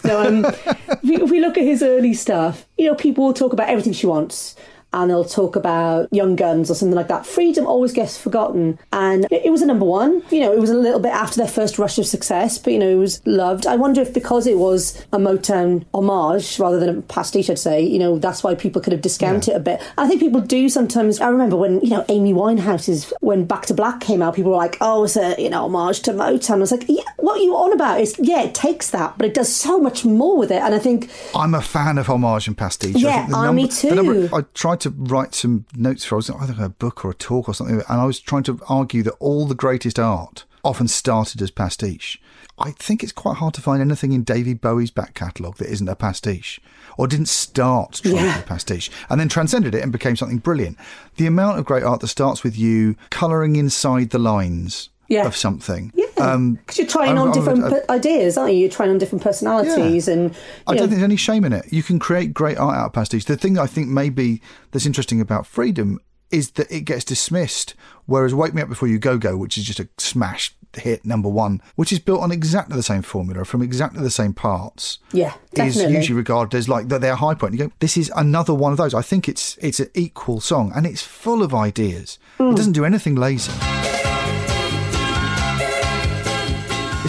no, 0.05 0.27
um, 0.27 0.45
if, 0.45 1.03
we, 1.03 1.17
if 1.17 1.31
we 1.31 1.40
look 1.40 1.59
at 1.59 1.64
his 1.64 1.83
early 1.83 2.14
stuff, 2.14 2.67
you 2.79 2.87
know, 2.87 2.95
people 2.95 3.25
will 3.25 3.35
talk 3.35 3.53
about 3.53 3.69
everything 3.69 3.93
she 3.93 4.07
wants. 4.07 4.57
And 4.94 5.11
they'll 5.11 5.24
talk 5.24 5.57
about 5.57 6.09
Young 6.12 6.37
Guns 6.37 6.70
or 6.70 6.74
something 6.74 6.96
like 6.96 7.09
that. 7.09 7.26
Freedom 7.26 7.66
always 7.66 7.92
gets 7.92 8.16
forgotten. 8.16 8.78
And 8.92 9.26
it 9.30 9.44
it 9.44 9.50
was 9.50 9.61
a 9.61 9.66
number 9.66 9.85
one. 9.85 10.22
You 10.30 10.40
know, 10.40 10.52
it 10.52 10.59
was 10.61 10.70
a 10.70 10.74
little 10.74 11.00
bit 11.00 11.12
after 11.12 11.37
their 11.37 11.48
first 11.48 11.78
rush 11.78 11.98
of 11.98 12.07
success, 12.07 12.59
but, 12.59 12.72
you 12.72 12.78
know, 12.78 12.88
it 12.88 12.94
was 12.94 13.20
loved. 13.26 13.66
I 13.66 13.76
wonder 13.76 14.00
if 14.00 14.14
because 14.14 14.46
it 14.46 14.57
was 14.57 15.04
a 15.12 15.18
Motown 15.18 15.85
homage 15.92 16.59
rather 16.59 16.80
than 16.80 16.88
a 16.88 17.02
pastiche, 17.02 17.50
I'd 17.50 17.59
say, 17.59 17.83
you 17.83 17.98
know, 17.98 18.18
that's 18.18 18.42
why 18.42 18.54
people 18.54 18.80
could 18.80 18.92
have 18.92 19.02
discounted 19.02 19.50
it 19.50 19.57
a 19.57 19.61
bit. 19.61 19.83
I 19.98 20.09
think 20.09 20.20
people 20.20 20.40
do 20.40 20.68
sometimes. 20.68 21.20
I 21.20 21.28
remember 21.28 21.57
when, 21.57 21.80
you 21.80 21.90
know, 21.90 22.04
Amy 22.09 22.33
Winehouse's, 22.33 23.12
when 23.20 23.44
Back 23.44 23.66
to 23.66 23.74
Black 23.74 24.00
came 24.00 24.22
out, 24.22 24.35
people 24.35 24.52
were 24.52 24.57
like, 24.57 24.78
oh, 24.80 25.04
it's 25.04 25.16
a, 25.16 25.35
you 25.38 25.50
know, 25.50 25.64
homage 25.64 26.00
to 26.02 26.12
Motown. 26.12 26.57
I 26.57 26.59
was 26.59 26.70
like, 26.70 26.85
yeah, 26.88 27.02
what 27.18 27.38
are 27.38 27.42
you 27.42 27.54
on 27.57 27.72
about? 27.72 28.00
It's, 28.00 28.18
yeah, 28.18 28.42
it 28.42 28.54
takes 28.54 28.90
that, 28.90 29.18
but 29.18 29.26
it 29.26 29.35
does 29.35 29.54
so 29.54 29.78
much 29.78 30.04
more 30.04 30.38
with 30.38 30.50
it. 30.50 30.62
And 30.62 30.74
I 30.74 30.78
think 30.78 31.11
I'm 31.35 31.54
a 31.54 31.62
fan 31.62 31.98
of 31.98 32.07
homage 32.07 32.46
and 32.46 32.57
pastiche. 32.57 32.96
Yeah, 32.96 33.09
I 33.09 33.14
think 33.16 33.30
the 33.30 33.37
uh, 33.37 33.52
me 33.52 33.70
number- 33.94 34.28
too. 34.28 34.37
I 34.37 34.42
tried 34.54 34.80
to 34.80 34.84
write 34.90 35.35
some 35.35 35.66
notes 35.75 36.05
for 36.05 36.14
I 36.14 36.16
was 36.16 36.31
either 36.31 36.55
a 36.64 36.68
book 36.68 37.05
or 37.05 37.11
a 37.11 37.14
talk 37.14 37.49
or 37.49 37.55
something, 37.55 37.77
and 37.88 38.01
I 38.01 38.05
was 38.05 38.20
trying 38.20 38.42
to 38.44 38.61
argue 38.68 39.03
that 39.05 39.14
all 39.20 39.47
the 39.47 39.55
greatest 39.55 39.99
art 39.99 40.44
often 40.62 40.88
started 40.88 41.42
as 41.42 41.51
pastiche. 41.51 42.20
I 42.59 42.70
think 42.70 43.03
it's 43.03 43.12
quite 43.12 43.37
hard 43.38 43.53
to 43.55 43.61
find 43.61 43.83
anything 43.83 44.12
in 44.12 44.23
David 44.23 44.61
Bowie's 44.61 44.90
back 44.92 45.14
catalogue 45.14 45.57
that 45.57 45.68
isn't 45.68 45.88
a 45.88 45.97
pastiche, 45.97 46.61
or 46.97 47.07
didn't 47.07 47.29
start 47.29 48.01
trying 48.03 48.14
to 48.16 48.23
be 48.23 48.38
a 48.40 48.42
pastiche 48.47 48.90
and 49.11 49.18
then 49.20 49.29
transcended 49.29 49.75
it 49.75 49.83
and 49.83 49.90
became 49.92 50.16
something 50.16 50.38
brilliant. 50.38 50.79
The 51.16 51.27
amount 51.27 51.59
of 51.59 51.64
great 51.64 51.83
art 51.83 52.01
that 52.01 52.09
starts 52.09 52.42
with 52.44 52.57
you 52.57 52.97
colouring 53.11 53.57
inside 53.57 54.11
the 54.11 54.18
lines 54.20 54.88
Yeah. 55.09 55.27
of 55.27 55.37
something. 55.37 55.92
Yeah. 55.94 56.04
Um, 56.18 56.55
Because 56.66 56.79
you're 56.79 56.87
trying 56.87 57.18
I- 57.18 57.20
on 57.22 57.29
I- 57.31 57.33
different 57.33 57.64
I- 57.88 57.94
ideas, 57.94 58.37
aren't 58.38 58.53
you? 58.55 58.61
You're 58.61 58.70
trying 58.70 58.90
on 58.90 58.98
different 58.98 59.22
personalities, 59.24 60.09
and 60.09 60.35
I 60.66 60.72
know, 60.72 60.79
don't 60.79 60.88
think 60.88 61.00
there's 61.00 61.03
any 61.03 61.16
shame 61.16 61.44
in 61.44 61.53
it. 61.53 61.72
You 61.72 61.83
can 61.83 61.98
create 61.98 62.33
great 62.35 62.59
art 62.59 62.77
out 62.77 62.87
of 62.87 62.92
pastiche. 62.92 63.24
The 63.24 63.37
thing 63.37 63.59
I 63.59 63.66
think 63.66 63.88
maybe 63.88 64.40
that's 64.70 64.87
interesting 64.87 65.20
about 65.20 65.46
freedom 65.46 65.98
is 66.31 66.53
that 66.53 66.70
it 66.70 66.81
gets 66.83 67.05
dismissed, 67.05 67.74
whereas 68.07 68.35
Wake 68.35 68.55
Me 68.55 68.62
Up 68.62 68.68
Before 68.68 68.88
You 68.88 68.98
Go 68.98 69.18
Go, 69.18 69.37
which 69.37 69.57
is 69.59 69.64
just 69.64 69.79
a 69.79 69.88
smash 69.98 70.55
hit 70.77 71.05
number 71.05 71.29
one, 71.29 71.62
which 71.77 71.92
is 71.92 72.00
built 72.00 72.20
on 72.20 72.33
exactly 72.33 72.74
the 72.74 72.83
same 72.83 73.03
formula 73.03 73.44
from 73.44 73.62
exactly 73.62 74.03
the 74.03 74.11
same 74.11 74.33
parts. 74.33 74.98
yeah, 75.12 75.35
Is 75.53 75.77
usually 75.77 76.16
regarded 76.16 76.57
as 76.59 76.68
like 76.68 76.88
that 76.88 77.00
their 77.00 77.14
high 77.14 77.35
point. 77.35 77.53
You 77.55 77.59
go, 77.68 77.72
this 77.79 77.96
is 77.96 78.11
another 78.16 78.53
one 78.53 78.72
of 78.72 78.79
those. 78.79 78.92
I 78.94 79.03
think 79.03 79.29
it's 79.29 79.57
it's 79.59 79.79
an 79.79 79.90
equal 79.94 80.40
song 80.40 80.72
and 80.74 80.85
it's 80.87 81.03
full 81.03 81.44
of 81.44 81.55
ideas. 81.55 82.18
Mm. 82.40 82.53
It 82.53 82.57
doesn't 82.57 82.72
do 82.72 82.85
anything 82.85 83.14
lazy. 83.14 83.53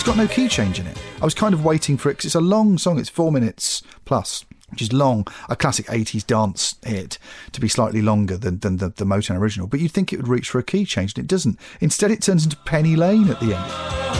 Got 0.06 0.18
no 0.18 0.28
key 0.28 0.48
change 0.48 0.80
in 0.80 0.86
it. 0.86 0.96
I 1.20 1.26
was 1.26 1.34
kind 1.34 1.54
of 1.54 1.66
waiting 1.66 1.98
for 1.98 2.10
it 2.10 2.14
because 2.14 2.26
it's 2.26 2.36
a 2.36 2.42
long 2.42 2.78
song. 2.78 3.00
It's 3.00 3.10
four 3.10 3.32
minutes 3.32 3.82
plus, 4.06 4.46
which 4.70 4.84
is 4.84 4.94
long. 4.94 5.26
A 5.50 5.56
classic 5.56 5.88
80s 5.88 6.26
dance 6.26 6.76
hit 6.86 7.18
to 7.54 7.60
be 7.60 7.68
slightly 7.68 8.04
longer 8.04 8.38
than, 8.38 8.60
than 8.60 8.78
the, 8.78 8.90
the 8.90 9.04
Motown 9.04 9.38
original. 9.40 9.66
But 9.66 9.80
you'd 9.80 9.92
think 9.92 10.14
it 10.14 10.18
would 10.18 10.28
reach 10.28 10.52
for 10.52 10.60
a 10.60 10.64
key 10.64 10.86
change, 10.86 11.16
and 11.16 11.24
it 11.24 11.28
doesn't. 11.28 11.60
Instead, 11.82 12.12
it 12.12 12.22
turns 12.22 12.44
into 12.44 12.56
Penny 12.58 12.96
Lane 12.96 13.30
at 13.30 13.40
the 13.40 13.56
end. 13.56 14.16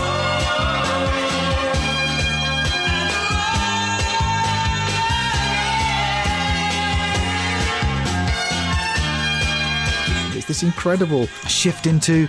It's 10.36 10.48
this 10.48 10.64
incredible 10.64 11.28
shift 11.48 11.86
into 11.86 12.28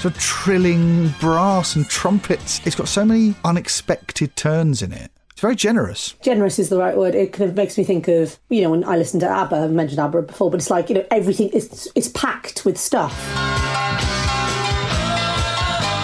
sort 0.00 0.14
of 0.14 0.20
trilling 0.20 1.08
brass 1.20 1.76
and 1.76 1.86
trumpets. 1.86 2.64
It's 2.66 2.74
got 2.74 2.88
so 2.88 3.04
many 3.04 3.34
unexpected 3.44 4.34
turns 4.34 4.80
in 4.80 4.92
it. 4.92 5.10
It's 5.30 5.42
very 5.42 5.54
generous. 5.56 6.14
Generous 6.22 6.58
is 6.58 6.70
the 6.70 6.78
right 6.78 6.96
word. 6.96 7.14
It 7.14 7.34
kind 7.34 7.50
of 7.50 7.56
makes 7.56 7.76
me 7.76 7.84
think 7.84 8.08
of 8.08 8.38
you 8.48 8.62
know 8.62 8.70
when 8.70 8.84
I 8.84 8.96
listen 8.96 9.20
to 9.20 9.28
ABBA. 9.28 9.56
I've 9.56 9.70
mentioned 9.72 10.00
ABBA 10.00 10.22
before, 10.22 10.50
but 10.50 10.58
it's 10.58 10.70
like 10.70 10.88
you 10.88 10.94
know 10.94 11.06
everything 11.10 11.50
is 11.50 11.90
it's 11.94 12.08
packed 12.08 12.64
with 12.64 12.78
stuff. 12.78 13.14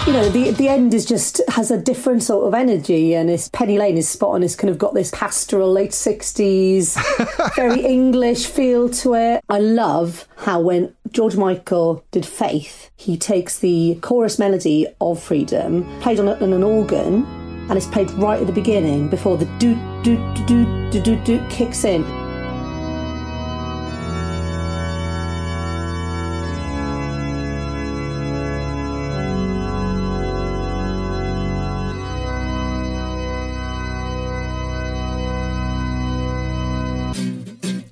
You 0.07 0.13
know, 0.13 0.29
the 0.29 0.51
the 0.51 0.69
end 0.69 0.93
is 0.93 1.05
just 1.05 1.41
has 1.49 1.69
a 1.69 1.77
different 1.77 2.23
sort 2.23 2.47
of 2.47 2.53
energy, 2.53 3.13
and 3.13 3.29
it's 3.29 3.49
Penny 3.49 3.77
Lane 3.77 3.97
is 3.97 4.07
spot 4.07 4.35
on. 4.35 4.41
It's 4.41 4.55
kind 4.55 4.69
of 4.69 4.77
got 4.77 4.93
this 4.93 5.11
pastoral 5.13 5.69
late 5.69 5.93
sixties, 5.93 6.97
very 7.57 7.81
English 7.81 8.45
feel 8.45 8.87
to 8.87 9.15
it. 9.15 9.43
I 9.49 9.59
love 9.59 10.25
how 10.37 10.61
when 10.61 10.95
George 11.11 11.35
Michael 11.35 12.05
did 12.11 12.25
Faith, 12.25 12.89
he 12.95 13.17
takes 13.17 13.59
the 13.59 13.99
chorus 14.01 14.39
melody 14.39 14.87
of 15.01 15.21
Freedom, 15.21 15.83
played 15.99 16.21
on, 16.21 16.29
on 16.29 16.53
an 16.53 16.63
organ, 16.63 17.25
and 17.67 17.73
it's 17.73 17.87
played 17.87 18.09
right 18.11 18.39
at 18.39 18.47
the 18.47 18.53
beginning 18.53 19.09
before 19.09 19.35
the 19.35 19.45
doot 19.59 19.77
doot 20.05 20.47
doot 20.47 20.47
doot 20.89 21.03
doot, 21.03 21.23
doot 21.25 21.49
kicks 21.49 21.83
in. 21.83 22.26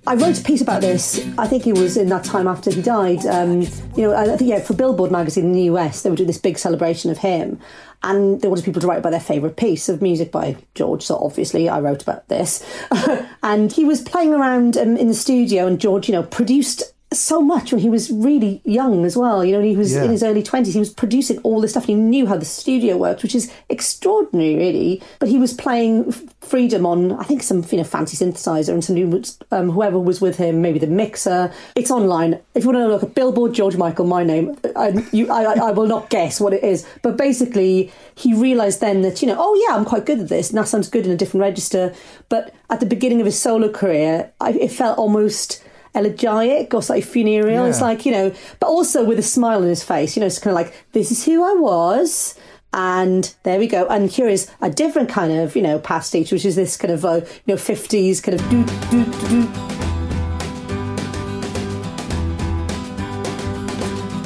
I 0.07 0.13
wrote 0.15 0.39
a 0.39 0.43
piece 0.43 0.61
about 0.61 0.81
this. 0.81 1.25
I 1.37 1.47
think 1.47 1.65
it 1.65 1.77
was 1.77 1.97
in 1.97 2.09
that 2.09 2.23
time 2.23 2.47
after 2.47 2.71
he 2.71 2.81
died. 2.81 3.25
Um, 3.25 3.61
you 3.95 4.03
know, 4.03 4.15
I 4.15 4.37
think 4.37 4.49
yeah, 4.49 4.59
for 4.59 4.73
Billboard 4.73 5.11
magazine 5.11 5.45
in 5.45 5.51
the 5.53 5.63
US, 5.63 6.03
they 6.03 6.09
were 6.09 6.15
doing 6.15 6.27
this 6.27 6.37
big 6.37 6.59
celebration 6.59 7.09
of 7.09 7.17
him, 7.17 7.59
and 8.03 8.41
they 8.41 8.47
wanted 8.47 8.65
people 8.65 8.81
to 8.81 8.87
write 8.87 8.99
about 8.99 9.11
their 9.11 9.19
favourite 9.19 9.55
piece 9.55 9.89
of 9.89 10.01
music 10.01 10.31
by 10.31 10.57
George. 10.75 11.03
So 11.03 11.17
obviously, 11.17 11.69
I 11.69 11.79
wrote 11.79 12.03
about 12.03 12.27
this, 12.27 12.63
and 13.43 13.71
he 13.71 13.83
was 13.83 14.01
playing 14.01 14.33
around 14.33 14.77
um, 14.77 14.95
in 14.95 15.07
the 15.07 15.13
studio, 15.15 15.65
and 15.65 15.79
George, 15.79 16.07
you 16.07 16.13
know, 16.13 16.23
produced 16.23 16.83
so 17.19 17.41
much 17.41 17.71
when 17.71 17.81
he 17.81 17.89
was 17.89 18.11
really 18.11 18.61
young 18.65 19.05
as 19.05 19.15
well. 19.17 19.43
You 19.43 19.53
know, 19.53 19.61
he 19.61 19.75
was 19.75 19.93
Yeah. 19.93 20.03
in 20.03 20.11
his 20.11 20.23
early 20.23 20.43
twenties. 20.43 20.73
He 20.73 20.79
was 20.79 20.89
producing 20.93 21.39
all 21.39 21.61
this 21.61 21.71
stuff. 21.71 21.83
And 21.87 21.89
he 21.89 21.95
knew 21.95 22.25
how 22.27 22.37
the 22.37 22.45
studio 22.45 22.97
worked, 22.97 23.23
which 23.23 23.35
is 23.35 23.51
extraordinary, 23.69 24.55
really. 24.55 25.01
But 25.19 25.29
he 25.29 25.37
was 25.37 25.53
playing 25.53 26.11
Freedom 26.41 26.85
on, 26.85 27.11
I 27.13 27.23
think, 27.23 27.41
some 27.41 27.65
you 27.71 27.77
know 27.79 27.83
fancy 27.83 28.15
synthesizer, 28.17 28.69
and 28.71 28.83
somebody 28.83 29.05
was, 29.05 29.37
um, 29.51 29.71
whoever 29.71 29.97
was 29.97 30.21
with 30.21 30.37
him, 30.37 30.61
maybe 30.61 30.77
the 30.77 30.85
mixer. 30.87 31.51
It's 31.75 31.89
online. 31.89 32.39
If 32.53 32.63
you 32.63 32.69
want 32.71 32.83
to 32.83 32.87
look 32.87 33.01
at 33.01 33.15
Billboard 33.15 33.53
George 33.53 33.77
Michael, 33.77 34.05
my 34.05 34.23
name, 34.23 34.55
I, 34.75 35.03
you, 35.11 35.27
I, 35.31 35.43
I- 35.69 35.71
will 35.71 35.87
not 35.87 36.09
guess 36.11 36.39
what 36.39 36.53
it 36.53 36.63
is. 36.63 36.85
But 37.01 37.17
basically, 37.17 37.91
he 38.13 38.33
realised 38.35 38.79
then 38.79 39.01
that 39.01 39.21
you 39.23 39.27
know, 39.27 39.35
oh 39.39 39.65
yeah, 39.67 39.75
I'm 39.75 39.85
quite 39.85 40.05
good 40.05 40.19
at 40.19 40.29
this, 40.29 40.49
and 40.49 40.57
that 40.59 40.67
sounds 40.67 40.87
good 40.87 41.05
in 41.07 41.11
a 41.11 41.17
different 41.17 41.41
register. 41.41 41.93
But 42.29 42.53
at 42.69 42.79
the 42.79 42.85
beginning 42.85 43.19
of 43.21 43.25
his 43.25 43.39
solo 43.39 43.67
career, 43.69 44.31
I, 44.39 44.51
it 44.51 44.71
felt 44.71 44.99
almost 44.99 45.63
elegiac 45.95 46.73
or 46.73 46.81
slightly 46.81 47.01
funereal. 47.01 47.65
It's 47.65 47.81
like, 47.81 48.05
you 48.05 48.11
know, 48.11 48.33
but 48.59 48.67
also 48.67 49.03
with 49.03 49.17
a 49.19 49.23
smile 49.23 49.61
on 49.61 49.67
his 49.67 49.83
face, 49.83 50.15
you 50.15 50.19
know, 50.19 50.27
it's 50.27 50.39
kind 50.39 50.51
of 50.51 50.55
like, 50.55 50.85
this 50.91 51.11
is 51.11 51.25
who 51.25 51.43
I 51.43 51.53
was. 51.59 52.35
And 52.73 53.33
there 53.43 53.57
we 53.57 53.67
go. 53.67 53.87
And 53.87 54.09
here 54.11 54.27
is 54.27 54.51
a 54.61 54.69
different 54.69 55.07
kind 55.07 55.31
of, 55.31 55.55
you 55.55 55.61
know, 55.61 55.79
pastiche, 55.79 56.31
which 56.33 56.43
is 56.43 56.57
this 56.57 56.75
kind 56.75 56.93
of, 56.93 57.05
uh, 57.05 57.21
you 57.45 57.53
know, 57.53 57.55
50s 57.55 58.21
kind 58.21 58.39
of 58.39 58.49
do, 58.49 58.65
do, 58.91 59.05
do, 59.05 59.29
do. 59.29 59.47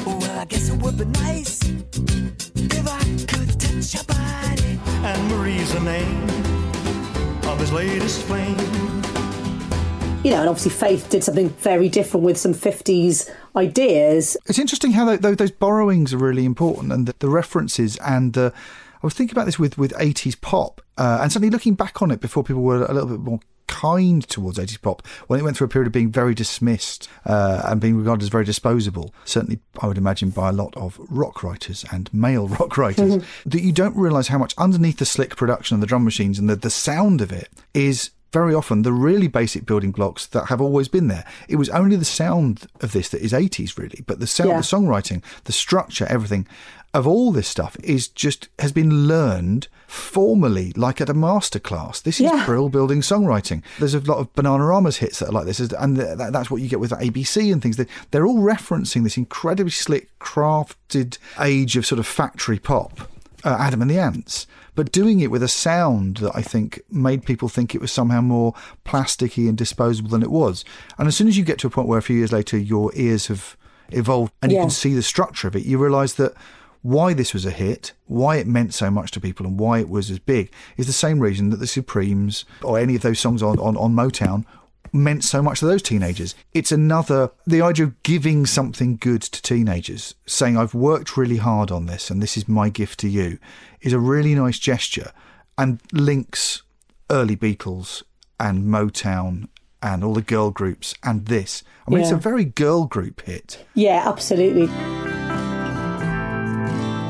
Well, 0.04 0.40
I 0.40 0.44
guess 0.46 0.68
it 0.68 0.82
would 0.82 0.98
be 0.98 1.04
nice 1.04 1.60
if 1.62 2.88
I 2.88 3.04
could 3.28 3.60
touch 3.60 3.94
your 3.94 4.04
body. 4.04 4.80
And 5.06 5.28
Marie's 5.30 5.72
the 5.72 5.80
name 5.80 6.24
of 7.48 7.60
his 7.60 7.72
latest 7.72 8.24
flame. 8.24 8.79
You 10.22 10.32
know, 10.32 10.40
and 10.40 10.50
obviously 10.50 10.72
Faith 10.72 11.08
did 11.08 11.24
something 11.24 11.48
very 11.48 11.88
different 11.88 12.26
with 12.26 12.36
some 12.36 12.52
50s 12.52 13.30
ideas. 13.56 14.36
It's 14.44 14.58
interesting 14.58 14.92
how 14.92 15.06
tho- 15.06 15.16
tho- 15.16 15.34
those 15.34 15.50
borrowings 15.50 16.12
are 16.12 16.18
really 16.18 16.44
important 16.44 16.92
and 16.92 17.06
the, 17.06 17.14
the 17.20 17.30
references 17.30 17.96
and 17.98 18.34
the. 18.34 18.52
I 19.02 19.06
was 19.06 19.14
thinking 19.14 19.34
about 19.34 19.46
this 19.46 19.58
with, 19.58 19.78
with 19.78 19.92
80s 19.94 20.38
pop 20.38 20.82
uh, 20.98 21.20
and 21.22 21.32
suddenly 21.32 21.48
looking 21.48 21.72
back 21.72 22.02
on 22.02 22.10
it 22.10 22.20
before 22.20 22.44
people 22.44 22.60
were 22.60 22.84
a 22.84 22.92
little 22.92 23.08
bit 23.08 23.20
more 23.20 23.40
kind 23.66 24.28
towards 24.28 24.58
80s 24.58 24.82
pop 24.82 25.06
when 25.28 25.40
it 25.40 25.42
went 25.42 25.56
through 25.56 25.68
a 25.68 25.70
period 25.70 25.86
of 25.86 25.92
being 25.94 26.12
very 26.12 26.34
dismissed 26.34 27.08
uh, 27.24 27.62
and 27.64 27.80
being 27.80 27.96
regarded 27.96 28.22
as 28.22 28.28
very 28.28 28.44
disposable. 28.44 29.14
Certainly, 29.24 29.60
I 29.80 29.86
would 29.86 29.96
imagine 29.96 30.28
by 30.28 30.50
a 30.50 30.52
lot 30.52 30.76
of 30.76 31.00
rock 31.08 31.42
writers 31.42 31.86
and 31.90 32.12
male 32.12 32.46
rock 32.60 32.76
writers, 32.76 33.24
that 33.46 33.62
you 33.62 33.72
don't 33.72 33.96
realise 33.96 34.28
how 34.28 34.36
much 34.36 34.54
underneath 34.58 34.98
the 34.98 35.06
slick 35.06 35.34
production 35.34 35.76
of 35.76 35.80
the 35.80 35.86
drum 35.86 36.04
machines 36.04 36.38
and 36.38 36.50
the, 36.50 36.56
the 36.56 36.68
sound 36.68 37.22
of 37.22 37.32
it 37.32 37.48
is 37.72 38.10
very 38.32 38.54
often 38.54 38.82
the 38.82 38.92
really 38.92 39.28
basic 39.28 39.66
building 39.66 39.90
blocks 39.90 40.26
that 40.26 40.46
have 40.46 40.60
always 40.60 40.88
been 40.88 41.08
there. 41.08 41.24
It 41.48 41.56
was 41.56 41.68
only 41.70 41.96
the 41.96 42.04
sound 42.04 42.66
of 42.80 42.92
this 42.92 43.08
that 43.10 43.20
is 43.22 43.32
80s 43.32 43.76
really, 43.78 44.04
but 44.06 44.20
the 44.20 44.26
sound, 44.26 44.50
Yeah. 44.50 44.56
the 44.58 44.62
songwriting, 44.62 45.22
the 45.44 45.52
structure, 45.52 46.06
everything 46.08 46.46
of 46.92 47.06
all 47.06 47.30
this 47.30 47.46
stuff 47.46 47.76
is 47.84 48.08
just 48.08 48.48
has 48.58 48.72
been 48.72 49.06
learned 49.06 49.68
formally, 49.86 50.72
like 50.76 51.00
at 51.00 51.08
a 51.08 51.14
masterclass. 51.14 52.02
This 52.02 52.16
is 52.16 52.22
Yeah. 52.32 52.44
Brill 52.46 52.68
building 52.68 53.00
songwriting. 53.00 53.62
There's 53.78 53.94
a 53.94 54.00
lot 54.00 54.18
of 54.18 54.32
Bananarama's 54.34 54.96
hits 54.96 55.18
that 55.20 55.28
are 55.28 55.32
like 55.32 55.46
this, 55.46 55.60
and 55.60 55.96
that's 55.96 56.50
what 56.50 56.60
you 56.62 56.68
get 56.68 56.80
with 56.80 56.92
ABC 56.92 57.52
and 57.52 57.62
things. 57.62 57.78
They're 58.10 58.26
all 58.26 58.38
referencing 58.40 59.04
this 59.04 59.16
incredibly 59.16 59.70
slick, 59.70 60.08
crafted 60.18 61.18
age 61.40 61.76
of 61.76 61.86
sort 61.86 61.98
of 62.00 62.06
factory 62.06 62.58
pop, 62.58 63.08
uh, 63.44 63.56
Adam 63.58 63.82
and 63.82 63.90
the 63.90 63.98
Ants, 63.98 64.46
but 64.74 64.92
doing 64.92 65.20
it 65.20 65.30
with 65.30 65.42
a 65.42 65.48
sound 65.48 66.18
that 66.18 66.32
I 66.34 66.42
think 66.42 66.80
made 66.90 67.24
people 67.24 67.48
think 67.48 67.74
it 67.74 67.80
was 67.80 67.92
somehow 67.92 68.20
more 68.20 68.54
plasticky 68.84 69.48
and 69.48 69.56
disposable 69.56 70.10
than 70.10 70.22
it 70.22 70.30
was. 70.30 70.64
And 70.98 71.08
as 71.08 71.16
soon 71.16 71.28
as 71.28 71.36
you 71.36 71.44
get 71.44 71.58
to 71.60 71.66
a 71.66 71.70
point 71.70 71.88
where 71.88 71.98
a 71.98 72.02
few 72.02 72.16
years 72.16 72.32
later 72.32 72.58
your 72.58 72.90
ears 72.94 73.26
have 73.26 73.56
evolved 73.90 74.32
and 74.42 74.52
you 74.52 74.58
can 74.58 74.70
see 74.70 74.94
the 74.94 75.02
structure 75.02 75.48
of 75.48 75.56
it, 75.56 75.64
you 75.64 75.78
realise 75.78 76.14
that 76.14 76.34
why 76.82 77.12
this 77.12 77.34
was 77.34 77.44
a 77.44 77.50
hit, 77.50 77.92
why 78.06 78.36
it 78.36 78.46
meant 78.46 78.72
so 78.72 78.90
much 78.90 79.10
to 79.10 79.20
people, 79.20 79.46
and 79.46 79.58
why 79.58 79.80
it 79.80 79.88
was 79.88 80.10
as 80.10 80.18
big 80.18 80.50
is 80.76 80.86
the 80.86 80.92
same 80.92 81.20
reason 81.20 81.50
that 81.50 81.58
the 81.58 81.66
Supremes 81.66 82.44
or 82.62 82.78
any 82.78 82.96
of 82.96 83.02
those 83.02 83.20
songs 83.20 83.42
on, 83.42 83.58
on, 83.58 83.76
on 83.76 83.92
Motown 83.92 84.46
meant 84.92 85.24
so 85.24 85.42
much 85.42 85.60
to 85.60 85.66
those 85.66 85.82
teenagers. 85.82 86.34
It's 86.52 86.72
another, 86.72 87.30
the 87.46 87.62
idea 87.62 87.86
of 87.86 88.02
giving 88.02 88.46
something 88.46 88.96
good 88.96 89.22
to 89.22 89.42
teenagers, 89.42 90.14
saying, 90.26 90.56
I've 90.56 90.74
worked 90.74 91.16
really 91.16 91.38
hard 91.38 91.70
on 91.70 91.86
this 91.86 92.10
and 92.10 92.22
this 92.22 92.36
is 92.36 92.48
my 92.48 92.68
gift 92.68 93.00
to 93.00 93.08
you, 93.08 93.38
is 93.80 93.92
a 93.92 93.98
really 93.98 94.34
nice 94.34 94.58
gesture 94.58 95.12
and 95.56 95.80
links 95.92 96.62
early 97.10 97.36
Beatles 97.36 98.02
and 98.38 98.64
Motown 98.64 99.48
and 99.82 100.04
all 100.04 100.14
the 100.14 100.22
girl 100.22 100.50
groups 100.50 100.94
and 101.02 101.26
this. 101.26 101.62
I 101.86 101.90
mean, 101.90 102.00
it's 102.00 102.10
a 102.10 102.16
very 102.16 102.44
girl 102.44 102.84
group 102.84 103.22
hit. 103.22 103.64
Yeah, 103.74 104.02
absolutely. 104.06 104.66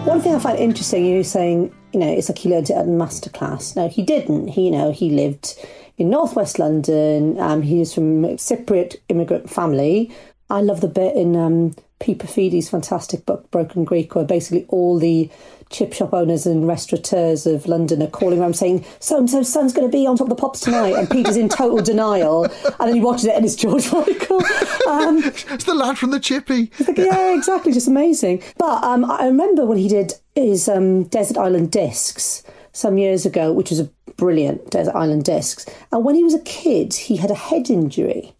One 0.07 0.21
thing 0.21 0.35
I 0.35 0.39
find 0.39 0.59
interesting, 0.59 1.05
you 1.05 1.23
saying, 1.23 1.75
you 1.93 2.01
know, 2.01 2.11
it's 2.11 2.29
like 2.29 2.39
he 2.39 2.49
learned 2.49 2.71
it 2.71 2.75
at 2.75 2.85
a 2.85 2.89
masterclass. 2.89 3.77
No, 3.77 3.89
he 3.89 4.03
didn't. 4.03 4.49
He, 4.49 4.67
you 4.67 4.71
know, 4.71 4.93
he 4.93 5.11
lived 5.11 5.59
in 6.01 6.11
northwest 6.11 6.59
London. 6.59 7.39
Um, 7.39 7.63
he 7.63 7.81
is 7.81 7.95
from 7.95 8.25
a 8.25 8.29
Cypriot 8.35 8.97
immigrant 9.09 9.51
family. 9.51 10.11
I 10.49 10.63
love 10.63 10.81
the 10.81 10.89
bit 10.89 11.15
in 11.15 11.37
um, 11.37 11.77
Pete 12.01 12.19
Paphides' 12.19 12.71
fantastic 12.71 13.27
book, 13.27 13.51
Broken 13.51 13.85
Greek, 13.85 14.15
where 14.15 14.25
basically 14.25 14.65
all 14.69 14.99
the 14.99 15.31
chip 15.69 15.93
shop 15.93 16.13
owners 16.13 16.47
and 16.47 16.67
restaurateurs 16.67 17.47
of 17.47 17.67
London 17.67 18.03
are 18.03 18.09
calling 18.09 18.41
around 18.41 18.55
saying, 18.55 18.85
so 18.99 19.19
and 19.19 19.31
so's 19.31 19.53
son's 19.53 19.73
going 19.73 19.89
to 19.89 19.97
be 19.97 20.07
on 20.07 20.17
top 20.17 20.25
of 20.25 20.31
the 20.31 20.41
pops 20.41 20.59
tonight. 20.61 20.95
And 20.95 21.09
Peter's 21.09 21.37
in 21.37 21.49
total 21.49 21.81
denial. 21.83 22.45
And 22.45 22.89
then 22.89 22.95
he 22.95 23.01
watches 23.01 23.27
it 23.27 23.37
and 23.37 23.45
it's 23.45 23.55
George 23.55 23.93
Michael. 23.93 24.43
Um, 24.89 25.23
it's 25.23 25.65
the 25.65 25.75
lad 25.75 25.99
from 25.99 26.11
the 26.11 26.19
chippy. 26.19 26.73
Like, 26.81 26.99
yeah, 26.99 27.37
exactly. 27.37 27.73
Just 27.73 27.87
amazing. 27.87 28.43
But 28.57 28.83
um, 28.83 29.05
I 29.09 29.27
remember 29.27 29.65
when 29.65 29.79
he 29.79 29.89
did 29.89 30.15
his 30.35 30.69
um, 30.69 31.05
Desert 31.05 31.37
Island 31.37 31.71
Discs 31.71 32.43
some 32.73 32.99
years 32.99 33.27
ago, 33.27 33.53
which 33.53 33.71
was 33.71 33.81
a 33.81 33.91
brilliant 34.17 34.71
Desert 34.71 34.95
Island 34.95 35.25
Discs. 35.25 35.67
And 35.93 36.05
when 36.05 36.15
he 36.15 36.25
was 36.25 36.35
a 36.35 36.41
kid, 36.41 36.95
he 36.95 37.17
had 37.17 37.31
a 37.31 37.35
head 37.35 37.71
injury. 37.71 38.35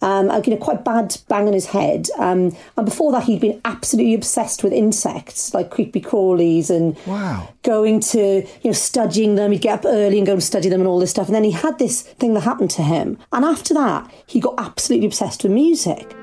Um, 0.00 0.32
you 0.44 0.50
know, 0.50 0.56
quite 0.56 0.84
bad 0.84 1.16
bang 1.28 1.46
on 1.46 1.52
his 1.52 1.66
head. 1.66 2.08
Um, 2.18 2.56
and 2.76 2.84
before 2.84 3.12
that, 3.12 3.22
he'd 3.22 3.40
been 3.40 3.60
absolutely 3.64 4.14
obsessed 4.14 4.64
with 4.64 4.72
insects, 4.72 5.54
like 5.54 5.70
creepy 5.70 6.00
crawlies, 6.00 6.70
and 6.70 6.98
wow. 7.06 7.48
going 7.62 8.00
to, 8.00 8.18
you 8.18 8.64
know, 8.64 8.72
studying 8.72 9.36
them. 9.36 9.52
He'd 9.52 9.60
get 9.60 9.78
up 9.78 9.84
early 9.84 10.18
and 10.18 10.26
go 10.26 10.32
and 10.32 10.42
study 10.42 10.68
them 10.68 10.80
and 10.80 10.88
all 10.88 10.98
this 10.98 11.12
stuff. 11.12 11.26
And 11.26 11.36
then 11.36 11.44
he 11.44 11.52
had 11.52 11.78
this 11.78 12.02
thing 12.02 12.34
that 12.34 12.40
happened 12.40 12.70
to 12.72 12.82
him. 12.82 13.16
And 13.30 13.44
after 13.44 13.74
that, 13.74 14.12
he 14.26 14.40
got 14.40 14.56
absolutely 14.58 15.06
obsessed 15.06 15.44
with 15.44 15.52
music. 15.52 16.16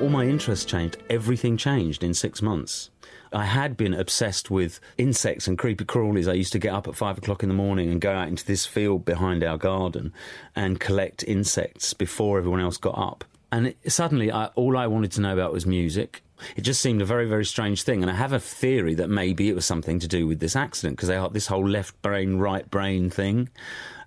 All 0.00 0.08
my 0.08 0.26
interests 0.26 0.64
changed. 0.64 0.98
Everything 1.08 1.56
changed 1.56 2.02
in 2.02 2.12
six 2.12 2.42
months. 2.42 2.90
I 3.32 3.44
had 3.44 3.76
been 3.76 3.94
obsessed 3.94 4.50
with 4.50 4.80
insects 4.98 5.46
and 5.46 5.58
creepy 5.58 5.84
crawlies. 5.84 6.28
I 6.28 6.34
used 6.34 6.52
to 6.52 6.58
get 6.58 6.72
up 6.72 6.86
at 6.86 6.94
five 6.94 7.18
o'clock 7.18 7.42
in 7.42 7.48
the 7.48 7.54
morning 7.54 7.90
and 7.90 8.00
go 8.00 8.12
out 8.12 8.28
into 8.28 8.44
this 8.44 8.66
field 8.66 9.04
behind 9.04 9.42
our 9.42 9.56
garden 9.56 10.12
and 10.54 10.80
collect 10.80 11.24
insects 11.24 11.94
before 11.94 12.38
everyone 12.38 12.60
else 12.60 12.76
got 12.76 12.96
up. 12.96 13.24
And 13.50 13.68
it, 13.68 13.92
suddenly, 13.92 14.30
I, 14.30 14.46
all 14.54 14.76
I 14.76 14.86
wanted 14.86 15.12
to 15.12 15.20
know 15.20 15.32
about 15.32 15.52
was 15.52 15.66
music. 15.66 16.22
It 16.56 16.62
just 16.62 16.82
seemed 16.82 17.00
a 17.00 17.06
very, 17.06 17.26
very 17.26 17.44
strange 17.44 17.82
thing. 17.82 18.02
And 18.02 18.10
I 18.10 18.14
have 18.14 18.32
a 18.32 18.40
theory 18.40 18.94
that 18.94 19.08
maybe 19.08 19.48
it 19.48 19.54
was 19.54 19.64
something 19.64 19.98
to 20.00 20.08
do 20.08 20.26
with 20.26 20.40
this 20.40 20.56
accident 20.56 20.96
because 20.96 21.08
they 21.08 21.18
had 21.18 21.32
this 21.32 21.46
whole 21.46 21.66
left 21.66 22.00
brain, 22.02 22.36
right 22.38 22.68
brain 22.70 23.08
thing. 23.10 23.48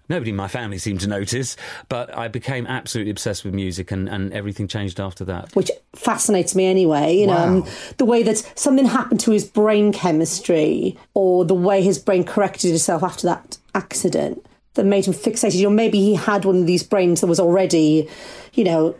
Nobody 0.09 0.31
in 0.31 0.35
my 0.35 0.47
family 0.47 0.79
seemed 0.79 1.01
to 1.01 1.07
notice, 1.07 1.55
but 1.87 2.15
I 2.17 2.27
became 2.27 2.65
absolutely 2.65 3.11
obsessed 3.11 3.45
with 3.45 3.53
music 3.53 3.91
and, 3.91 4.09
and 4.09 4.33
everything 4.33 4.67
changed 4.67 4.99
after 4.99 5.23
that. 5.25 5.55
which 5.55 5.69
fascinates 5.95 6.55
me 6.55 6.65
anyway. 6.65 7.15
You 7.15 7.27
know, 7.27 7.37
um, 7.37 7.67
the 7.97 8.05
way 8.05 8.23
that 8.23 8.37
something 8.55 8.85
happened 8.85 9.19
to 9.21 9.31
his 9.31 9.45
brain 9.45 9.93
chemistry, 9.93 10.97
or 11.13 11.45
the 11.45 11.53
way 11.53 11.81
his 11.81 11.99
brain 11.99 12.23
corrected 12.23 12.73
itself 12.73 13.03
after 13.03 13.27
that 13.27 13.57
accident, 13.75 14.43
that 14.73 14.85
made 14.85 15.05
him 15.05 15.13
fixated. 15.13 15.63
Or 15.65 15.69
maybe 15.69 15.99
he 15.99 16.15
had 16.15 16.45
one 16.45 16.57
of 16.57 16.65
these 16.65 16.83
brains 16.83 17.21
that 17.21 17.27
was 17.27 17.39
already, 17.39 18.09
you 18.53 18.63
know, 18.63 18.95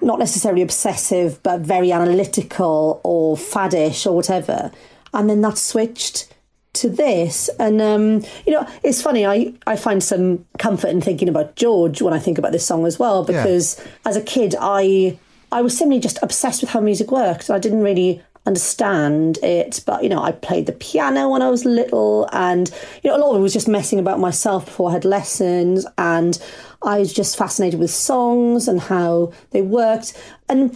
not 0.00 0.18
necessarily 0.18 0.62
obsessive, 0.62 1.42
but 1.42 1.60
very 1.60 1.92
analytical 1.92 3.00
or 3.04 3.36
faddish 3.36 4.06
or 4.06 4.12
whatever. 4.12 4.70
And 5.14 5.28
then 5.28 5.40
that 5.42 5.58
switched 5.58 6.31
to 6.74 6.88
this 6.88 7.50
and 7.58 7.82
um 7.82 8.22
you 8.46 8.52
know 8.52 8.66
it's 8.82 9.02
funny 9.02 9.26
i 9.26 9.52
i 9.66 9.76
find 9.76 10.02
some 10.02 10.44
comfort 10.58 10.88
in 10.88 11.00
thinking 11.02 11.28
about 11.28 11.54
george 11.54 12.00
when 12.00 12.14
i 12.14 12.18
think 12.18 12.38
about 12.38 12.50
this 12.52 12.66
song 12.66 12.86
as 12.86 12.98
well 12.98 13.26
Yeah. 13.28 13.42
because 13.42 13.78
as 14.06 14.16
a 14.16 14.22
kid 14.22 14.54
i 14.58 15.18
i 15.50 15.60
was 15.60 15.76
simply 15.76 15.98
just 16.00 16.18
obsessed 16.22 16.62
with 16.62 16.70
how 16.70 16.80
music 16.80 17.10
worked 17.10 17.50
i 17.50 17.58
didn't 17.58 17.82
really 17.82 18.22
understand 18.46 19.38
it 19.42 19.82
but 19.86 20.02
you 20.02 20.08
know 20.08 20.22
i 20.22 20.32
played 20.32 20.66
the 20.66 20.72
piano 20.72 21.28
when 21.28 21.42
i 21.42 21.50
was 21.50 21.64
little 21.64 22.28
and 22.32 22.70
you 23.04 23.10
know 23.10 23.16
a 23.16 23.20
lot 23.22 23.30
of 23.32 23.36
it 23.36 23.42
was 23.42 23.52
just 23.52 23.68
messing 23.68 23.98
about 23.98 24.18
myself 24.18 24.64
before 24.64 24.90
i 24.90 24.92
had 24.94 25.04
lessons 25.04 25.86
and 25.98 26.42
i 26.82 26.98
was 26.98 27.12
just 27.12 27.36
fascinated 27.36 27.78
with 27.78 27.90
songs 27.90 28.66
and 28.66 28.80
how 28.80 29.30
they 29.50 29.60
worked 29.62 30.14
and 30.48 30.72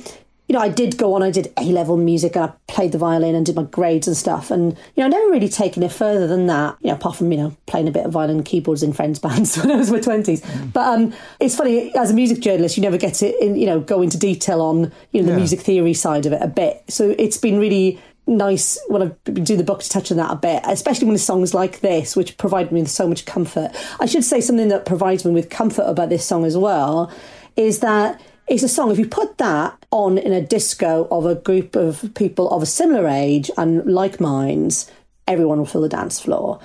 you 0.49 0.53
know, 0.53 0.61
I 0.61 0.69
did 0.69 0.97
go 0.97 1.15
on, 1.15 1.23
I 1.23 1.31
did 1.31 1.53
A 1.59 1.65
level 1.65 1.97
music 1.97 2.37
and 2.37 2.45
I 2.45 2.53
played 2.69 2.93
the 2.93 2.99
violin 2.99 3.35
and 3.35 3.45
did 3.45 3.57
my 3.57 3.65
grades 3.65 4.07
and 4.07 4.17
stuff. 4.17 4.51
And, 4.51 4.73
you 4.95 5.01
know, 5.03 5.05
I 5.07 5.09
never 5.09 5.31
really 5.31 5.49
taken 5.49 5.83
it 5.83 5.91
further 5.91 6.27
than 6.29 6.47
that, 6.47 6.77
you 6.83 6.89
know, 6.89 6.95
apart 6.95 7.17
from, 7.17 7.33
you 7.33 7.39
know, 7.39 7.57
playing 7.67 7.89
a 7.89 7.91
bit 7.91 8.07
of 8.07 8.13
violin 8.13 8.37
and 8.37 8.45
keyboards 8.45 8.83
in 8.83 8.93
friends' 8.93 9.19
bands 9.27 9.57
when 9.59 9.71
I 9.73 9.77
was 9.77 9.89
in 9.89 9.95
my 9.95 10.01
20s. 10.01 10.73
But 10.73 10.87
um, 10.87 11.15
it's 11.41 11.57
funny, 11.57 11.93
as 11.97 12.11
a 12.11 12.15
music 12.15 12.41
journalist, 12.41 12.77
you 12.77 12.83
never 12.83 12.97
get 12.99 13.15
to, 13.15 13.45
in, 13.45 13.57
you 13.57 13.67
know, 13.67 13.81
go 13.81 14.03
into 14.03 14.19
detail 14.19 14.61
on, 14.63 14.93
you 15.13 15.21
know, 15.21 15.27
the 15.27 15.33
Yeah. 15.33 15.37
music 15.39 15.61
theory 15.61 15.95
side 15.95 16.27
of 16.27 16.33
it 16.33 16.41
a 16.43 16.47
bit. 16.49 16.85
So 16.89 17.15
it's 17.19 17.39
been 17.39 17.59
really 17.59 18.01
nice 18.29 18.79
when 18.89 19.03
I've 19.03 19.25
been 19.25 19.45
doing 19.45 19.59
the 19.59 19.65
book 19.65 19.83
to 19.83 19.89
touch 19.89 20.11
on 20.11 20.17
that 20.17 20.31
a 20.33 20.37
bit, 20.37 20.63
especially 20.65 21.07
when 21.07 21.15
it's 21.15 21.25
songs 21.25 21.55
like 21.55 21.81
this, 21.81 22.17
which 22.17 22.37
provide 22.39 22.73
me 22.73 22.81
with 22.81 22.91
so 22.91 23.09
much 23.09 23.25
comfort. 23.25 23.71
I 24.01 24.07
should 24.07 24.25
say 24.25 24.41
something 24.41 24.69
that 24.69 24.85
provides 24.85 25.25
me 25.25 25.33
with 25.33 25.49
comfort 25.51 25.85
about 25.85 26.09
this 26.09 26.25
song 26.25 26.45
as 26.45 26.57
well 26.57 27.11
is 27.57 27.79
that 27.81 28.21
it's 28.49 28.63
a 28.63 28.69
song, 28.69 28.91
if 28.93 28.99
you 28.99 29.07
put 29.07 29.39
that 29.39 29.77
on 29.91 30.19
in 30.19 30.33
a 30.33 30.41
disco 30.41 31.09
of 31.11 31.27
a 31.27 31.35
group 31.35 31.75
of 31.75 32.13
people 32.15 32.49
of 32.51 32.63
a 32.63 32.67
similar 32.67 33.09
age 33.09 33.51
and 33.57 33.85
like 33.87 34.21
minds, 34.21 34.91
everyone 35.27 35.59
will 35.59 35.67
fill 35.67 35.81
the 35.83 35.89
dance 35.89 36.21
floor. 36.21 36.61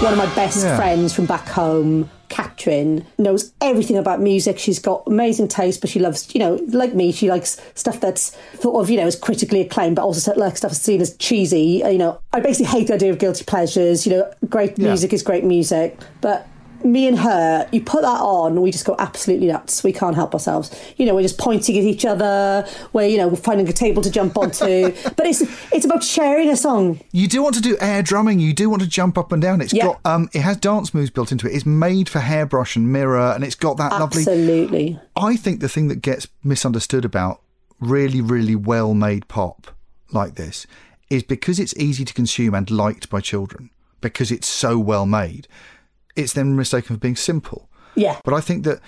One 0.00 0.12
of 0.12 0.18
my 0.18 0.32
best 0.34 0.62
Yeah. 0.64 0.76
friends 0.76 1.12
from 1.12 1.26
back 1.26 1.48
home, 1.48 2.08
Katrin, 2.28 3.04
knows 3.18 3.52
everything 3.60 3.96
about 3.96 4.20
music. 4.20 4.56
She's 4.58 4.78
got 4.78 5.02
amazing 5.08 5.48
taste, 5.48 5.80
but 5.80 5.90
she 5.90 5.98
loves, 5.98 6.28
you 6.32 6.38
know, 6.38 6.60
like 6.68 6.94
me, 6.94 7.10
she 7.10 7.28
likes 7.28 7.56
stuff 7.74 7.98
that's 8.00 8.30
thought 8.54 8.80
of, 8.80 8.90
you 8.90 8.96
know, 8.96 9.06
as 9.06 9.16
critically 9.16 9.60
acclaimed, 9.60 9.96
but 9.96 10.02
also 10.02 10.32
like 10.34 10.56
stuff 10.56 10.70
that's 10.70 10.80
seen 10.82 11.00
as 11.00 11.16
cheesy. 11.16 11.82
You 11.84 11.98
know, 11.98 12.18
I 12.32 12.38
basically 12.40 12.66
hate 12.66 12.86
the 12.88 12.94
idea 12.94 13.10
of 13.10 13.18
guilty 13.18 13.44
pleasures. 13.44 14.06
You 14.06 14.12
know, 14.12 14.30
great 14.48 14.78
Yeah. 14.78 14.88
music 14.88 15.12
is 15.12 15.22
great 15.24 15.44
music, 15.44 15.98
but 16.20 16.46
me 16.84 17.06
and 17.08 17.18
her, 17.18 17.68
you 17.72 17.82
put 17.82 18.02
that 18.02 18.20
on, 18.20 18.60
we 18.60 18.70
just 18.70 18.84
go 18.84 18.94
absolutely 18.98 19.46
nuts. 19.48 19.82
We 19.82 19.92
can't 19.92 20.14
help 20.14 20.34
ourselves. 20.34 20.70
You 20.96 21.06
know, 21.06 21.14
we're 21.14 21.22
just 21.22 21.38
pointing 21.38 21.76
at 21.76 21.84
each 21.84 22.04
other. 22.04 22.66
We're, 22.92 23.06
you 23.06 23.16
know, 23.18 23.28
we're 23.28 23.36
finding 23.36 23.68
a 23.68 23.72
table 23.72 24.02
to 24.02 24.10
jump 24.10 24.36
onto. 24.36 24.92
but 25.16 25.26
it's 25.26 25.42
it's 25.72 25.84
about 25.84 26.02
sharing 26.02 26.48
a 26.50 26.56
song. 26.56 27.00
You 27.12 27.28
do 27.28 27.42
want 27.42 27.54
to 27.56 27.60
do 27.60 27.76
air 27.80 28.02
drumming. 28.02 28.40
You 28.40 28.52
do 28.52 28.68
want 28.70 28.82
to 28.82 28.88
jump 28.88 29.18
up 29.18 29.32
and 29.32 29.40
down. 29.42 29.60
It's 29.60 29.72
Yeah. 29.72 29.84
got 29.86 30.00
um, 30.04 30.28
it 30.32 30.40
has 30.40 30.56
dance 30.56 30.92
moves 30.94 31.10
built 31.10 31.32
into 31.32 31.48
it. 31.48 31.54
It's 31.54 31.66
made 31.66 32.08
for 32.08 32.20
hairbrush 32.20 32.76
and 32.76 32.92
mirror, 32.92 33.32
and 33.32 33.44
it's 33.44 33.54
got 33.56 33.76
that 33.78 33.92
lovely. 33.92 34.20
Absolutely. 34.20 35.00
I 35.16 35.36
think 35.36 35.60
the 35.60 35.68
thing 35.68 35.88
that 35.88 36.02
gets 36.02 36.28
misunderstood 36.44 37.04
about 37.04 37.40
really, 37.80 38.20
really 38.20 38.56
well 38.56 38.94
made 38.94 39.28
pop 39.28 39.68
like 40.12 40.34
this 40.34 40.66
is 41.10 41.22
because 41.22 41.58
it's 41.58 41.74
easy 41.76 42.04
to 42.04 42.12
consume 42.12 42.54
and 42.54 42.70
liked 42.70 43.08
by 43.08 43.20
children, 43.20 43.70
because 44.00 44.30
it's 44.30 44.46
so 44.48 44.78
well 44.78 45.06
made, 45.06 45.48
it's 46.18 46.32
then 46.34 46.56
mistaken 46.56 46.96
for 46.96 47.00
being 47.00 47.16
simple. 47.16 47.68
Yeah. 47.94 48.20
But 48.24 48.34
I 48.34 48.40
think 48.40 48.64
that 48.64 48.80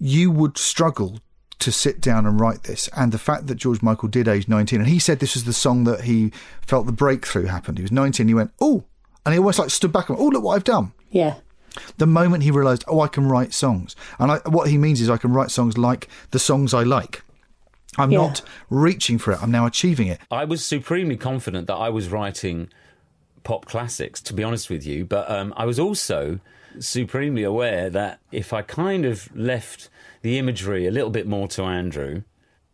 you 0.00 0.30
would 0.30 0.58
struggle 0.58 1.20
to 1.60 1.70
sit 1.70 2.00
down 2.00 2.24
and 2.26 2.40
write 2.40 2.62
this. 2.64 2.88
And 2.96 3.12
the 3.12 3.18
fact 3.18 3.46
that 3.46 3.56
George 3.56 3.82
Michael 3.82 4.08
did 4.08 4.26
age 4.26 4.48
19, 4.48 4.80
and 4.80 4.88
he 4.88 4.98
said 4.98 5.20
this 5.20 5.34
was 5.34 5.44
the 5.44 5.52
song 5.52 5.84
that 5.84 6.02
he 6.02 6.32
felt 6.66 6.86
the 6.86 6.92
breakthrough 6.92 7.46
happened. 7.46 7.76
He 7.78 7.82
was 7.82 7.92
19, 7.92 8.28
he 8.28 8.34
went, 8.34 8.50
oh, 8.60 8.84
And 9.26 9.34
he 9.34 9.38
almost 9.38 9.58
like 9.58 9.70
stood 9.70 9.92
back 9.92 10.08
and 10.08 10.16
went, 10.18 10.26
oh, 10.26 10.30
look 10.34 10.42
what 10.44 10.56
I've 10.56 10.64
done. 10.64 10.92
Yeah. 11.10 11.34
The 11.98 12.06
moment 12.06 12.42
he 12.42 12.50
realised, 12.50 12.82
oh, 12.88 13.00
I 13.00 13.08
can 13.08 13.26
write 13.28 13.52
songs. 13.52 13.94
And 14.18 14.32
I, 14.32 14.38
what 14.46 14.70
he 14.70 14.78
means 14.78 15.00
is 15.02 15.10
I 15.10 15.18
can 15.18 15.32
write 15.34 15.50
songs 15.50 15.76
like 15.76 16.08
the 16.30 16.38
songs 16.38 16.72
I 16.72 16.82
like. 16.82 17.22
I'm 17.98 18.10
Yeah. 18.10 18.18
not 18.18 18.42
reaching 18.70 19.18
for 19.18 19.32
it, 19.32 19.42
I'm 19.42 19.50
now 19.50 19.66
achieving 19.66 20.06
it. 20.08 20.18
I 20.30 20.44
was 20.46 20.64
supremely 20.64 21.16
confident 21.16 21.66
that 21.66 21.74
I 21.74 21.90
was 21.90 22.08
writing 22.08 22.68
pop 23.42 23.66
classics, 23.66 24.20
to 24.22 24.32
be 24.34 24.42
honest 24.42 24.70
with 24.70 24.86
you, 24.86 25.04
but 25.04 25.30
um, 25.30 25.52
I 25.56 25.64
was 25.66 25.78
also 25.78 26.40
supremely 26.78 27.42
aware 27.42 27.90
that 27.90 28.20
if 28.32 28.52
I 28.52 28.62
kind 28.62 29.04
of 29.04 29.34
left 29.34 29.88
the 30.22 30.38
imagery 30.38 30.86
a 30.86 30.90
little 30.90 31.10
bit 31.10 31.26
more 31.26 31.48
to 31.48 31.62
Andrew, 31.62 32.22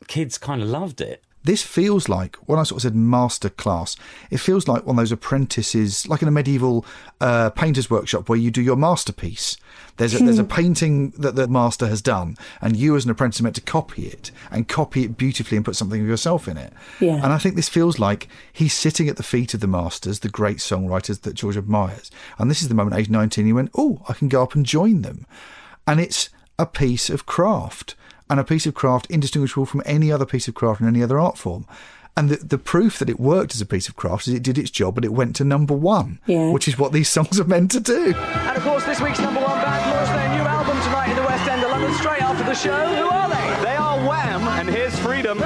kids 0.07 0.38
kind 0.38 0.62
of 0.62 0.68
loved 0.68 1.01
it. 1.01 1.22
This 1.47 1.62
feels 1.62 2.09
like, 2.09 2.34
when 2.47 2.59
I 2.59 2.64
sort 2.64 2.78
of 2.78 2.82
said 2.82 2.97
master 2.97 3.49
class, 3.49 3.94
it 4.32 4.38
feels 4.38 4.66
like 4.66 4.84
one 4.84 4.97
of 4.97 5.01
those 5.01 5.12
apprentices, 5.12 6.09
like 6.09 6.20
in 6.20 6.26
a 6.26 6.32
medieval 6.32 6.84
uh, 7.20 7.51
painter's 7.51 7.88
workshop 7.88 8.28
where 8.28 8.36
you 8.36 8.51
do 8.51 8.61
your 8.61 8.74
masterpiece. 8.74 9.57
There's 9.97 10.20
a, 10.20 10.24
there's 10.24 10.40
a 10.40 10.44
painting 10.61 11.11
that 11.11 11.36
the 11.36 11.47
master 11.47 11.86
has 11.86 12.03
done, 12.03 12.36
and 12.61 12.76
you 12.76 12.97
as 12.97 13.05
an 13.05 13.12
apprentice 13.12 13.38
are 13.38 13.44
meant 13.44 13.55
to 13.55 13.61
copy 13.61 14.09
it 14.09 14.32
and 14.51 14.66
copy 14.66 15.05
it 15.05 15.16
beautifully 15.16 15.57
and 15.57 15.64
put 15.64 15.76
something 15.76 16.01
of 16.01 16.09
yourself 16.09 16.49
in 16.49 16.57
it. 16.57 16.72
Yeah. 16.99 17.14
And 17.14 17.26
I 17.26 17.38
think 17.38 17.55
this 17.55 17.68
feels 17.68 18.01
like 18.01 18.26
he's 18.53 18.74
sitting 18.74 19.09
at 19.09 19.16
the 19.16 19.22
feet 19.22 19.55
of 19.55 19.61
the 19.61 19.68
masters, 19.68 20.20
the 20.20 20.28
great 20.28 20.57
songwriters 20.57 21.20
that 21.20 21.34
George 21.34 21.57
admires. 21.57 22.11
And 22.40 22.51
this 22.51 22.61
is 22.61 22.68
the 22.68 22.74
moment, 22.74 22.97
age 22.97 23.09
19, 23.09 23.47
he 23.47 23.53
went, 23.53 23.70
oh, 23.78 24.03
I 24.09 24.14
can 24.14 24.26
go 24.26 24.42
up 24.42 24.57
and 24.57 24.66
join 24.66 25.03
them. 25.03 25.26
And 25.86 26.01
it's 26.01 26.28
a 26.59 26.66
piece 26.66 27.09
of 27.09 27.24
craft, 27.24 27.94
and 28.28 28.40
a 28.40 28.44
piece 28.44 28.66
of 28.66 28.74
craft 28.74 29.06
indistinguishable 29.10 29.66
from 29.66 29.82
any 29.86 30.10
other 30.10 30.26
piece 30.26 30.48
of 30.48 30.54
craft 30.54 30.80
in 30.80 30.88
any 30.88 31.02
other 31.02 31.18
art 31.18 31.38
form. 31.38 31.66
And 32.18 32.30
the, 32.30 32.36
the 32.36 32.56
proof 32.58 32.98
that 32.98 33.10
it 33.10 33.20
worked 33.20 33.54
as 33.54 33.60
a 33.60 33.66
piece 33.66 33.88
of 33.88 33.96
craft 33.96 34.26
is 34.26 34.32
it 34.34 34.42
did 34.42 34.56
its 34.56 34.70
job 34.70 34.96
and 34.96 35.04
it 35.04 35.12
went 35.12 35.36
to 35.36 35.44
number 35.44 35.74
one, 35.74 36.18
Yeah. 36.26 36.50
which 36.50 36.66
is 36.66 36.78
what 36.78 36.92
these 36.92 37.08
songs 37.10 37.38
are 37.38 37.44
meant 37.44 37.70
to 37.72 37.80
do. 37.80 38.14
And 38.16 38.56
of 38.56 38.62
course, 38.62 38.84
this 38.84 39.00
week's 39.02 39.18
number 39.20 39.40
one 39.40 39.60
band 39.60 39.90
launched 39.94 40.12
their 40.12 40.28
new 40.38 40.44
album 40.48 40.80
tonight 40.82 41.10
in 41.10 41.16
the 41.16 41.22
West 41.22 41.48
End 41.48 41.62
of 41.62 41.70
London 41.70 41.92
straight 41.94 42.22
after 42.22 42.44
the 42.44 42.54
show. 42.54 42.72
Who 42.96 43.08
are 43.08 43.28
they? 43.28 43.64
They 43.64 43.76
are 43.76 43.98
Wham, 44.08 44.42
and 44.48 44.68
here's 44.70 44.98
Freedom. 44.98 45.38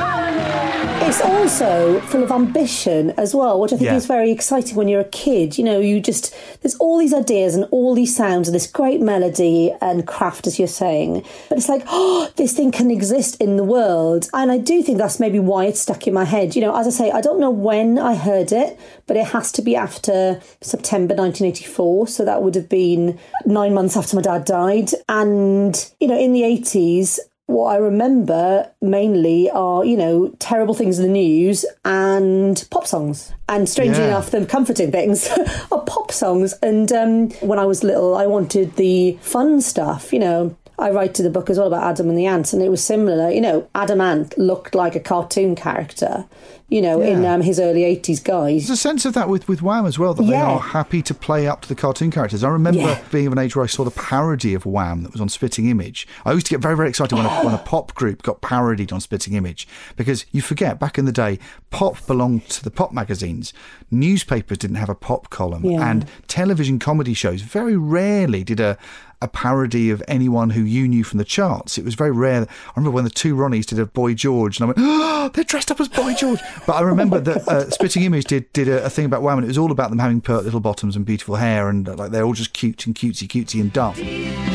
It's 1.03 1.23
also 1.23 1.99
full 2.03 2.23
of 2.23 2.31
ambition 2.31 3.11
as 3.17 3.35
well, 3.35 3.59
which 3.59 3.73
I 3.73 3.77
think 3.77 3.87
Yeah. 3.91 3.97
is 3.97 4.07
very 4.07 4.31
exciting 4.31 4.77
when 4.77 4.87
you're 4.87 5.01
a 5.01 5.05
kid. 5.05 5.57
You 5.59 5.65
know, 5.65 5.81
you 5.81 5.99
just, 5.99 6.33
there's 6.61 6.77
all 6.77 6.99
these 6.99 7.15
ideas 7.15 7.55
and 7.55 7.65
all 7.71 7.95
these 7.95 8.15
sounds 8.15 8.47
and 8.47 8.55
this 8.55 8.67
great 8.67 9.01
melody 9.01 9.75
and 9.81 10.07
craft, 10.07 10.47
as 10.47 10.59
you're 10.59 10.69
saying. 10.69 11.25
But 11.49 11.59
it's 11.59 11.69
like, 11.69 11.83
oh, 11.89 12.31
this 12.37 12.53
thing 12.53 12.71
can 12.71 12.91
exist 12.91 13.37
in 13.41 13.57
the 13.57 13.65
world. 13.65 14.29
And 14.35 14.53
I 14.53 14.59
do 14.59 14.83
think 14.83 14.99
that's 14.99 15.19
maybe 15.19 15.39
why 15.41 15.65
it's 15.65 15.81
stuck 15.81 16.07
in 16.07 16.15
my 16.15 16.25
head. 16.27 16.55
You 16.55 16.63
know, 16.63 16.77
as 16.77 16.87
I 16.87 16.91
say, 16.91 17.11
I 17.11 17.21
don't 17.23 17.41
know 17.41 17.51
when 17.51 17.99
I 17.99 18.15
heard 18.15 18.53
it, 18.53 18.79
but 19.07 19.17
it 19.17 19.27
has 19.29 19.51
to 19.53 19.63
be 19.63 19.75
after 19.75 20.41
September 20.61 21.15
1984. 21.15 22.07
So 22.09 22.25
that 22.25 22.43
would 22.43 22.55
have 22.55 22.69
been 22.69 23.19
nine 23.47 23.75
months 23.75 23.97
after 23.97 24.15
my 24.17 24.23
dad 24.23 24.45
died. 24.45 24.91
And, 25.09 25.75
you 25.99 26.07
know, 26.07 26.19
in 26.19 26.33
the 26.35 26.43
80s, 26.43 27.19
what 27.51 27.73
I 27.75 27.77
remember 27.79 28.71
mainly 28.81 29.51
are, 29.51 29.85
you 29.85 29.97
know, 29.97 30.29
terrible 30.39 30.75
things 30.75 30.99
in 30.99 31.05
the 31.05 31.11
news 31.13 31.65
and 31.85 32.65
pop 32.71 32.87
songs. 32.87 33.33
And 33.49 33.69
strangely 33.69 34.03
Yeah. 34.03 34.09
enough, 34.11 34.31
the 34.31 34.47
comforting 34.47 34.93
things 34.93 35.29
are 35.73 35.81
pop 35.83 36.13
songs. 36.13 36.55
And 36.63 36.91
um, 36.93 37.31
when 37.41 37.59
I 37.59 37.65
was 37.67 37.83
little, 37.83 38.17
I 38.17 38.27
wanted 38.27 38.77
the 38.77 39.19
fun 39.21 39.61
stuff, 39.61 40.13
you 40.13 40.21
know. 40.21 40.57
I 40.81 40.91
write 40.91 41.15
to 41.15 41.23
the 41.23 41.31
book 41.31 41.51
as 41.51 41.59
well 41.59 41.67
about 41.67 41.83
Adam 41.85 42.09
and 42.09 42.19
the 42.19 42.27
Ants, 42.27 42.53
and 42.53 42.63
it 42.63 42.69
was 42.71 42.83
similar. 42.83 43.31
You 43.31 43.41
know, 43.41 43.69
Adam 43.75 44.01
Ant 44.01 44.37
looked 44.39 44.75
like 44.75 44.97
a 44.97 45.01
cartoon 45.01 45.55
character, 45.55 46.25
you 46.69 46.81
know, 46.81 47.01
in 47.03 47.25
um, 47.27 47.43
his 47.43 47.61
early 47.61 47.83
80s 47.83 48.23
guise. 48.25 48.67
There's 48.67 48.79
a 48.79 48.83
sense 48.83 49.05
of 49.05 49.13
that 49.15 49.29
with, 49.29 49.47
with 49.47 49.61
Wham 49.63 49.85
as 49.87 49.99
well, 49.99 50.15
that 50.15 50.23
they 50.23 50.35
are 50.37 50.59
happy 50.59 51.03
to 51.03 51.13
play 51.15 51.47
up 51.47 51.61
to 51.63 51.69
the 51.69 51.75
cartoon 51.75 52.11
characters. 52.11 52.43
I 52.43 52.49
remember 52.49 52.81
Yeah. 52.81 53.01
being 53.13 53.27
of 53.27 53.33
an 53.33 53.39
age 53.39 53.55
where 53.55 53.63
I 53.65 53.69
saw 53.69 53.85
the 53.85 53.91
parody 53.91 54.55
of 54.55 54.65
Wham 54.65 55.03
that 55.03 55.13
was 55.13 55.21
on 55.21 55.29
Spitting 55.29 55.67
Image. 55.69 56.09
I 56.25 56.33
used 56.33 56.47
to 56.47 56.51
get 56.51 56.61
very, 56.61 56.77
very 56.77 56.89
excited 56.89 57.15
when 57.15 57.27
a, 57.27 57.45
when 57.45 57.55
a 57.55 57.59
pop 57.65 57.95
group 57.95 58.23
got 58.23 58.41
parodied 58.41 58.93
on 58.93 59.01
Spitting 59.01 59.35
Image 59.35 59.69
because 59.97 60.25
you 60.33 60.41
forget, 60.41 60.79
back 60.81 60.97
in 60.97 61.05
the 61.05 61.13
day, 61.13 61.39
pop 61.71 62.07
belonged 62.07 62.49
to 62.49 62.65
the 62.65 62.71
pop 62.71 62.93
magazines. 62.93 63.53
Newspapers 63.91 64.59
didn't 64.59 64.77
have 64.77 64.89
a 64.89 64.95
pop 64.95 65.31
column, 65.31 65.65
Yeah. 65.65 65.91
and 65.91 66.07
television 66.29 66.79
comedy 66.79 67.13
shows 67.15 67.43
very 67.43 67.77
rarely 67.77 68.45
did 68.45 68.61
a 68.61 68.79
a 69.23 69.29
parody 69.29 69.91
of 69.91 70.03
anyone 70.09 70.51
who 70.51 70.63
you 70.63 70.89
knew 70.89 71.05
from 71.05 71.19
the 71.19 71.25
charts. 71.25 71.79
It 71.79 71.85
was 71.85 71.95
very 71.95 72.11
rare. 72.11 72.43
I 72.43 72.73
remember 72.75 72.91
when 72.91 73.05
the 73.05 73.11
two 73.11 73.35
Ronnies 73.35 73.67
did 73.67 73.79
a 73.79 73.87
Boy 73.87 74.15
George, 74.15 74.59
and 74.59 74.65
I 74.65 74.67
went, 74.69 74.79
"Oh, 74.81 75.31
they're 75.33 75.45
dressed 75.45 75.71
up 75.71 75.81
as 75.81 75.89
Boy 75.89 76.15
George." 76.15 76.41
But 76.67 76.75
I 76.75 76.81
remember 76.81 77.21
that 77.21 77.49
uh, 77.49 77.71
Spitting 77.71 78.03
Image 78.03 78.25
did 78.25 78.53
did 78.53 78.69
a, 78.69 78.85
a 78.85 78.91
thing 78.91 79.05
about 79.05 79.23
Wham, 79.23 79.39
and 79.39 79.45
it 79.45 79.49
was 79.49 79.59
all 79.59 79.71
about 79.71 79.91
them 79.91 79.99
having 79.99 80.21
pert 80.21 80.45
little 80.45 80.61
bottoms 80.61 80.97
and 80.97 81.05
beautiful 81.05 81.37
hair, 81.37 81.69
and 81.69 81.89
uh, 81.89 81.95
like 81.95 82.11
they're 82.13 82.25
all 82.25 82.33
just 82.33 82.53
cute 82.53 82.87
and 82.87 82.95
cutesy, 82.95 83.29
cutesy 83.29 83.61
and 83.61 83.73
dumb. 83.73 84.50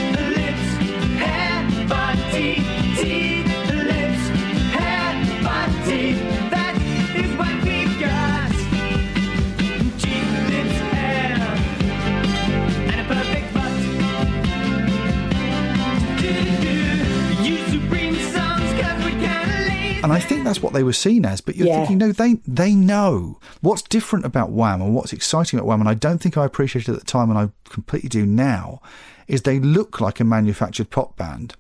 And 20.06 20.14
I 20.14 20.20
think 20.20 20.43
that's 20.43 20.62
what 20.62 20.74
they 20.74 20.84
were 20.84 20.93
seen 20.93 21.26
as. 21.26 21.41
But 21.41 21.56
you're 21.56 21.68
Yeah. 21.68 21.78
thinking, 21.80 21.97
no, 21.97 22.12
they 22.12 22.36
they 22.47 22.74
know 22.76 23.39
what's 23.62 23.82
different 23.82 24.24
about 24.26 24.51
Wham 24.51 24.82
and 24.82 24.93
what's 24.95 25.12
exciting 25.14 25.58
about 25.60 25.68
Wham. 25.68 25.80
And 25.82 25.89
I 25.89 25.95
don't 25.95 26.22
think 26.22 26.38
I 26.38 26.45
appreciated 26.45 26.89
it 26.91 26.93
at 26.93 26.99
the 26.99 27.06
time, 27.06 27.30
and 27.30 27.39
I 27.39 27.49
completely 27.70 28.10
do 28.10 28.26
now. 28.26 28.82
Is 29.28 29.41
they 29.41 29.60
look 29.60 29.99
like 29.99 30.20
a 30.20 30.24
manufactured 30.24 30.91
pop 30.91 31.18
band, 31.18 31.56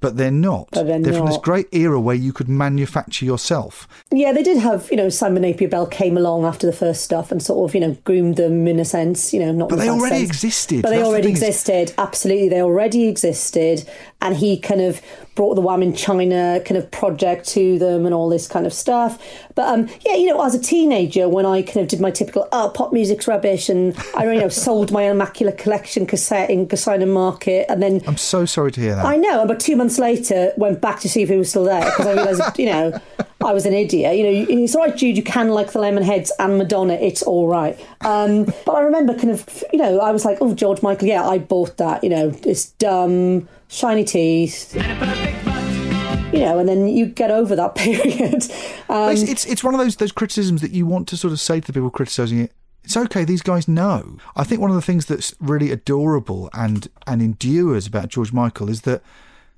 but 0.00 0.16
they're 0.16 0.30
not. 0.30 0.68
But 0.70 0.86
they're 0.86 1.12
from 1.12 1.26
this 1.26 1.36
great 1.38 1.66
era 1.72 1.98
where 2.00 2.14
you 2.14 2.32
could 2.32 2.48
manufacture 2.48 3.24
yourself. 3.26 3.88
Yeah, 4.12 4.32
they 4.32 4.44
did 4.44 4.58
have, 4.58 4.88
you 4.92 4.96
know, 4.96 5.08
Simon 5.08 5.42
Napier 5.42 5.66
Bell 5.68 5.86
came 5.86 6.16
along 6.16 6.44
after 6.44 6.68
the 6.68 6.72
first 6.72 7.02
stuff 7.02 7.32
and 7.32 7.42
sort 7.42 7.68
of, 7.68 7.74
you 7.74 7.80
know, 7.80 7.96
groomed 8.04 8.36
them 8.36 8.68
in 8.68 8.78
a 8.78 8.84
sense, 8.84 9.34
you 9.34 9.40
know, 9.40 9.50
not 9.50 9.68
But 9.70 9.80
they 9.80 9.88
already 9.90 10.18
sense. 10.18 10.28
existed. 10.30 10.82
But 10.82 10.90
they 10.90 10.96
That's 10.98 11.08
the 11.08 11.12
already 11.12 11.32
is- 11.32 11.42
existed. 11.42 11.92
Absolutely, 11.98 12.48
they 12.48 12.62
already 12.62 13.08
existed. 13.08 13.84
And 14.22 14.36
he 14.36 14.58
kind 14.58 14.80
of 14.80 15.00
brought 15.34 15.54
the 15.54 15.60
Wham 15.62 15.82
in 15.82 15.94
China 15.94 16.60
kind 16.66 16.76
of 16.76 16.90
project 16.90 17.48
to 17.48 17.78
them 17.78 18.04
and 18.04 18.14
all 18.14 18.28
this 18.28 18.46
kind 18.46 18.66
of 18.66 18.74
stuff. 18.74 19.18
But 19.54 19.68
um, 19.68 19.88
yeah, 20.04 20.14
you 20.14 20.26
know, 20.26 20.44
as 20.44 20.54
a 20.54 20.60
teenager, 20.60 21.28
when 21.28 21.46
I 21.46 21.62
kind 21.62 21.78
of 21.78 21.88
did 21.88 22.00
my 22.00 22.10
typical, 22.10 22.46
oh, 22.52 22.70
pop 22.74 22.92
music's 22.92 23.26
rubbish, 23.26 23.68
and 23.68 23.96
I, 24.14 24.30
you 24.30 24.40
know, 24.40 24.48
sold 24.50 24.92
my 24.92 25.04
Immaculate 25.04 25.58
Collection 25.58 26.06
cassette 26.06 26.50
in 26.50 26.66
Gossamer 26.66 27.06
Market, 27.06 27.66
and 27.70 27.82
then 27.82 28.02
I'm 28.06 28.16
so 28.16 28.44
sorry 28.44 28.72
to 28.72 28.80
hear 28.80 28.94
that. 28.96 29.04
I 29.04 29.16
know, 29.16 29.46
but 29.46 29.60
two 29.60 29.76
months 29.76 29.98
later, 29.98 30.52
went 30.56 30.80
back 30.80 31.00
to 31.00 31.08
see 31.08 31.22
if 31.22 31.28
he 31.28 31.36
was 31.36 31.48
still 31.48 31.64
there 31.64 31.84
because 31.84 32.06
I 32.06 32.12
realised, 32.12 32.58
you 32.58 32.66
know, 32.66 33.00
I 33.42 33.52
was 33.52 33.64
an 33.64 33.72
idiot. 33.72 34.16
You 34.16 34.22
know, 34.24 34.62
it's 34.62 34.74
all 34.74 34.82
right, 34.82 34.94
Jude. 34.94 35.16
You 35.16 35.22
can 35.22 35.48
like 35.48 35.72
the 35.72 35.78
Lemonheads 35.78 36.30
and 36.38 36.58
Madonna. 36.58 36.94
It's 36.94 37.22
all 37.22 37.48
right. 37.48 37.78
Um, 38.02 38.44
but 38.66 38.72
I 38.72 38.80
remember 38.82 39.14
kind 39.14 39.30
of, 39.30 39.64
you 39.72 39.78
know, 39.78 40.00
I 40.00 40.10
was 40.10 40.24
like, 40.24 40.38
oh, 40.40 40.54
George 40.54 40.82
Michael. 40.82 41.08
Yeah, 41.08 41.26
I 41.26 41.38
bought 41.38 41.78
that. 41.78 42.04
You 42.04 42.10
know, 42.10 42.32
it's 42.44 42.66
dumb, 42.72 43.48
shiny 43.68 44.04
teeth. 44.04 44.74
You 44.74 46.40
know, 46.40 46.58
and 46.58 46.68
then 46.68 46.86
you 46.86 47.06
get 47.06 47.30
over 47.30 47.56
that 47.56 47.74
period. 47.76 48.44
Um, 48.88 49.10
it's, 49.10 49.22
it's 49.22 49.46
it's 49.46 49.64
one 49.64 49.74
of 49.74 49.80
those 49.80 49.96
those 49.96 50.12
criticisms 50.12 50.60
that 50.60 50.72
you 50.72 50.86
want 50.86 51.08
to 51.08 51.16
sort 51.16 51.32
of 51.32 51.40
say 51.40 51.60
to 51.60 51.66
the 51.66 51.72
people 51.72 51.90
criticising 51.90 52.40
it. 52.40 52.52
It's 52.84 52.96
okay. 52.96 53.24
These 53.24 53.42
guys 53.42 53.66
know. 53.66 54.18
I 54.36 54.44
think 54.44 54.60
one 54.60 54.70
of 54.70 54.76
the 54.76 54.82
things 54.82 55.06
that's 55.06 55.34
really 55.40 55.70
adorable 55.70 56.50
and 56.52 56.88
and 57.06 57.22
endures 57.22 57.86
about 57.86 58.10
George 58.10 58.32
Michael 58.32 58.68
is 58.68 58.82
that 58.82 59.02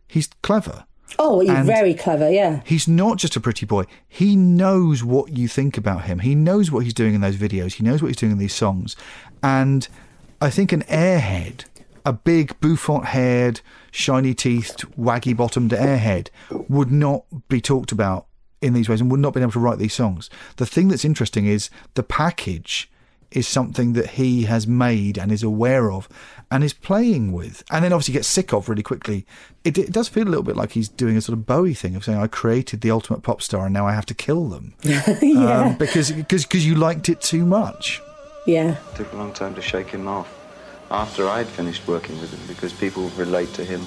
he's 0.09 0.29
clever. 0.43 0.87
Oh, 1.19 1.41
he's 1.41 1.51
and- 1.51 1.67
very 1.67 1.95
clever. 1.95 2.31
Yeah. 2.31 2.63
He's 2.65 2.87
not 2.89 3.19
just 3.19 3.37
a 3.37 3.41
pretty 3.41 3.67
boy. 3.67 3.85
He 4.09 4.37
knows 4.37 5.03
what 5.05 5.37
you 5.37 5.49
think 5.49 5.77
about 5.77 6.05
him. 6.05 6.21
He 6.21 6.35
knows 6.35 6.71
what 6.71 6.85
he's 6.85 6.95
doing 6.95 7.15
in 7.15 7.21
those 7.21 7.37
videos. 7.37 7.75
He 7.75 7.85
knows 7.85 8.03
what 8.03 8.09
he's 8.09 8.17
doing 8.17 8.33
in 8.33 8.39
these 8.39 8.55
songs. 8.55 8.97
And 9.43 9.89
I 10.41 10.51
think 10.51 10.73
an 10.73 10.83
airhead, 10.83 11.65
a 12.05 12.13
big 12.13 12.59
bouffant 12.61 13.07
haired, 13.07 13.61
shiny 13.91 14.35
teethed, 14.35 14.85
waggy 14.97 15.37
bottomed 15.37 15.71
airhead, 15.71 16.29
would 16.69 16.91
not 16.91 17.25
be 17.49 17.61
talked 17.61 17.93
about 17.93 18.27
in 18.61 18.73
these 18.75 18.89
ways 18.89 19.01
and 19.01 19.11
would 19.11 19.21
not 19.21 19.35
be 19.35 19.41
able 19.41 19.53
to 19.53 19.59
write 19.59 19.79
these 19.79 19.95
songs. 19.95 20.31
The 20.57 20.67
thing 20.67 20.89
that's 20.89 21.05
interesting 21.05 21.47
is 21.47 21.69
the 21.95 22.03
package 22.03 22.91
is 23.37 23.49
something 23.49 23.93
that 23.95 24.11
he 24.11 24.45
has 24.45 24.67
made 24.67 25.19
and 25.19 25.33
is 25.33 25.43
aware 25.43 25.91
of 25.91 26.09
and 26.51 26.63
is 26.63 26.73
playing 26.73 27.33
with 27.33 27.63
and 27.71 27.85
then 27.85 27.93
obviously 27.93 28.15
gets 28.15 28.29
sick 28.29 28.53
of 28.53 28.69
really 28.69 28.83
quickly 28.83 29.27
it, 29.65 29.77
it 29.79 29.93
does 29.93 30.09
feel 30.09 30.25
a 30.25 30.31
little 30.31 30.43
bit 30.43 30.57
like 30.57 30.73
he's 30.73 30.89
doing 30.89 31.17
a 31.17 31.21
sort 31.21 31.39
of 31.39 31.47
bowie 31.47 31.75
thing 31.75 31.97
of 31.97 32.05
saying 32.05 32.19
i 32.19 32.27
created 32.27 32.81
the 32.81 32.91
ultimate 32.91 33.23
pop 33.23 33.41
star 33.41 33.67
and 33.67 33.75
now 33.75 33.87
i 33.87 33.93
have 33.93 34.07
to 34.07 34.15
kill 34.15 34.49
them 34.49 34.75
yeah. 34.83 35.65
um, 35.65 35.77
because 35.77 36.13
because 36.13 36.45
because 36.45 36.67
you 36.67 36.75
liked 36.75 37.09
it 37.09 37.21
too 37.21 37.45
much 37.45 38.01
yeah. 38.47 38.77
took 38.97 39.13
a 39.13 39.17
long 39.17 39.33
time 39.33 39.55
to 39.55 39.63
shake 39.63 39.89
him 39.89 40.09
off 40.09 40.29
after 40.91 41.29
I'd 41.29 41.47
finished 41.47 41.87
working 41.89 42.21
with 42.21 42.33
him 42.33 42.41
because 42.47 42.73
people 42.73 43.09
relate 43.11 43.53
to 43.55 43.65
him 43.65 43.83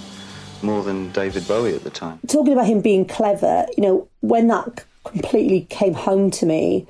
more 0.62 0.84
than 0.84 1.12
David 1.12 1.48
Bowie 1.48 1.76
at 1.76 1.84
the 1.84 1.90
time. 1.90 2.20
talking 2.28 2.54
about 2.54 2.66
him 2.66 2.82
being 2.82 3.06
clever, 3.06 3.66
you 3.78 3.84
know, 3.84 4.08
when 4.22 4.48
that 4.48 4.84
completely 5.04 5.62
came 5.70 5.94
home 5.94 6.32
to 6.32 6.46
me 6.46 6.88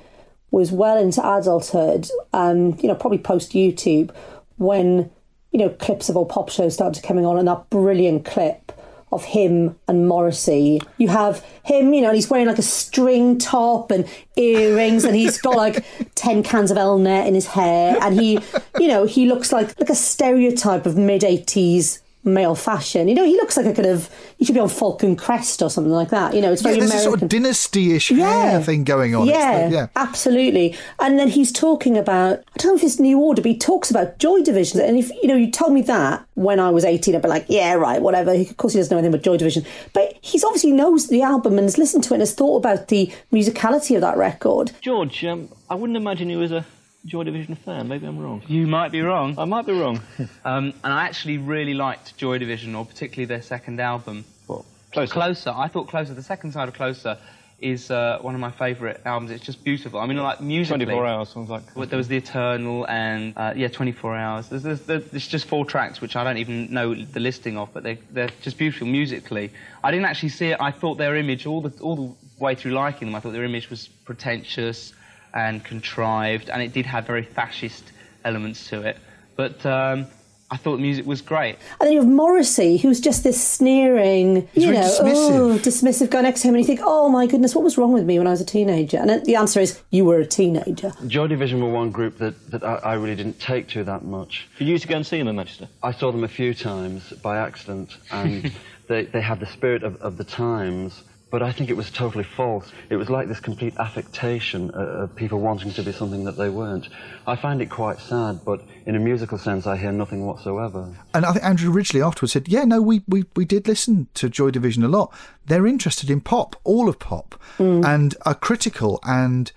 was 0.50 0.72
well 0.72 0.96
into 0.96 1.20
adulthood, 1.20 2.08
um, 2.32 2.78
you 2.80 2.88
know, 2.88 2.94
probably 2.94 3.18
post 3.18 3.52
YouTube, 3.52 4.10
when 4.56 5.10
you 5.52 5.58
know 5.58 5.68
clips 5.70 6.08
of 6.08 6.16
old 6.16 6.28
pop 6.28 6.48
shows 6.48 6.74
started 6.74 7.02
coming 7.02 7.26
on, 7.26 7.38
and 7.38 7.48
that 7.48 7.68
brilliant 7.70 8.24
clip 8.24 8.72
of 9.12 9.24
him 9.24 9.76
and 9.86 10.08
Morrissey. 10.08 10.80
You 10.98 11.08
have 11.08 11.44
him, 11.64 11.94
you 11.94 12.02
know, 12.02 12.08
and 12.08 12.16
he's 12.16 12.28
wearing 12.28 12.46
like 12.46 12.58
a 12.58 12.62
string 12.62 13.38
top 13.38 13.90
and 13.90 14.08
earrings, 14.36 15.04
and 15.04 15.14
he's 15.14 15.40
got 15.40 15.56
like 15.56 15.84
ten 16.14 16.42
cans 16.42 16.70
of 16.70 16.76
Elnett 16.76 17.26
in 17.26 17.34
his 17.34 17.46
hair, 17.46 17.96
and 18.00 18.18
he, 18.18 18.38
you 18.78 18.88
know, 18.88 19.04
he 19.04 19.26
looks 19.26 19.52
like 19.52 19.78
like 19.78 19.90
a 19.90 19.94
stereotype 19.94 20.86
of 20.86 20.96
mid 20.96 21.24
eighties 21.24 22.02
male 22.26 22.54
fashion. 22.54 23.08
You 23.08 23.14
know, 23.14 23.24
he 23.24 23.32
looks 23.36 23.56
like 23.56 23.66
a 23.66 23.72
kind 23.72 23.86
of 23.88 24.10
he 24.36 24.44
should 24.44 24.54
be 24.54 24.60
on 24.60 24.68
Falcon 24.68 25.16
Crest 25.16 25.62
or 25.62 25.70
something 25.70 25.92
like 25.92 26.10
that. 26.10 26.34
You 26.34 26.40
know, 26.42 26.52
it's 26.52 26.62
very 26.62 26.74
yeah, 26.74 26.80
there's 26.80 26.90
American. 26.90 27.08
a 27.14 27.18
sort 27.18 27.22
of 27.22 27.28
dynasty-ish 27.28 28.08
hair 28.10 28.60
thing 28.62 28.84
going 28.84 29.14
on. 29.14 29.26
Yeah, 29.26 29.68
the- 29.68 29.74
yeah. 29.74 29.86
absolutely. 29.96 30.74
And 30.98 31.18
then 31.18 31.28
he's 31.28 31.52
talking 31.52 31.96
about 31.96 32.38
I 32.38 32.58
don't 32.58 32.72
know 32.72 32.76
if 32.76 32.84
it's 32.84 32.98
New 33.00 33.18
Order, 33.20 33.42
but 33.42 33.50
he 33.50 33.58
talks 33.58 33.90
about 33.90 34.18
Joy 34.18 34.42
Division. 34.42 34.80
And 34.80 34.98
if 34.98 35.10
you 35.22 35.28
know, 35.28 35.36
you 35.36 35.50
told 35.50 35.72
me 35.72 35.82
that 35.82 36.26
when 36.34 36.60
I 36.60 36.70
was 36.70 36.84
eighteen, 36.84 37.14
I'd 37.14 37.22
be 37.22 37.28
like, 37.28 37.46
yeah, 37.48 37.74
right, 37.74 38.02
whatever. 38.02 38.32
Of 38.32 38.56
course, 38.56 38.72
he 38.74 38.78
doesn't 38.80 38.90
know 38.90 38.98
anything 38.98 39.14
about 39.14 39.24
Joy 39.24 39.36
Division, 39.36 39.64
but 39.92 40.14
he's 40.20 40.44
obviously 40.44 40.72
knows 40.72 41.08
the 41.08 41.22
album 41.22 41.54
and 41.58 41.62
has 41.64 41.78
listened 41.78 42.04
to 42.04 42.10
it 42.10 42.16
and 42.16 42.22
has 42.22 42.34
thought 42.34 42.56
about 42.56 42.88
the 42.88 43.12
musicality 43.32 43.94
of 43.94 44.00
that 44.00 44.16
record. 44.16 44.72
George, 44.80 45.24
um, 45.24 45.48
I 45.70 45.74
wouldn't 45.74 45.96
imagine 45.96 46.28
you 46.30 46.38
was 46.38 46.52
a 46.52 46.64
Joy 47.06 47.24
Division 47.24 47.54
fan. 47.54 47.88
Maybe 47.88 48.06
I'm 48.06 48.18
wrong. 48.18 48.42
You 48.46 48.66
might 48.66 48.92
be 48.92 49.00
wrong. 49.00 49.38
I 49.38 49.44
might 49.44 49.66
be 49.66 49.72
wrong. 49.72 50.00
um, 50.44 50.74
and 50.84 50.92
I 50.92 51.04
actually 51.04 51.38
really 51.38 51.74
liked 51.74 52.16
Joy 52.16 52.38
Division, 52.38 52.74
or 52.74 52.84
particularly 52.84 53.26
their 53.26 53.42
second 53.42 53.80
album. 53.80 54.24
What? 54.46 54.64
Closer? 54.92 55.12
Closer. 55.12 55.50
I 55.54 55.68
thought 55.68 55.88
Closer. 55.88 56.14
The 56.14 56.22
second 56.22 56.52
side 56.52 56.68
of 56.68 56.74
Closer 56.74 57.18
is 57.58 57.90
uh, 57.90 58.18
one 58.20 58.34
of 58.34 58.40
my 58.40 58.50
favourite 58.50 58.98
albums. 59.06 59.30
It's 59.30 59.44
just 59.44 59.64
beautiful. 59.64 59.98
I 59.98 60.06
mean, 60.06 60.18
like 60.18 60.40
musically. 60.40 60.84
24 60.84 61.06
hours 61.06 61.28
sounds 61.30 61.48
like. 61.48 61.62
Well, 61.74 61.86
There 61.86 61.96
was 61.96 62.08
The 62.08 62.16
Eternal 62.16 62.86
and, 62.86 63.32
uh, 63.36 63.54
yeah, 63.56 63.68
24 63.68 64.16
Hours. 64.16 64.48
There's, 64.48 64.62
there's, 64.62 65.06
there's 65.06 65.26
just 65.26 65.46
four 65.46 65.64
tracks, 65.64 66.00
which 66.00 66.16
I 66.16 66.24
don't 66.24 66.36
even 66.36 66.72
know 66.72 66.94
the 66.94 67.20
listing 67.20 67.56
of, 67.56 67.72
but 67.72 67.82
they, 67.82 67.94
they're 68.10 68.30
just 68.42 68.58
beautiful 68.58 68.86
musically. 68.86 69.52
I 69.82 69.90
didn't 69.90 70.06
actually 70.06 70.30
see 70.30 70.48
it. 70.48 70.60
I 70.60 70.70
thought 70.70 70.98
their 70.98 71.16
image, 71.16 71.46
all 71.46 71.62
the, 71.62 71.82
all 71.82 71.96
the 71.96 72.14
way 72.38 72.54
through 72.54 72.72
liking 72.72 73.08
them, 73.08 73.14
I 73.14 73.20
thought 73.20 73.32
their 73.32 73.44
image 73.44 73.70
was 73.70 73.88
pretentious 73.88 74.92
and 75.36 75.62
contrived, 75.62 76.48
and 76.48 76.62
it 76.62 76.72
did 76.72 76.86
have 76.86 77.06
very 77.06 77.22
fascist 77.22 77.92
elements 78.24 78.68
to 78.70 78.80
it. 78.82 78.96
But 79.36 79.64
um, 79.66 80.06
I 80.50 80.56
thought 80.56 80.76
the 80.76 80.82
music 80.82 81.04
was 81.04 81.20
great. 81.20 81.56
And 81.78 81.86
then 81.86 81.92
you 81.92 81.98
have 81.98 82.08
Morrissey, 82.08 82.78
who's 82.78 83.00
just 83.00 83.22
this 83.22 83.42
sneering, 83.42 84.48
He's 84.54 84.64
you 84.64 84.72
know, 84.72 84.80
dismissive. 84.80 85.32
oh, 85.32 85.58
dismissive 85.58 86.08
guy 86.08 86.22
next 86.22 86.40
to 86.40 86.48
him, 86.48 86.54
and 86.54 86.62
you 86.62 86.66
think, 86.66 86.80
oh 86.82 87.10
my 87.10 87.26
goodness, 87.26 87.54
what 87.54 87.62
was 87.62 87.76
wrong 87.76 87.92
with 87.92 88.04
me 88.04 88.16
when 88.18 88.26
I 88.26 88.30
was 88.30 88.40
a 88.40 88.46
teenager? 88.46 88.96
And 88.96 89.26
the 89.26 89.36
answer 89.36 89.60
is, 89.60 89.82
you 89.90 90.06
were 90.06 90.20
a 90.20 90.26
teenager. 90.26 90.92
Joy 91.06 91.26
Division 91.26 91.62
were 91.62 91.70
one 91.70 91.90
group 91.90 92.16
that, 92.16 92.50
that 92.50 92.64
I, 92.64 92.76
I 92.76 92.94
really 92.94 93.16
didn't 93.16 93.38
take 93.38 93.68
to 93.68 93.84
that 93.84 94.04
much. 94.04 94.48
Did 94.56 94.68
you 94.68 94.72
used 94.72 94.82
to 94.82 94.88
go 94.88 94.96
and 94.96 95.06
see 95.06 95.18
them 95.18 95.28
in 95.28 95.36
Manchester? 95.36 95.68
I 95.82 95.92
saw 95.92 96.12
them 96.12 96.24
a 96.24 96.28
few 96.28 96.54
times 96.54 97.12
by 97.22 97.36
accident, 97.36 97.98
and 98.10 98.50
they, 98.88 99.04
they 99.04 99.20
had 99.20 99.38
the 99.40 99.46
spirit 99.46 99.82
of, 99.82 99.96
of 99.96 100.16
the 100.16 100.24
times, 100.24 101.02
but 101.30 101.42
I 101.42 101.50
think 101.52 101.70
it 101.70 101.76
was 101.76 101.90
totally 101.90 102.22
false. 102.24 102.70
It 102.88 102.96
was 102.96 103.10
like 103.10 103.26
this 103.28 103.40
complete 103.40 103.74
affectation 103.78 104.70
uh, 104.74 104.78
of 105.02 105.16
people 105.16 105.40
wanting 105.40 105.72
to 105.72 105.82
be 105.82 105.92
something 105.92 106.24
that 106.24 106.36
they 106.36 106.48
weren't. 106.48 106.88
I 107.26 107.34
find 107.36 107.60
it 107.60 107.66
quite 107.68 107.98
sad, 107.98 108.40
but 108.44 108.62
in 108.86 108.94
a 108.94 109.00
musical 109.00 109.36
sense, 109.36 109.66
I 109.66 109.76
hear 109.76 109.90
nothing 109.92 110.24
whatsoever. 110.24 110.94
And 111.14 111.26
I 111.26 111.32
think 111.32 111.44
Andrew 111.44 111.72
Ridgeley 111.72 112.00
afterwards 112.00 112.32
said, 112.32 112.48
"Yeah, 112.48 112.64
no, 112.64 112.80
we, 112.80 113.02
we, 113.08 113.24
we 113.34 113.44
did 113.44 113.66
listen 113.66 114.06
to 114.14 114.28
Joy 114.28 114.50
Division 114.50 114.84
a 114.84 114.88
lot. 114.88 115.12
They're 115.46 115.66
interested 115.66 116.10
in 116.10 116.20
pop, 116.20 116.54
all 116.64 116.88
of 116.88 116.98
pop, 117.00 117.34
and 117.58 118.14
are 118.24 118.34
critical 118.34 119.00
and 119.04 119.50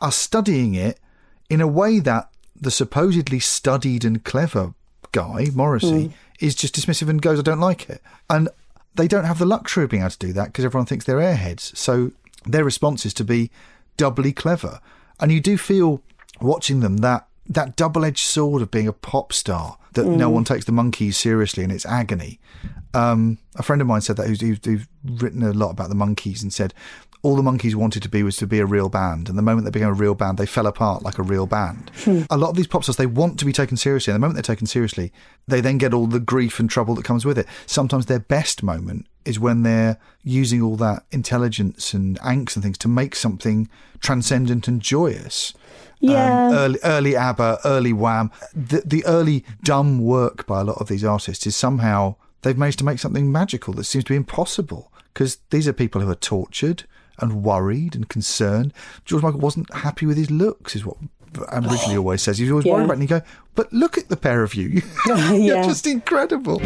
are 0.00 0.12
studying 0.12 0.74
it 0.74 0.98
in 1.48 1.60
a 1.60 1.68
way 1.68 2.00
that 2.00 2.30
the 2.60 2.70
supposedly 2.70 3.38
studied 3.40 4.04
and 4.04 4.24
clever 4.24 4.74
guy 5.12 5.46
Morrissey 5.54 6.08
Mm. 6.08 6.12
is 6.40 6.54
just 6.54 6.74
dismissive 6.74 7.08
and 7.08 7.20
goes, 7.22 7.38
I 7.38 7.42
don't 7.42 7.60
like 7.60 7.88
it." 7.88 8.02
And 8.28 8.48
they 8.94 9.08
don't 9.08 9.24
have 9.24 9.38
the 9.38 9.46
luxury 9.46 9.84
of 9.84 9.90
being 9.90 10.02
able 10.02 10.10
to 10.10 10.18
do 10.18 10.32
that 10.34 10.46
because 10.46 10.64
everyone 10.64 10.86
thinks 10.86 11.04
they're 11.04 11.16
airheads. 11.18 11.74
So 11.76 12.12
their 12.44 12.64
response 12.64 13.06
is 13.06 13.14
to 13.14 13.24
be 13.24 13.50
doubly 13.96 14.32
clever, 14.32 14.80
and 15.20 15.30
you 15.32 15.40
do 15.40 15.56
feel 15.56 16.02
watching 16.40 16.80
them 16.80 16.98
that 16.98 17.26
that 17.48 17.74
double-edged 17.76 18.18
sword 18.24 18.62
of 18.62 18.70
being 18.70 18.86
a 18.86 18.92
pop 18.92 19.32
star 19.32 19.76
that 19.94 20.06
no 20.06 20.30
Mm. 20.30 20.34
one 20.34 20.44
takes 20.44 20.64
the 20.64 20.72
Monkees 20.72 21.14
seriously 21.14 21.64
and 21.64 21.72
it's 21.72 21.84
agony. 21.84 22.38
Um, 22.94 23.38
a 23.56 23.62
friend 23.64 23.82
of 23.82 23.88
mine 23.88 24.00
said 24.00 24.16
that 24.16 24.28
who's, 24.28 24.40
who's, 24.40 24.58
who's 24.64 24.86
written 25.04 25.42
a 25.42 25.52
lot 25.52 25.70
about 25.70 25.88
the 25.88 25.94
Monkees 25.96 26.40
and 26.42 26.52
said 26.52 26.72
all 27.22 27.36
the 27.36 27.42
Monkees 27.42 27.76
wanted 27.76 28.02
to 28.02 28.08
be 28.08 28.24
was 28.24 28.36
to 28.36 28.48
be 28.48 28.58
a 28.58 28.66
real 28.66 28.88
band, 28.88 29.28
and 29.28 29.38
the 29.38 29.42
moment 29.42 29.64
they 29.64 29.70
became 29.70 29.88
a 29.88 29.94
real 29.94 30.14
band, 30.14 30.38
they 30.38 30.46
fell 30.46 30.66
apart 30.66 31.04
like 31.04 31.18
a 31.18 31.22
real 31.22 31.46
band. 31.46 31.90
a 32.30 32.36
lot 32.36 32.50
of 32.50 32.56
these 32.56 32.66
pop 32.66 32.82
stars 32.82 32.96
they 32.96 33.06
want 33.06 33.38
to 33.38 33.44
be 33.44 33.52
taken 33.52 33.76
seriously, 33.76 34.10
and 34.10 34.16
the 34.16 34.20
moment 34.20 34.34
they're 34.34 34.54
taken 34.54 34.66
seriously, 34.66 35.12
they 35.46 35.60
then 35.60 35.78
get 35.78 35.94
all 35.94 36.08
the 36.08 36.18
grief 36.18 36.58
and 36.58 36.68
trouble 36.68 36.96
that 36.96 37.04
comes 37.04 37.24
with 37.24 37.38
it. 37.38 37.46
Sometimes 37.64 38.06
their 38.06 38.18
best 38.18 38.62
moment 38.62 39.06
is 39.24 39.38
when 39.38 39.62
they're 39.62 39.98
using 40.24 40.60
all 40.60 40.74
that 40.76 41.04
intelligence 41.12 41.94
and 41.94 42.18
angst 42.20 42.56
and 42.56 42.64
things 42.64 42.78
to 42.78 42.88
make 42.88 43.14
something 43.14 43.68
transcendent 44.00 44.66
and 44.66 44.80
joyous. 44.80 45.54
Yeah. 46.00 46.48
Um, 46.48 46.54
early, 46.54 46.78
early 46.82 47.16
ABBA, 47.16 47.60
early 47.64 47.92
Wham. 47.92 48.32
The, 48.52 48.82
the 48.84 49.04
early 49.06 49.44
dumb 49.62 50.00
work 50.00 50.44
by 50.46 50.60
a 50.60 50.64
lot 50.64 50.78
of 50.78 50.88
these 50.88 51.04
artists 51.04 51.46
is 51.46 51.54
somehow 51.54 52.16
they've 52.42 52.58
managed 52.58 52.80
to 52.80 52.84
make 52.84 52.98
something 52.98 53.30
magical 53.30 53.72
that 53.74 53.84
seems 53.84 54.04
to 54.04 54.12
be 54.12 54.16
impossible 54.16 54.92
because 55.14 55.38
these 55.50 55.68
are 55.68 55.72
people 55.72 56.00
who 56.00 56.10
are 56.10 56.16
tortured 56.16 56.84
and 57.22 57.42
worried 57.42 57.94
and 57.94 58.08
concerned. 58.08 58.72
George 59.06 59.22
Michael 59.22 59.40
wasn't 59.40 59.72
happy 59.72 60.04
with 60.04 60.16
his 60.18 60.30
looks, 60.30 60.76
is 60.76 60.84
what 60.84 60.96
Am 61.50 61.64
originally 61.66 61.96
always 61.96 62.20
says. 62.20 62.36
He's 62.36 62.50
always 62.50 62.66
Yeah. 62.66 62.74
worried 62.74 62.84
about 62.84 62.92
it. 62.92 63.00
And 63.00 63.02
you 63.04 63.08
go, 63.20 63.22
but 63.54 63.72
look 63.72 63.96
at 63.96 64.10
the 64.10 64.18
pair 64.18 64.42
of 64.42 64.54
you. 64.54 64.82
You're 65.06 65.16
Yeah. 65.34 65.62
just 65.64 65.86
incredible. 65.86 66.60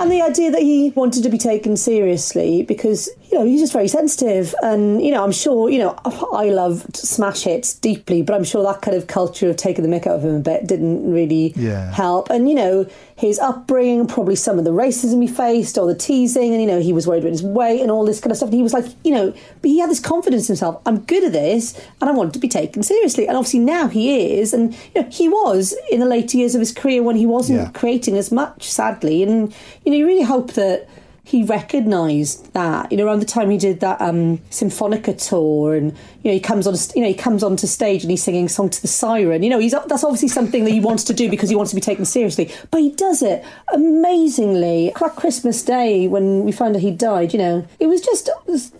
And 0.00 0.10
the 0.10 0.20
idea 0.22 0.50
that 0.50 0.60
he 0.60 0.90
wanted 0.94 1.22
to 1.22 1.30
be 1.30 1.38
taken 1.38 1.76
seriously 1.76 2.62
because, 2.62 3.08
you 3.30 3.38
know, 3.38 3.44
he's 3.44 3.60
just 3.60 3.72
very 3.72 3.86
sensitive. 3.88 4.54
And, 4.62 5.02
you 5.02 5.10
know, 5.12 5.22
I'm 5.22 5.32
sure, 5.32 5.70
you 5.70 5.78
know, 5.78 5.96
I 6.04 6.50
loved 6.50 6.96
smash 6.96 7.42
hits 7.44 7.74
deeply, 7.74 8.22
but 8.22 8.34
I'm 8.34 8.44
sure 8.44 8.62
that 8.64 8.82
kind 8.82 8.96
of 8.96 9.06
culture 9.06 9.48
of 9.48 9.56
taking 9.56 9.88
the 9.88 9.90
mick 9.94 10.06
out 10.06 10.16
of 10.16 10.24
him 10.24 10.34
a 10.34 10.40
bit 10.40 10.66
didn't 10.66 11.10
really 11.12 11.54
Yeah. 11.56 11.92
help. 11.92 12.28
And, 12.30 12.48
you 12.48 12.54
know, 12.56 12.86
his 13.16 13.38
upbringing, 13.38 14.06
probably 14.06 14.34
some 14.34 14.58
of 14.58 14.64
the 14.64 14.72
racism 14.72 15.20
he 15.20 15.28
faced 15.28 15.76
or 15.78 15.86
the 15.86 15.94
teasing, 15.94 16.52
and, 16.52 16.60
you 16.60 16.66
know, 16.66 16.80
he 16.80 16.92
was 16.92 17.06
worried 17.06 17.22
about 17.22 17.32
his 17.32 17.42
weight 17.42 17.80
and 17.82 17.90
all 17.90 18.04
this 18.04 18.18
kind 18.20 18.30
of 18.32 18.36
stuff. 18.36 18.48
And 18.48 18.56
he 18.56 18.62
was 18.62 18.72
like, 18.72 18.86
you 19.04 19.12
know, 19.12 19.30
but 19.62 19.68
he 19.70 19.78
had 19.78 19.90
this 19.90 20.00
confidence 20.00 20.48
in 20.48 20.54
himself. 20.54 20.80
I'm 20.86 21.00
good 21.00 21.22
at 21.24 21.32
this 21.32 21.74
and 22.00 22.10
I 22.10 22.12
want 22.12 22.32
to 22.32 22.38
be 22.38 22.48
taken 22.48 22.82
seriously. 22.82 23.28
And 23.28 23.36
obviously 23.36 23.60
now 23.60 23.88
he 23.88 24.38
is. 24.40 24.52
And, 24.54 24.72
you 24.94 25.02
know, 25.02 25.08
he 25.10 25.28
was 25.28 25.74
in 25.90 26.00
the 26.00 26.06
later 26.06 26.36
years 26.38 26.54
of 26.54 26.60
his 26.60 26.72
career 26.72 27.02
when 27.02 27.16
he 27.16 27.26
wasn't 27.26 27.58
Yeah. 27.60 27.68
creating 27.74 28.16
as 28.16 28.32
much, 28.32 28.68
sadly. 28.70 29.22
And, 29.22 29.52
you 29.84 29.92
know, 29.92 29.98
you 29.98 30.06
really 30.06 30.22
hope 30.24 30.54
that 30.54 30.88
he 31.30 31.44
recognised 31.44 32.52
that. 32.54 32.90
You 32.90 32.98
know, 32.98 33.06
around 33.06 33.20
the 33.20 33.26
time 33.26 33.50
he 33.50 33.56
did 33.56 33.78
that 33.80 34.00
um, 34.00 34.38
Symphonica 34.50 35.16
tour, 35.28 35.76
and 35.76 35.92
you 36.22 36.30
know, 36.30 36.32
he 36.32 36.40
comes 36.40 36.66
on, 36.66 36.74
you 36.96 37.02
know, 37.02 37.08
he 37.08 37.14
comes 37.14 37.44
onto 37.44 37.68
stage 37.68 38.02
and 38.02 38.10
he's 38.10 38.24
singing 38.24 38.48
"Song 38.48 38.68
to 38.68 38.82
the 38.82 38.88
Siren." 38.88 39.44
You 39.44 39.50
know, 39.50 39.60
he's 39.60 39.70
that's 39.70 40.02
obviously 40.02 40.26
something 40.26 40.64
that 40.64 40.72
he 40.72 40.80
wants 40.80 41.04
to 41.04 41.14
do 41.14 41.30
because 41.30 41.48
he 41.48 41.54
wants 41.54 41.70
to 41.70 41.76
be 41.76 41.80
taken 41.80 42.04
seriously. 42.04 42.52
But 42.72 42.80
he 42.80 42.90
does 42.90 43.22
it 43.22 43.44
amazingly. 43.72 44.92
That 44.98 45.14
Christmas 45.14 45.62
Day 45.62 46.08
when 46.08 46.42
we 46.42 46.50
found 46.50 46.74
out 46.74 46.82
he 46.82 46.90
died, 46.90 47.32
you 47.32 47.38
know, 47.38 47.66
it 47.78 47.86
was 47.86 48.00
just, 48.00 48.28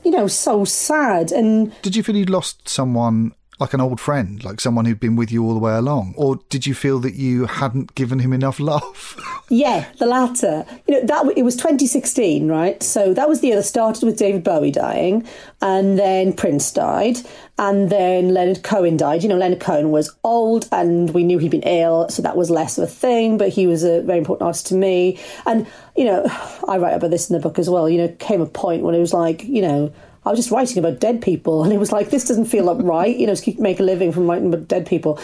you 0.04 0.10
know, 0.10 0.26
so 0.26 0.64
sad. 0.64 1.30
And 1.30 1.72
Did 1.82 1.94
you 1.94 2.02
feel 2.02 2.16
you'd 2.16 2.30
lost 2.30 2.68
someone 2.68 3.32
like 3.60 3.74
an 3.74 3.80
old 3.80 4.00
friend, 4.00 4.42
like 4.42 4.58
someone 4.58 4.86
who'd 4.86 4.98
been 4.98 5.16
with 5.16 5.30
you 5.30 5.44
all 5.44 5.52
the 5.52 5.60
way 5.60 5.74
along? 5.74 6.14
Or 6.16 6.40
did 6.48 6.66
you 6.66 6.74
feel 6.74 6.98
that 7.00 7.14
you 7.14 7.44
hadn't 7.44 7.94
given 7.94 8.18
him 8.18 8.32
enough 8.32 8.58
love? 8.60 9.16
Yeah, 9.50 9.86
the 9.98 10.06
latter. 10.06 10.64
You 10.88 10.94
know 10.94 11.06
that 11.06 11.36
it 11.36 11.42
was 11.42 11.56
2016, 11.56 12.48
right? 12.48 12.82
So 12.82 13.12
that 13.12 13.28
was 13.28 13.40
the 13.40 13.48
year 13.48 13.56
that 13.56 13.64
started 13.64 14.04
with 14.04 14.16
David 14.16 14.42
Bowie 14.42 14.70
dying, 14.70 15.26
and 15.60 15.98
then 15.98 16.32
Prince 16.32 16.72
died, 16.72 17.18
and 17.58 17.90
then 17.90 18.32
Leonard 18.32 18.62
Cohen 18.62 18.96
died. 18.96 19.22
You 19.22 19.28
know, 19.28 19.36
Leonard 19.36 19.60
Cohen 19.60 19.90
was 19.90 20.14
old, 20.24 20.66
and 20.72 21.10
we 21.10 21.22
knew 21.22 21.38
he'd 21.38 21.50
been 21.50 21.62
ill, 21.62 22.08
so 22.08 22.22
that 22.22 22.36
was 22.36 22.48
less 22.48 22.78
of 22.78 22.84
a 22.84 22.86
thing. 22.86 23.36
But 23.36 23.50
he 23.50 23.66
was 23.66 23.84
a 23.84 24.00
very 24.00 24.18
important 24.18 24.46
artist 24.46 24.68
to 24.68 24.74
me, 24.74 25.18
and 25.44 25.66
you 25.96 26.06
know, 26.06 26.24
I 26.68 26.78
write 26.78 26.94
about 26.94 27.10
this 27.10 27.28
in 27.28 27.36
the 27.36 27.42
book 27.42 27.58
as 27.58 27.68
well. 27.68 27.90
You 27.90 27.98
know, 27.98 28.08
came 28.18 28.40
a 28.40 28.46
point 28.46 28.82
when 28.82 28.94
it 28.94 29.00
was 29.00 29.12
like, 29.12 29.44
you 29.44 29.60
know. 29.60 29.92
I 30.24 30.30
was 30.30 30.38
just 30.38 30.50
writing 30.50 30.78
about 30.78 31.00
dead 31.00 31.22
people, 31.22 31.64
and 31.64 31.72
it 31.72 31.78
was 31.78 31.92
like, 31.92 32.10
this 32.10 32.28
doesn't 32.28 32.44
feel 32.44 32.68
up 32.68 32.78
right. 32.82 33.16
You 33.16 33.26
know, 33.26 33.34
to 33.34 33.60
make 33.60 33.80
a 33.80 33.82
living 33.82 34.12
from 34.12 34.28
writing 34.28 34.52
about 34.52 34.68
dead 34.68 34.86
people. 34.86 35.18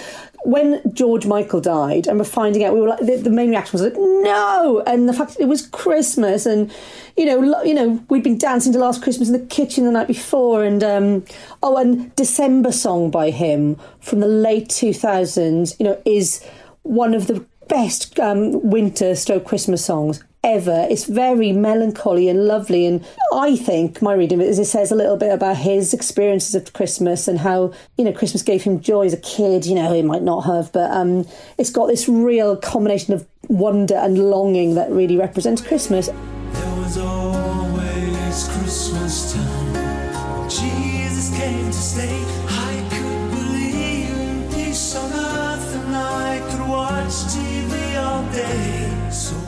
When 0.45 0.81
George 0.95 1.27
Michael 1.27 1.61
died, 1.61 2.07
and 2.07 2.19
we're 2.19 2.25
finding 2.25 2.65
out, 2.65 2.73
we 2.73 2.81
were 2.81 2.89
like, 2.89 3.01
the, 3.01 3.17
the 3.17 3.31
main 3.31 3.51
reaction 3.51 3.79
was 3.79 3.83
like, 3.83 3.97
no, 3.97 4.83
and 4.87 5.09
the 5.09 5.13
fact 5.13 5.35
that 5.35 5.43
it 5.43 5.49
was 5.49 5.67
Christmas, 5.67 6.47
and 6.47 6.73
you 7.17 7.27
know, 7.27 7.39
lo- 7.39 7.63
you 7.63 7.75
know, 7.75 8.03
we'd 8.09 8.23
been 8.23 8.39
dancing 8.39 8.73
to 8.73 8.79
Last 8.79 9.03
Christmas 9.03 9.29
in 9.29 9.35
the 9.39 9.47
kitchen 9.47 9.85
the 9.85 9.91
night 9.91 10.09
before, 10.09 10.65
and 10.65 10.83
um, 10.83 11.25
oh, 11.63 11.77
and 11.77 12.15
December 12.17 12.73
song 12.73 13.11
by 13.11 13.31
him 13.31 13.77
from 14.01 14.21
the 14.21 14.29
late 14.29 14.71
two 14.71 14.95
thousands, 14.95 15.79
you 15.79 15.85
know, 15.85 16.01
is 16.07 16.43
one 16.83 17.13
of 17.13 17.27
the 17.27 17.45
best 17.69 18.19
um, 18.21 18.71
winter 18.71 19.15
stroke 19.15 19.45
Christmas 19.45 19.85
songs 19.85 20.23
ever. 20.47 20.87
It's 20.89 21.05
very 21.05 21.53
melancholy 21.53 22.29
and 22.29 22.47
lovely. 22.47 22.87
And 22.87 23.05
I 23.33 23.57
think 23.57 24.01
my 24.01 24.15
reading 24.15 24.41
of 24.41 24.47
it 24.47 24.49
is 24.49 24.59
it 24.59 24.67
says 24.67 24.93
a 24.93 24.95
little 24.95 25.17
bit 25.17 25.33
about 25.33 25.57
his 25.57 25.93
experiences 25.93 26.55
of 26.55 26.73
Christmas 26.73 27.27
and 27.29 27.41
how, 27.41 27.75
you 27.99 28.05
know, 28.05 28.13
Christmas 28.13 28.43
gave 28.43 28.63
him 28.63 28.81
joy 28.81 29.07
as 29.07 29.13
a 29.13 29.19
kid. 29.19 29.67
You 29.67 29.75
know, 29.75 29.93
he 29.93 30.03
might 30.03 30.23
not 30.23 30.43
have, 30.43 30.73
but 30.73 30.91
um, 30.93 31.27
it's 31.59 31.71
got 31.71 31.89
this 31.89 32.09
real 32.09 32.57
combination 32.57 33.13
of 33.13 33.27
wonder 33.49 33.97
and 33.97 34.31
longing 34.31 34.77
that 34.77 34.91
really 34.91 35.17
represents 35.17 35.61
Christmas. 35.61 36.07
There 36.07 36.77
was 36.77 36.97
always 36.97 38.49
Christmas 38.49 39.35
time. 39.35 40.49
Jesus 40.49 41.37
came 41.37 41.67
to 41.67 41.73
stay. 41.73 42.23
I 42.49 42.89
could 42.91 43.31
believe 43.31 44.55
peace 44.55 44.95
on 44.95 45.13
earth, 45.13 45.75
and 45.75 45.97
I 45.97 46.39
could 46.49 46.69
watch 46.69 47.13
TV 47.35 47.97
all 48.01 48.33
day. 48.33 48.76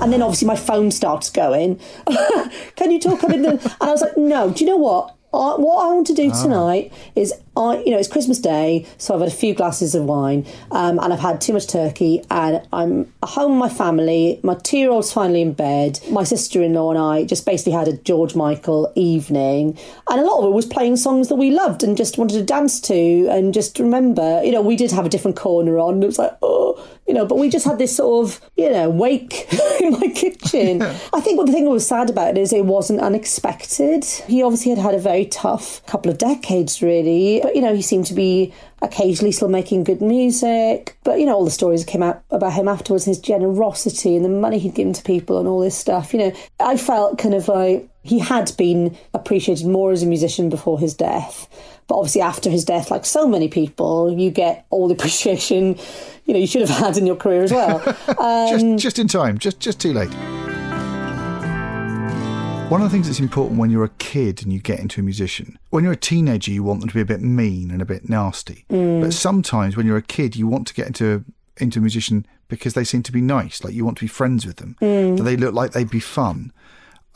And 0.00 0.12
then 0.12 0.22
obviously 0.22 0.46
my 0.46 0.56
phone 0.56 0.90
starts 0.90 1.30
going. 1.30 1.80
Can 2.76 2.90
you 2.90 3.00
talk 3.00 3.22
a 3.22 3.28
bit? 3.28 3.40
And 3.44 3.60
I 3.80 3.90
was 3.90 4.00
like, 4.02 4.16
no. 4.16 4.50
Do 4.50 4.64
you 4.64 4.70
know 4.70 4.76
what? 4.76 5.14
I, 5.32 5.56
what 5.56 5.84
I 5.84 5.92
want 5.92 6.06
to 6.06 6.14
do 6.14 6.30
Ah. 6.32 6.42
tonight 6.42 6.92
is, 7.14 7.34
I, 7.58 7.78
you 7.78 7.90
know, 7.90 7.98
it's 7.98 8.08
Christmas 8.08 8.38
Day, 8.38 8.86
so 8.98 9.14
I've 9.14 9.20
had 9.20 9.28
a 9.28 9.32
few 9.32 9.52
glasses 9.52 9.96
of 9.96 10.04
wine, 10.04 10.46
um, 10.70 11.00
and 11.00 11.12
I've 11.12 11.18
had 11.18 11.40
too 11.40 11.52
much 11.52 11.66
turkey, 11.66 12.22
and 12.30 12.62
I'm 12.72 13.12
home 13.24 13.58
with 13.58 13.58
my 13.58 13.68
family. 13.68 14.38
My 14.44 14.54
two-year-old's 14.54 15.12
finally 15.12 15.42
in 15.42 15.54
bed. 15.54 15.98
My 16.08 16.22
sister-in-law 16.22 16.90
and 16.90 16.98
I 16.98 17.24
just 17.24 17.44
basically 17.44 17.72
had 17.72 17.88
a 17.88 17.96
George 17.96 18.36
Michael 18.36 18.92
evening, 18.94 19.76
and 20.08 20.20
a 20.20 20.24
lot 20.24 20.38
of 20.38 20.44
it 20.46 20.54
was 20.54 20.66
playing 20.66 20.96
songs 20.96 21.28
that 21.28 21.34
we 21.34 21.50
loved 21.50 21.82
and 21.82 21.96
just 21.96 22.16
wanted 22.16 22.34
to 22.34 22.44
dance 22.44 22.80
to, 22.82 23.26
and 23.28 23.52
just 23.52 23.80
remember, 23.80 24.40
you 24.44 24.52
know, 24.52 24.62
we 24.62 24.76
did 24.76 24.92
have 24.92 25.04
a 25.04 25.08
different 25.08 25.36
corner 25.36 25.78
on. 25.78 25.94
And 25.94 26.04
it 26.04 26.06
was 26.06 26.18
like, 26.18 26.36
oh, 26.42 26.80
you 27.08 27.14
know, 27.14 27.24
but 27.24 27.38
we 27.38 27.48
just 27.48 27.64
had 27.64 27.78
this 27.78 27.96
sort 27.96 28.26
of, 28.26 28.40
you 28.56 28.70
know, 28.70 28.90
wake 28.90 29.52
in 29.80 29.92
my 29.92 30.08
kitchen. 30.08 30.82
I 31.12 31.20
think 31.20 31.38
what 31.38 31.46
the 31.46 31.52
thing 31.52 31.64
that 31.64 31.70
was 31.70 31.86
sad 31.86 32.10
about 32.10 32.36
it 32.36 32.38
is 32.38 32.52
it 32.52 32.66
wasn't 32.66 33.00
unexpected. 33.00 34.04
He 34.04 34.42
obviously 34.42 34.70
had 34.70 34.78
had 34.78 34.94
a 34.94 34.98
very 34.98 35.24
tough 35.24 35.84
couple 35.86 36.10
of 36.10 36.18
decades, 36.18 36.82
really. 36.82 37.42
But, 37.48 37.56
you 37.56 37.62
know, 37.62 37.74
he 37.74 37.80
seemed 37.80 38.04
to 38.08 38.14
be 38.14 38.52
occasionally 38.82 39.32
still 39.32 39.48
making 39.48 39.84
good 39.84 40.02
music. 40.02 40.98
But, 41.02 41.18
you 41.18 41.24
know, 41.24 41.32
all 41.32 41.46
the 41.46 41.50
stories 41.50 41.82
that 41.82 41.90
came 41.90 42.02
out 42.02 42.22
about 42.30 42.52
him 42.52 42.68
afterwards, 42.68 43.06
his 43.06 43.18
generosity 43.18 44.14
and 44.14 44.22
the 44.22 44.28
money 44.28 44.58
he'd 44.58 44.74
given 44.74 44.92
to 44.92 45.02
people 45.02 45.38
and 45.38 45.48
all 45.48 45.60
this 45.60 45.74
stuff, 45.74 46.12
you 46.12 46.18
know, 46.18 46.32
I 46.60 46.76
felt 46.76 47.16
kind 47.16 47.32
of 47.32 47.48
like 47.48 47.88
he 48.02 48.18
had 48.18 48.54
been 48.58 48.98
appreciated 49.14 49.66
more 49.66 49.92
as 49.92 50.02
a 50.02 50.06
musician 50.06 50.50
before 50.50 50.78
his 50.78 50.92
death. 50.92 51.48
But 51.86 51.96
obviously, 51.96 52.20
after 52.20 52.50
his 52.50 52.66
death, 52.66 52.90
like 52.90 53.06
so 53.06 53.26
many 53.26 53.48
people, 53.48 54.12
you 54.12 54.30
get 54.30 54.66
all 54.68 54.86
the 54.86 54.94
appreciation 54.98 55.78
you 56.26 56.34
know 56.34 56.40
you 56.40 56.46
should 56.46 56.68
have 56.68 56.78
had 56.78 56.98
in 56.98 57.06
your 57.06 57.16
career 57.16 57.44
as 57.44 57.50
well. 57.50 57.78
Um, 58.18 58.76
just, 58.76 58.82
just 58.82 58.98
in 58.98 59.08
time, 59.08 59.38
just 59.38 59.58
just 59.58 59.80
too 59.80 59.94
late. 59.94 60.10
One 62.68 62.82
of 62.82 62.90
the 62.90 62.90
things 62.90 63.06
that's 63.06 63.18
important 63.18 63.58
when 63.58 63.70
you're 63.70 63.84
a 63.84 63.88
kid 63.88 64.42
and 64.42 64.52
you 64.52 64.58
get 64.60 64.78
into 64.78 65.00
a 65.00 65.02
musician, 65.02 65.58
when 65.70 65.84
you're 65.84 65.94
a 65.94 65.96
teenager, 65.96 66.50
you 66.50 66.62
want 66.62 66.80
them 66.80 66.88
to 66.90 66.94
be 66.94 67.00
a 67.00 67.04
bit 67.06 67.22
mean 67.22 67.70
and 67.70 67.80
a 67.80 67.86
bit 67.86 68.10
nasty. 68.10 68.66
Mm. 68.68 69.00
But 69.00 69.14
sometimes 69.14 69.74
when 69.74 69.86
you're 69.86 69.96
a 69.96 70.02
kid, 70.02 70.36
you 70.36 70.46
want 70.46 70.66
to 70.66 70.74
get 70.74 70.86
into 70.86 71.24
into 71.56 71.78
a 71.78 71.82
musician 71.82 72.26
because 72.48 72.74
they 72.74 72.84
seem 72.84 73.02
to 73.04 73.10
be 73.12 73.22
nice, 73.22 73.64
like 73.64 73.72
you 73.72 73.86
want 73.86 73.96
to 73.98 74.04
be 74.04 74.08
friends 74.08 74.44
with 74.44 74.56
them, 74.56 74.76
Mm. 74.82 75.16
that 75.16 75.22
they 75.22 75.36
look 75.36 75.54
like 75.54 75.72
they'd 75.72 75.90
be 75.90 75.98
fun. 75.98 76.52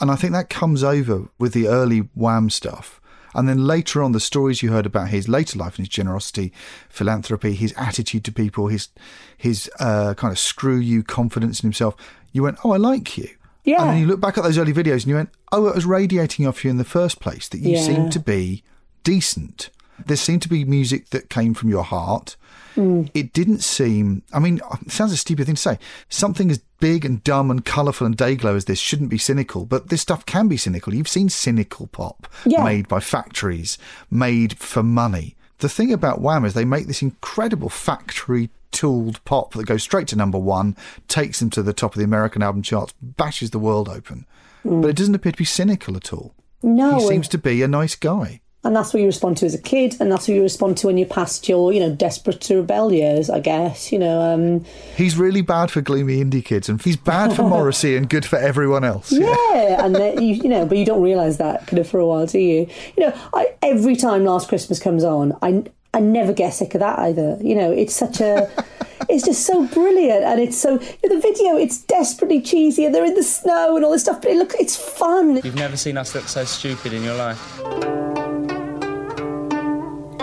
And 0.01 0.11
I 0.11 0.17
think 0.17 0.33
that 0.33 0.49
comes 0.49 0.83
over 0.83 1.29
with 1.39 1.53
the 1.53 1.69
early 1.69 2.09
Wham 2.15 2.49
stuff. 2.49 2.99
And 3.35 3.47
then 3.47 3.67
later 3.67 4.03
on, 4.03 4.13
the 4.13 4.21
stories 4.21 4.63
you 4.63 4.73
heard 4.73 4.87
about 4.87 5.09
his 5.09 5.29
later 5.29 5.59
life 5.59 5.77
and 5.77 5.87
his 5.87 5.95
generosity, 5.95 6.53
philanthropy, 6.89 7.55
his 7.55 7.75
attitude 7.77 8.25
to 8.25 8.33
people, 8.33 8.69
his 8.69 8.89
his 9.37 9.71
uh, 9.79 10.15
kind 10.15 10.33
of 10.33 10.39
screw 10.39 10.79
you 10.79 11.03
confidence 11.03 11.61
in 11.61 11.67
himself. 11.67 11.95
You 12.33 12.43
went, 12.43 12.57
oh, 12.65 12.73
I 12.73 12.79
like 12.79 13.19
you. 13.19 13.29
Yeah. 13.65 13.81
And 13.83 13.91
then 13.91 13.99
you 13.99 14.07
look 14.07 14.21
back 14.21 14.37
at 14.39 14.45
those 14.45 14.59
early 14.59 14.73
videos 14.73 15.03
and 15.03 15.07
you 15.07 15.15
went, 15.15 15.31
oh, 15.53 15.67
it 15.69 15.75
was 15.75 15.87
radiating 15.87 16.47
off 16.47 16.65
you 16.65 16.71
in 16.71 16.79
the 16.79 16.85
first 16.85 17.21
place 17.21 17.49
that 17.49 17.59
you 17.59 17.77
Yeah. 17.77 17.83
seemed 17.83 18.13
to 18.13 18.21
be 18.21 18.63
decent. 19.05 19.71
There 20.05 20.17
seemed 20.17 20.43
to 20.43 20.49
be 20.49 20.65
music 20.65 21.11
that 21.11 21.31
came 21.31 21.55
from 21.55 21.69
your 21.69 21.85
heart. 21.85 22.37
Mm. 22.75 23.11
It 23.15 23.33
didn't 23.33 23.61
seem, 23.63 24.23
I 24.33 24.39
mean, 24.39 24.61
it 24.85 24.91
sounds 24.91 25.13
a 25.13 25.17
stupid 25.17 25.47
thing 25.47 25.55
to 25.57 25.61
say. 25.61 25.79
Something 26.09 26.51
as 26.51 26.59
big 26.81 27.05
and 27.05 27.23
dumb 27.23 27.51
and 27.51 27.65
colourful 27.65 28.07
and 28.07 28.17
day 28.17 28.35
glow 28.35 28.57
as 28.57 28.65
this 28.65 28.79
shouldn't 28.81 29.11
be 29.11 29.19
cynical, 29.19 29.67
but 29.67 29.91
this 29.91 30.01
stuff 30.01 30.27
can 30.27 30.49
be 30.49 30.57
cynical. 30.57 30.95
You've 30.95 31.07
seen 31.07 31.29
cynical 31.29 31.87
pop 31.87 32.27
Yeah. 32.47 32.65
made 32.65 32.89
by 32.89 32.99
factories, 33.01 33.79
made 34.11 34.59
for 34.59 34.83
money. 34.83 35.37
The 35.63 35.69
thing 35.69 35.93
about 35.93 36.21
Wham 36.21 36.45
is 36.45 36.55
they 36.55 36.65
make 36.65 36.89
this 36.89 37.03
incredible 37.03 37.69
factory 37.69 38.51
tooled 38.73 39.25
pop 39.25 39.53
that 39.53 39.65
goes 39.65 39.85
straight 39.85 40.09
to 40.09 40.17
number 40.17 40.37
one, 40.37 40.77
takes 41.07 41.39
them 41.39 41.51
to 41.51 41.63
the 41.63 41.73
top 41.73 41.95
of 41.95 42.01
the 42.01 42.05
American 42.05 42.43
album 42.43 42.63
charts, 42.63 42.95
bashes 43.01 43.51
the 43.51 43.61
world 43.61 43.89
open. 43.89 44.27
Mm. 44.65 44.83
But 44.83 44.89
it 44.89 44.97
doesn't 44.97 45.15
appear 45.15 45.31
to 45.31 45.39
be 45.39 45.45
cynical 45.45 45.97
at 45.97 46.13
all. 46.13 46.35
no, 46.65 46.99
He 46.99 47.07
seems 47.07 47.29
to 47.29 47.39
be 47.39 47.63
a 47.63 47.69
nice 47.69 47.95
guy. 47.95 48.41
And 48.65 48.77
that's 48.77 48.95
what 48.95 49.01
you 49.01 49.07
respond 49.07 49.37
to 49.39 49.47
as 49.47 49.55
a 49.55 49.59
kid, 49.59 49.97
and 50.01 50.11
that's 50.11 50.29
what 50.29 50.35
you 50.35 50.43
respond 50.43 50.77
to 50.79 50.87
when 50.87 50.97
you're 50.97 51.09
past 51.09 51.49
your, 51.49 51.73
you 51.73 51.81
know, 51.81 51.93
desperate 51.95 52.41
to 52.43 52.57
rebel 52.57 52.93
years. 52.93 53.29
I 53.29 53.41
guess 53.41 53.91
you 53.93 53.99
know. 53.99 54.21
Um, 54.21 54.65
He's 54.97 55.17
really 55.17 55.43
bad 55.43 55.71
for 55.71 55.81
gloomy 55.81 56.23
indie 56.23 56.45
kids, 56.45 56.69
and 56.69 56.81
he's 56.81 56.97
bad 56.97 57.35
for 57.35 57.43
Morrissey 57.49 57.97
and 57.97 58.09
good 58.09 58.25
for 58.25 58.37
everyone 58.37 58.85
else. 58.85 59.11
yeah, 59.11 59.85
and 59.85 59.95
then 59.95 60.23
you, 60.23 60.35
you 60.35 60.49
know, 60.49 60.65
but 60.67 60.79
you 60.79 60.85
don't 60.85 61.03
realise 61.03 61.39
that 61.39 61.67
kind 61.67 61.79
of 61.79 61.89
for 61.89 61.99
a 61.99 62.07
while, 62.07 62.27
do 62.27 62.39
you? 62.39 62.69
You 62.97 63.09
know, 63.09 63.21
I, 63.35 63.55
every 63.63 63.97
time 63.97 64.25
Last 64.25 64.49
Christmas 64.49 64.79
comes 64.79 65.03
on, 65.05 65.37
I 65.43 65.65
I 65.95 66.01
never 66.01 66.33
get 66.33 66.55
sick 66.55 66.75
of 66.75 66.81
that 66.81 66.99
either. 67.01 67.39
You 67.41 67.55
know, 67.55 67.71
it's 67.73 67.95
such 67.95 68.21
a. 68.21 68.51
It's 69.09 69.25
just 69.25 69.45
so 69.45 69.67
brilliant, 69.67 70.23
and 70.23 70.41
it's 70.41 70.57
so 70.57 70.75
you 70.75 71.09
know, 71.09 71.17
the 71.17 71.21
video. 71.21 71.57
It's 71.57 71.79
desperately 71.79 72.41
cheesy, 72.41 72.85
and 72.85 72.95
they're 72.95 73.05
in 73.05 73.15
the 73.15 73.25
snow 73.25 73.75
and 73.75 73.85
all 73.85 73.91
this 73.91 74.03
stuff. 74.03 74.23
But 74.23 74.31
it, 74.31 74.37
look, 74.37 74.53
it's 74.61 74.77
fun. 74.77 75.41
You've 75.43 75.57
never 75.57 75.77
seen 75.77 75.97
us 75.97 76.15
look 76.15 76.29
so 76.29 76.45
stupid 76.45 76.93
in 76.93 77.03
your 77.03 77.17
life. 77.17 78.02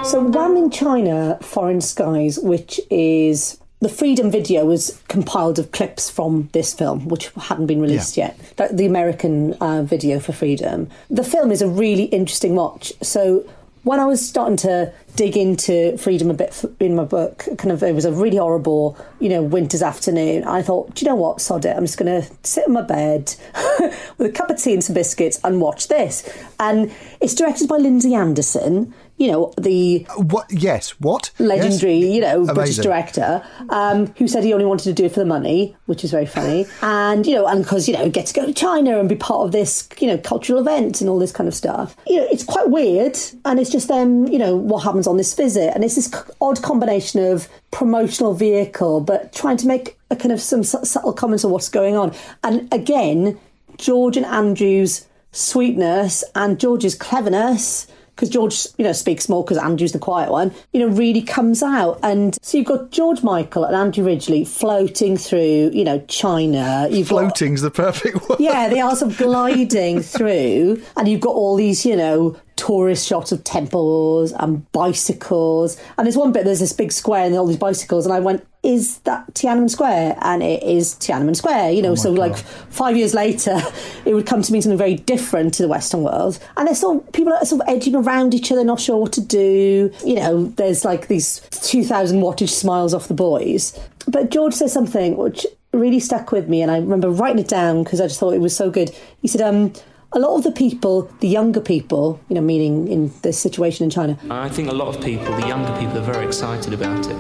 So, 0.04 0.22
Wham 0.22 0.58
in 0.58 0.72
China, 0.72 1.38
Foreign 1.42 1.82
Skies, 1.82 2.40
which 2.40 2.80
is 2.90 3.60
the 3.80 3.90
Freedom 3.90 4.32
video, 4.32 4.66
was 4.66 5.02
compiled 5.08 5.60
of 5.60 5.72
clips 5.72 6.10
from 6.10 6.50
this 6.54 6.74
film, 6.74 7.08
which 7.10 7.30
hadn't 7.36 7.68
been 7.68 7.82
released 7.82 8.18
yet. 8.18 8.40
The, 8.56 8.70
the 8.72 8.86
American 8.86 9.54
uh, 9.56 9.84
video 9.84 10.20
for 10.20 10.32
Freedom. 10.32 10.90
The 11.10 11.24
film 11.24 11.52
is 11.52 11.62
a 11.62 11.68
really 11.68 12.06
interesting 12.06 12.56
watch. 12.56 12.94
So, 13.02 13.48
when 13.84 14.00
I 14.00 14.06
was 14.06 14.28
starting 14.28 14.58
to 14.58 14.94
dig 15.20 15.36
into 15.36 15.98
freedom 15.98 16.32
a 16.32 16.34
bit 16.34 16.64
in 16.80 16.96
my 16.96 17.04
book, 17.04 17.46
kind 17.58 17.74
of 17.74 17.84
it 17.84 17.94
was 17.94 18.06
a 18.06 18.12
really 18.14 18.38
horrible, 18.38 18.98
you 19.20 19.28
know, 19.28 19.44
winter's 19.44 19.84
afternoon. 19.84 20.46
I 20.46 20.62
thought, 20.62 20.96
do 20.96 21.04
you 21.04 21.12
know 21.12 21.16
what, 21.16 21.42
sod 21.42 21.66
it, 21.66 21.76
I'm 21.76 21.84
just 21.86 21.98
going 21.98 22.22
to 22.22 22.30
sit 22.44 22.68
in 22.68 22.72
my 22.74 22.84
bed 22.84 23.36
with 24.18 24.28
a 24.28 24.32
cup 24.32 24.50
of 24.50 24.58
tea 24.58 24.74
and 24.76 24.82
some 24.82 24.94
biscuits 24.94 25.38
and 25.44 25.60
watch 25.60 25.90
this. 25.90 26.24
And 26.58 26.90
it's 27.20 27.36
directed 27.36 27.68
by 27.68 27.76
Lindsay 27.76 28.14
Anderson, 28.16 28.94
you 29.18 29.30
know, 29.30 29.54
the 29.60 30.08
what? 30.16 30.46
Yes, 30.50 30.92
what 31.02 31.32
legendary, 31.40 31.98
Yes. 31.98 32.16
you 32.16 32.22
know, 32.22 32.54
British 32.54 32.78
director, 32.78 33.44
um, 33.68 34.08
who 34.18 34.30
said 34.30 34.46
he 34.46 34.54
only 34.54 34.64
wanted 34.66 34.86
to 34.86 34.94
do 34.94 35.04
it 35.04 35.12
for 35.12 35.20
the 35.20 35.26
money, 35.26 35.76
which 35.88 36.06
is 36.06 36.12
very 36.12 36.26
funny. 36.26 36.66
And 36.82 37.28
you 37.28 37.36
know, 37.36 37.46
and 37.46 37.62
because 37.64 37.90
you 37.90 37.96
know, 37.96 38.10
get 38.10 38.28
to 38.28 38.34
go 38.34 38.46
to 38.46 38.54
China 38.54 38.98
and 38.98 39.10
be 39.10 39.16
part 39.16 39.42
of 39.46 39.52
this, 39.52 39.90
you 40.00 40.08
know, 40.08 40.18
cultural 40.18 40.60
event 40.62 41.02
and 41.02 41.10
all 41.10 41.20
this 41.20 41.34
kind 41.34 41.50
of 41.50 41.54
stuff. 41.54 41.98
You 42.08 42.18
know, 42.22 42.28
it's 42.32 42.46
quite 42.46 42.70
weird, 42.70 43.18
and 43.44 43.60
it's 43.60 43.70
just 43.70 43.90
them, 43.90 44.26
you 44.28 44.40
know, 44.40 44.56
what 44.56 44.84
happens 44.86 45.06
on 45.10 45.18
this 45.18 45.34
visit, 45.34 45.74
and 45.74 45.84
it's 45.84 45.96
this 45.96 46.14
odd 46.42 46.62
combination 46.62 47.24
of 47.24 47.48
promotional 47.72 48.34
vehicle, 48.34 49.02
but 49.02 49.34
trying 49.34 49.58
to 49.58 49.68
make 49.68 49.98
a 50.10 50.16
kind 50.16 50.32
of 50.32 50.42
some 50.42 50.64
subtle 50.64 51.14
comments 51.14 51.44
on 51.44 51.52
what's 51.52 51.70
going 51.70 51.96
on. 51.96 52.14
And 52.44 52.72
again, 52.74 53.40
George 53.78 54.18
and 54.18 54.26
Andrew's 54.26 55.06
sweetness 55.32 56.24
and 56.36 56.60
George's 56.60 56.96
cleverness 56.96 57.88
because 58.20 58.30
George, 58.30 58.68
you 58.78 58.84
know, 58.84 58.92
speaks 58.92 59.30
more 59.30 59.46
because 59.46 59.58
Andrew's 59.58 59.94
the 59.94 60.00
quiet 60.00 60.30
one, 60.30 60.54
you 60.74 60.82
know, 60.82 60.94
really 60.94 61.22
comes 61.22 61.64
out. 61.64 61.98
And 62.04 62.38
so 62.42 62.58
you've 62.58 62.68
got 62.68 62.92
George 62.92 63.24
Michael 63.24 63.64
and 63.64 63.74
Andrew 63.74 64.04
Ridgeley 64.04 64.46
floating 64.46 65.16
through, 65.16 65.72
you 65.74 65.86
know, 65.86 66.00
China. 66.10 66.90
You've 66.92 67.08
got 67.08 67.20
Floating's 67.22 67.62
the 67.62 67.72
perfect 67.72 68.28
word. 68.30 68.42
yeah, 68.42 68.68
they 68.68 68.82
are 68.82 68.94
sort 68.98 69.14
of 69.14 69.18
gliding 69.18 70.02
through, 70.02 70.84
and 70.98 71.08
you've 71.08 71.22
got 71.22 71.34
all 71.34 71.56
these, 71.56 71.86
you 71.86 71.96
know, 71.96 72.36
tourist 72.70 73.08
shots 73.08 73.32
of 73.32 73.44
temples 73.44 74.32
and 74.34 74.72
bicycles. 74.72 75.82
And 75.98 76.06
there's 76.06 76.16
one 76.16 76.32
bit, 76.32 76.46
there's 76.46 76.60
this 76.60 76.72
big 76.72 76.92
square 76.92 77.26
and 77.26 77.36
all 77.36 77.48
these 77.48 77.58
bicycles, 77.58 78.06
and 78.06 78.14
I 78.14 78.20
went, 78.20 78.46
is 78.62 79.00
that 79.00 79.34
Tiananmen 79.34 79.72
Square? 79.72 80.18
And 80.22 80.44
it 80.44 80.62
is 80.62 80.94
Tiananmen 80.96 81.36
Square, 81.36 81.72
you 81.72 81.82
know. 81.82 81.96
so, 81.96 82.12
like, 82.12 82.38
five 82.38 82.96
years 82.96 83.16
later, 83.16 83.60
it 84.06 84.14
would 84.14 84.28
come 84.28 84.44
to 84.44 84.54
mean 84.54 84.62
something 84.62 84.78
very 84.78 84.96
different 84.96 85.56
to 85.56 85.64
the 85.64 85.68
Western 85.68 86.04
world. 86.04 86.38
And 86.58 86.68
there's 86.68 86.82
sort 86.82 86.98
of, 86.98 87.12
people 87.14 87.34
are 87.34 87.44
sort 87.46 87.62
of 87.62 87.70
edging 87.70 87.96
around 87.96 88.36
each 88.36 88.52
other, 88.52 88.64
not 88.64 88.80
sure 88.80 88.98
what 88.98 89.14
to 89.14 89.22
do. 89.22 89.92
You 90.06 90.16
know, 90.16 90.46
there's 90.58 90.86
like 90.86 91.08
these 91.08 91.40
2,000 91.52 92.20
wattage 92.22 92.50
smiles 92.50 92.94
off 92.94 93.08
the 93.08 93.14
boys. 93.14 93.80
But 94.08 94.30
George 94.30 94.54
says 94.54 94.74
something 94.74 95.16
which 95.18 95.48
really 95.72 96.02
stuck 96.02 96.32
with 96.32 96.50
me, 96.50 96.62
and 96.62 96.70
I 96.70 96.78
remember 96.78 97.10
writing 97.10 97.40
it 97.40 97.48
down 97.48 97.84
because 97.84 98.02
I 98.02 98.08
just 98.08 98.20
thought 98.20 98.34
it 98.34 98.42
was 98.42 98.56
so 98.56 98.70
good. 98.70 98.92
He 99.22 99.28
said, 99.28 99.42
um, 99.42 99.74
a 100.12 100.20
lot 100.20 100.36
of 100.36 100.44
the 100.44 100.52
people, 100.52 101.04
the 101.20 101.28
younger 101.28 101.62
people, 101.62 102.20
you 102.30 102.36
know, 102.36 102.42
meaning 102.42 102.88
in 102.88 103.12
this 103.22 103.38
situation 103.38 103.84
in 103.84 103.90
China, 103.90 104.18
I 104.30 104.50
think 104.50 104.70
a 104.70 104.74
lot 104.74 104.96
of 104.96 105.04
people, 105.04 105.26
the 105.36 105.48
younger 105.48 105.72
people, 105.80 105.98
are 105.98 106.14
very 106.14 106.26
excited 106.26 106.74
about 106.74 107.06
it, 107.06 107.16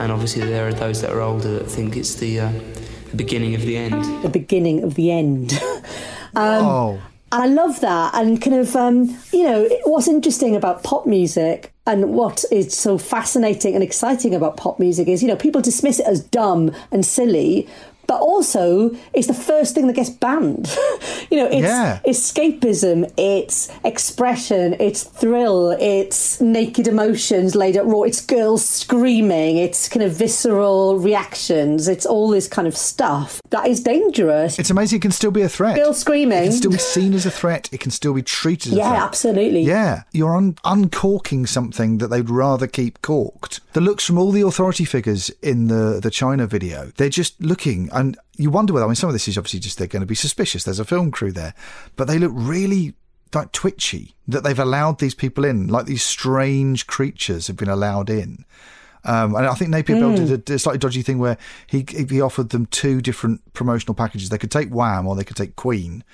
and 0.00 0.12
obviously 0.12 0.42
there 0.42 0.68
are 0.68 0.72
those 0.72 1.00
that 1.02 1.10
are 1.10 1.20
older 1.20 1.58
that 1.58 1.70
think 1.70 1.96
it's 1.96 2.16
the 2.16 2.40
uh, 2.40 2.52
the 3.10 3.16
beginning 3.16 3.54
of 3.54 3.62
the 3.62 3.76
end. 3.76 4.22
the 4.22 4.28
beginning 4.28 4.82
of 4.82 4.94
the 4.94 5.10
end. 5.10 5.52
um, 6.34 6.64
oh. 6.64 7.02
And 7.30 7.42
I 7.42 7.46
love 7.46 7.80
that. 7.80 8.14
And 8.14 8.40
kind 8.40 8.56
of, 8.56 8.74
um, 8.74 9.18
you 9.32 9.44
know, 9.44 9.68
what's 9.84 10.08
interesting 10.08 10.56
about 10.56 10.82
pop 10.82 11.06
music 11.06 11.74
and 11.86 12.14
what 12.14 12.44
is 12.50 12.74
so 12.74 12.96
fascinating 12.96 13.74
and 13.74 13.82
exciting 13.82 14.34
about 14.34 14.56
pop 14.56 14.78
music 14.78 15.08
is, 15.08 15.22
you 15.22 15.28
know, 15.28 15.36
people 15.36 15.60
dismiss 15.60 16.00
it 16.00 16.06
as 16.06 16.24
dumb 16.24 16.74
and 16.90 17.04
silly. 17.04 17.68
But 18.08 18.20
also, 18.22 18.90
it's 19.12 19.26
the 19.28 19.34
first 19.34 19.74
thing 19.74 19.86
that 19.86 19.92
gets 19.92 20.10
banned. 20.10 20.66
you 21.30 21.36
know, 21.38 21.46
it's 21.46 21.62
Yeah. 21.62 22.00
escapism, 22.06 23.10
it's 23.16 23.68
expression, 23.84 24.74
it's 24.80 25.02
thrill, 25.04 25.70
it's 25.78 26.40
naked 26.40 26.88
emotions 26.88 27.54
laid 27.54 27.76
out 27.76 27.86
raw, 27.86 28.02
it's 28.02 28.20
girls 28.20 28.64
screaming, 28.64 29.58
it's 29.58 29.88
kind 29.88 30.02
of 30.02 30.12
visceral 30.12 30.98
reactions, 30.98 31.86
it's 31.88 32.06
all 32.06 32.30
this 32.30 32.48
kind 32.48 32.66
of 32.66 32.76
stuff 32.76 33.40
that 33.50 33.66
is 33.66 33.80
dangerous. 33.82 34.58
It's 34.58 34.70
amazing 34.70 34.98
it 34.98 35.02
can 35.02 35.10
still 35.10 35.30
be 35.30 35.42
a 35.42 35.48
threat. 35.48 35.76
Girls 35.76 35.98
screaming. 35.98 36.38
It 36.38 36.44
can 36.44 36.52
still 36.52 36.70
be 36.70 36.78
seen 36.78 37.12
as 37.14 37.26
a 37.26 37.30
threat. 37.30 37.68
It 37.72 37.80
can 37.80 37.90
still 37.90 38.14
be 38.14 38.22
treated 38.22 38.72
as 38.72 38.78
a 38.78 38.80
threat. 38.82 38.92
Yeah, 38.94 39.04
absolutely. 39.04 39.62
Yeah, 39.62 40.02
you're 40.12 40.34
un- 40.36 40.56
uncorking 40.64 41.46
something 41.46 41.98
that 41.98 42.08
they'd 42.08 42.30
rather 42.30 42.66
keep 42.66 43.02
corked. 43.02 43.60
The 43.74 43.80
looks 43.82 44.04
from 44.06 44.18
all 44.18 44.30
the 44.32 44.40
authority 44.46 44.84
figures 44.84 45.30
in 45.42 45.68
the, 45.68 46.00
the 46.02 46.10
China 46.10 46.46
video, 46.46 46.90
they're 46.96 47.08
just 47.08 47.40
looking, 47.42 47.90
and 47.98 48.16
you 48.36 48.50
wonder 48.50 48.72
whether, 48.72 48.84
I 48.86 48.88
mean, 48.88 48.94
some 48.94 49.08
of 49.10 49.14
this 49.14 49.28
is 49.28 49.36
obviously 49.38 49.60
just 49.60 49.78
they're 49.78 49.86
going 49.86 50.00
to 50.00 50.06
be 50.06 50.14
suspicious. 50.14 50.64
There's 50.64 50.78
a 50.80 50.84
film 50.84 51.10
crew 51.10 51.32
there, 51.32 51.54
but 51.96 52.06
they 52.06 52.18
look 52.18 52.32
really 52.34 52.94
like 53.34 53.52
twitchy 53.52 54.14
that 54.26 54.42
they've 54.44 54.58
allowed 54.58 54.98
these 55.00 55.14
people 55.14 55.44
in, 55.44 55.66
like 55.68 55.86
these 55.86 56.02
strange 56.02 56.86
creatures 56.86 57.46
have 57.48 57.56
been 57.56 57.68
allowed 57.68 58.08
in. 58.10 58.44
Um, 59.04 59.34
and 59.36 59.46
I 59.46 59.54
think 59.54 59.70
Napier 59.70 59.96
Bell 60.00 60.10
Mm. 60.10 60.28
did 60.28 60.50
a, 60.50 60.54
a 60.54 60.58
slightly 60.58 60.78
dodgy 60.78 61.02
thing 61.02 61.18
where 61.18 61.38
he 61.66 61.84
he 62.10 62.20
offered 62.20 62.50
them 62.50 62.66
two 62.66 63.00
different 63.00 63.40
promotional 63.52 63.94
packages. 63.94 64.28
They 64.28 64.38
could 64.38 64.50
take 64.50 64.70
Wham 64.70 65.06
or 65.06 65.14
they 65.16 65.24
could 65.24 65.36
take 65.36 65.56
Queen. 65.56 66.04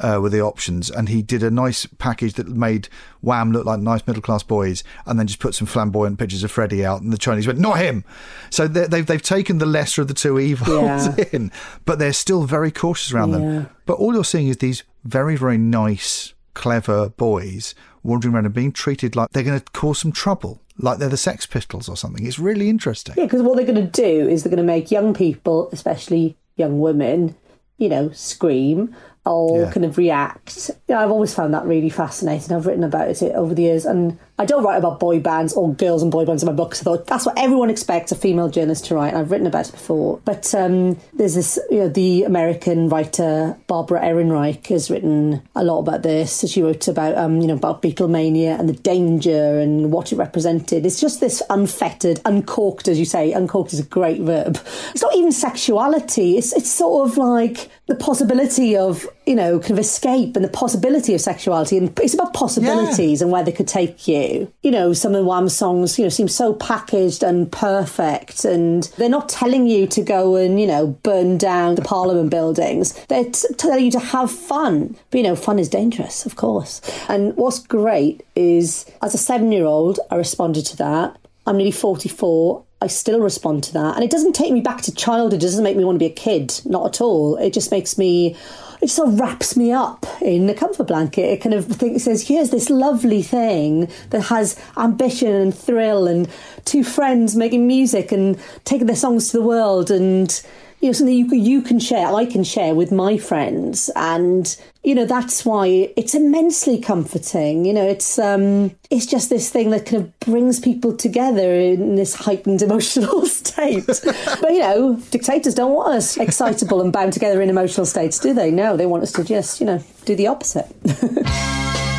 Uh, 0.00 0.20
with 0.22 0.30
the 0.30 0.40
options, 0.40 0.90
and 0.90 1.08
he 1.08 1.22
did 1.22 1.42
a 1.42 1.50
nice 1.50 1.84
package 1.84 2.34
that 2.34 2.46
made 2.46 2.88
Wham 3.20 3.50
look 3.50 3.66
like 3.66 3.80
nice 3.80 4.06
middle 4.06 4.22
class 4.22 4.44
boys, 4.44 4.84
and 5.06 5.18
then 5.18 5.26
just 5.26 5.40
put 5.40 5.56
some 5.56 5.66
flamboyant 5.66 6.20
pictures 6.20 6.44
of 6.44 6.52
Freddie 6.52 6.86
out, 6.86 7.02
and 7.02 7.12
the 7.12 7.18
Chinese 7.18 7.48
went, 7.48 7.58
"Not 7.58 7.78
him." 7.80 8.04
So 8.48 8.68
they- 8.68 8.86
they've 8.86 9.04
they've 9.04 9.20
taken 9.20 9.58
the 9.58 9.66
lesser 9.66 10.00
of 10.02 10.06
the 10.06 10.14
two 10.14 10.38
evils 10.38 11.08
Yeah. 11.18 11.24
in, 11.32 11.50
but 11.84 11.98
they're 11.98 12.12
still 12.12 12.44
very 12.44 12.70
cautious 12.70 13.12
around 13.12 13.30
Yeah. 13.32 13.38
them. 13.38 13.68
But 13.86 13.94
all 13.94 14.14
you're 14.14 14.22
seeing 14.24 14.46
is 14.46 14.58
these 14.58 14.84
very 15.02 15.34
very 15.34 15.58
nice, 15.58 16.32
clever 16.54 17.08
boys 17.08 17.74
wandering 18.04 18.34
around 18.36 18.44
and 18.44 18.54
being 18.54 18.70
treated 18.70 19.16
like 19.16 19.30
they're 19.30 19.42
going 19.42 19.58
to 19.58 19.66
cause 19.72 19.98
some 19.98 20.12
trouble, 20.12 20.60
like 20.78 20.98
they're 20.98 21.08
the 21.08 21.16
Sex 21.16 21.44
Pistols 21.44 21.88
or 21.88 21.96
something. 21.96 22.24
It's 22.24 22.38
really 22.38 22.68
interesting. 22.68 23.14
Yeah, 23.18 23.24
because 23.24 23.42
what 23.42 23.56
they're 23.56 23.66
going 23.66 23.84
to 23.90 24.00
do 24.02 24.28
is 24.28 24.44
they're 24.44 24.50
going 24.50 24.58
to 24.58 24.62
make 24.74 24.92
young 24.92 25.12
people, 25.12 25.68
especially 25.72 26.36
young 26.54 26.78
women, 26.78 27.34
you 27.78 27.88
know, 27.88 28.10
scream 28.12 28.94
or 29.28 29.60
Yeah. 29.62 29.70
kind 29.70 29.84
of 29.84 29.98
react. 29.98 30.70
Yeah, 30.88 31.00
I've 31.00 31.10
always 31.10 31.34
found 31.34 31.54
that 31.54 31.64
really 31.66 31.90
fascinating. 31.90 32.56
I've 32.56 32.66
written 32.66 32.84
about 32.84 33.08
it 33.08 33.22
over 33.34 33.54
the 33.54 33.62
years, 33.62 33.84
and 33.84 34.18
I 34.38 34.44
don't 34.44 34.62
write 34.64 34.76
about 34.78 35.00
boy 35.00 35.18
bands 35.20 35.52
or 35.52 35.72
girls 35.74 36.02
and 36.02 36.10
boy 36.12 36.24
bands 36.24 36.42
in 36.42 36.46
my 36.46 36.52
books. 36.52 36.80
I 36.80 36.84
thought 36.84 37.06
that's 37.06 37.26
what 37.26 37.38
everyone 37.38 37.70
expects 37.70 38.12
a 38.12 38.14
female 38.14 38.48
journalist 38.48 38.86
to 38.86 38.94
write. 38.94 39.08
And 39.08 39.18
I've 39.18 39.30
written 39.30 39.46
about 39.46 39.68
it 39.68 39.72
before, 39.72 40.20
but 40.24 40.54
um, 40.54 40.96
there's 41.14 41.34
this, 41.34 41.58
you 41.70 41.78
know, 41.80 41.88
the 41.88 42.24
American 42.24 42.88
writer 42.88 43.56
Barbara 43.66 44.00
Ehrenreich 44.00 44.66
has 44.68 44.90
written 44.90 45.42
a 45.56 45.64
lot 45.64 45.80
about 45.80 46.02
this. 46.02 46.44
She 46.48 46.62
wrote 46.62 46.86
about, 46.88 47.16
um, 47.18 47.40
you 47.40 47.48
know, 47.48 47.54
about 47.56 47.82
Beatlemania 47.82 48.58
and 48.58 48.68
the 48.68 48.74
danger 48.74 49.58
and 49.58 49.90
what 49.92 50.12
it 50.12 50.16
represented. 50.16 50.86
It's 50.86 51.00
just 51.00 51.20
this 51.20 51.42
unfettered, 51.50 52.20
uncorked, 52.24 52.86
as 52.88 52.98
you 52.98 53.04
say. 53.04 53.32
Uncorked 53.32 53.72
is 53.72 53.80
a 53.80 53.84
great 53.84 54.20
verb. 54.20 54.58
It's 54.92 55.02
not 55.02 55.14
even 55.16 55.32
sexuality. 55.32 56.38
It's 56.38 56.52
it's 56.52 56.70
sort 56.70 57.08
of 57.10 57.18
like 57.18 57.68
the 57.86 57.94
possibility 57.94 58.76
of 58.76 59.06
you 59.28 59.34
know 59.34 59.60
kind 59.60 59.72
of 59.72 59.78
escape 59.78 60.34
and 60.34 60.44
the 60.44 60.48
possibility 60.48 61.14
of 61.14 61.20
sexuality, 61.20 61.76
and 61.76 61.96
it's 62.00 62.14
about 62.14 62.32
possibilities 62.32 63.20
and 63.20 63.30
where 63.30 63.44
they 63.44 63.52
could 63.52 63.68
take 63.68 64.08
you. 64.08 64.50
You 64.62 64.70
know, 64.70 64.92
some 64.94 65.14
of 65.14 65.24
Wham's 65.24 65.54
songs, 65.54 65.98
you 65.98 66.04
know, 66.04 66.08
seem 66.08 66.28
so 66.28 66.54
packaged 66.54 67.22
and 67.22 67.52
perfect, 67.52 68.44
and 68.44 68.84
they're 68.96 69.08
not 69.08 69.28
telling 69.28 69.66
you 69.66 69.86
to 69.88 70.02
go 70.02 70.36
and 70.36 70.58
you 70.58 70.66
know 70.66 70.88
burn 71.02 71.36
down 71.36 71.74
the 71.74 71.82
Parliament 71.82 72.30
buildings. 72.30 72.94
They're 73.06 73.30
t- 73.30 73.54
telling 73.58 73.84
you 73.84 73.90
to 73.92 74.00
have 74.00 74.30
fun. 74.30 74.96
But 75.10 75.18
you 75.18 75.24
know, 75.24 75.36
fun 75.36 75.58
is 75.58 75.68
dangerous, 75.68 76.24
of 76.24 76.36
course. 76.36 76.80
And 77.08 77.36
what's 77.36 77.58
great 77.58 78.24
is, 78.34 78.86
as 79.02 79.14
a 79.14 79.18
seven-year-old, 79.18 80.00
I 80.10 80.16
responded 80.16 80.64
to 80.66 80.76
that. 80.78 81.18
I'm 81.46 81.56
nearly 81.56 81.72
44. 81.72 82.64
I 82.80 82.86
still 82.86 83.20
respond 83.20 83.64
to 83.64 83.72
that. 83.72 83.96
And 83.96 84.04
it 84.04 84.10
doesn't 84.10 84.34
take 84.34 84.52
me 84.52 84.60
back 84.60 84.82
to 84.82 84.94
childhood. 84.94 85.40
It 85.40 85.44
doesn't 85.44 85.64
make 85.64 85.76
me 85.76 85.84
want 85.84 85.96
to 85.96 85.98
be 85.98 86.06
a 86.06 86.10
kid. 86.10 86.60
Not 86.64 86.86
at 86.86 87.00
all. 87.00 87.36
It 87.36 87.52
just 87.52 87.70
makes 87.70 87.98
me, 87.98 88.36
it 88.80 88.90
sort 88.90 89.08
of 89.08 89.20
wraps 89.20 89.56
me 89.56 89.72
up 89.72 90.06
in 90.20 90.48
a 90.48 90.54
comfort 90.54 90.86
blanket. 90.86 91.22
It 91.22 91.40
kind 91.40 91.54
of 91.54 91.66
think, 91.66 91.96
it 91.96 92.00
says, 92.00 92.26
here's 92.26 92.50
this 92.50 92.70
lovely 92.70 93.22
thing 93.22 93.90
that 94.10 94.22
has 94.22 94.60
ambition 94.76 95.32
and 95.32 95.54
thrill 95.54 96.06
and 96.06 96.28
two 96.64 96.84
friends 96.84 97.34
making 97.34 97.66
music 97.66 98.12
and 98.12 98.38
taking 98.64 98.86
their 98.86 98.96
songs 98.96 99.30
to 99.30 99.38
the 99.38 99.42
world 99.42 99.90
and, 99.90 100.42
you 100.80 100.88
know, 100.88 100.92
something 100.92 101.14
you 101.14 101.28
you 101.34 101.62
can 101.62 101.78
share, 101.78 102.06
I 102.14 102.24
can 102.24 102.44
share 102.44 102.74
with 102.74 102.92
my 102.92 103.18
friends. 103.18 103.90
And, 103.96 104.56
you 104.84 104.94
know, 104.94 105.04
that's 105.04 105.44
why 105.44 105.92
it's 105.96 106.14
immensely 106.14 106.80
comforting. 106.80 107.64
You 107.64 107.72
know, 107.72 107.86
it's, 107.86 108.18
um, 108.18 108.70
it's 108.90 109.06
just 109.06 109.28
this 109.28 109.50
thing 109.50 109.70
that 109.70 109.86
kind 109.86 110.04
of 110.04 110.20
brings 110.20 110.60
people 110.60 110.96
together 110.96 111.52
in 111.54 111.96
this 111.96 112.14
heightened 112.14 112.62
emotional 112.68 113.26
state. 113.26 113.86
but, 113.86 114.52
you 114.52 114.60
know, 114.60 114.96
dictators 115.10 115.54
don't 115.54 115.74
want 115.74 115.96
us 115.96 116.16
excitable 116.16 116.80
and 116.80 116.92
bound 116.92 117.12
together 117.12 117.42
in 117.42 117.50
emotional 117.50 117.86
states, 117.86 118.18
do 118.20 118.32
they? 118.32 118.50
No, 118.50 118.76
they 118.76 118.86
want 118.86 119.02
us 119.02 119.12
to 119.12 119.24
just, 119.24 119.60
you 119.60 119.66
know, 119.66 119.82
do 120.04 120.14
the 120.14 120.28
opposite. 120.28 120.68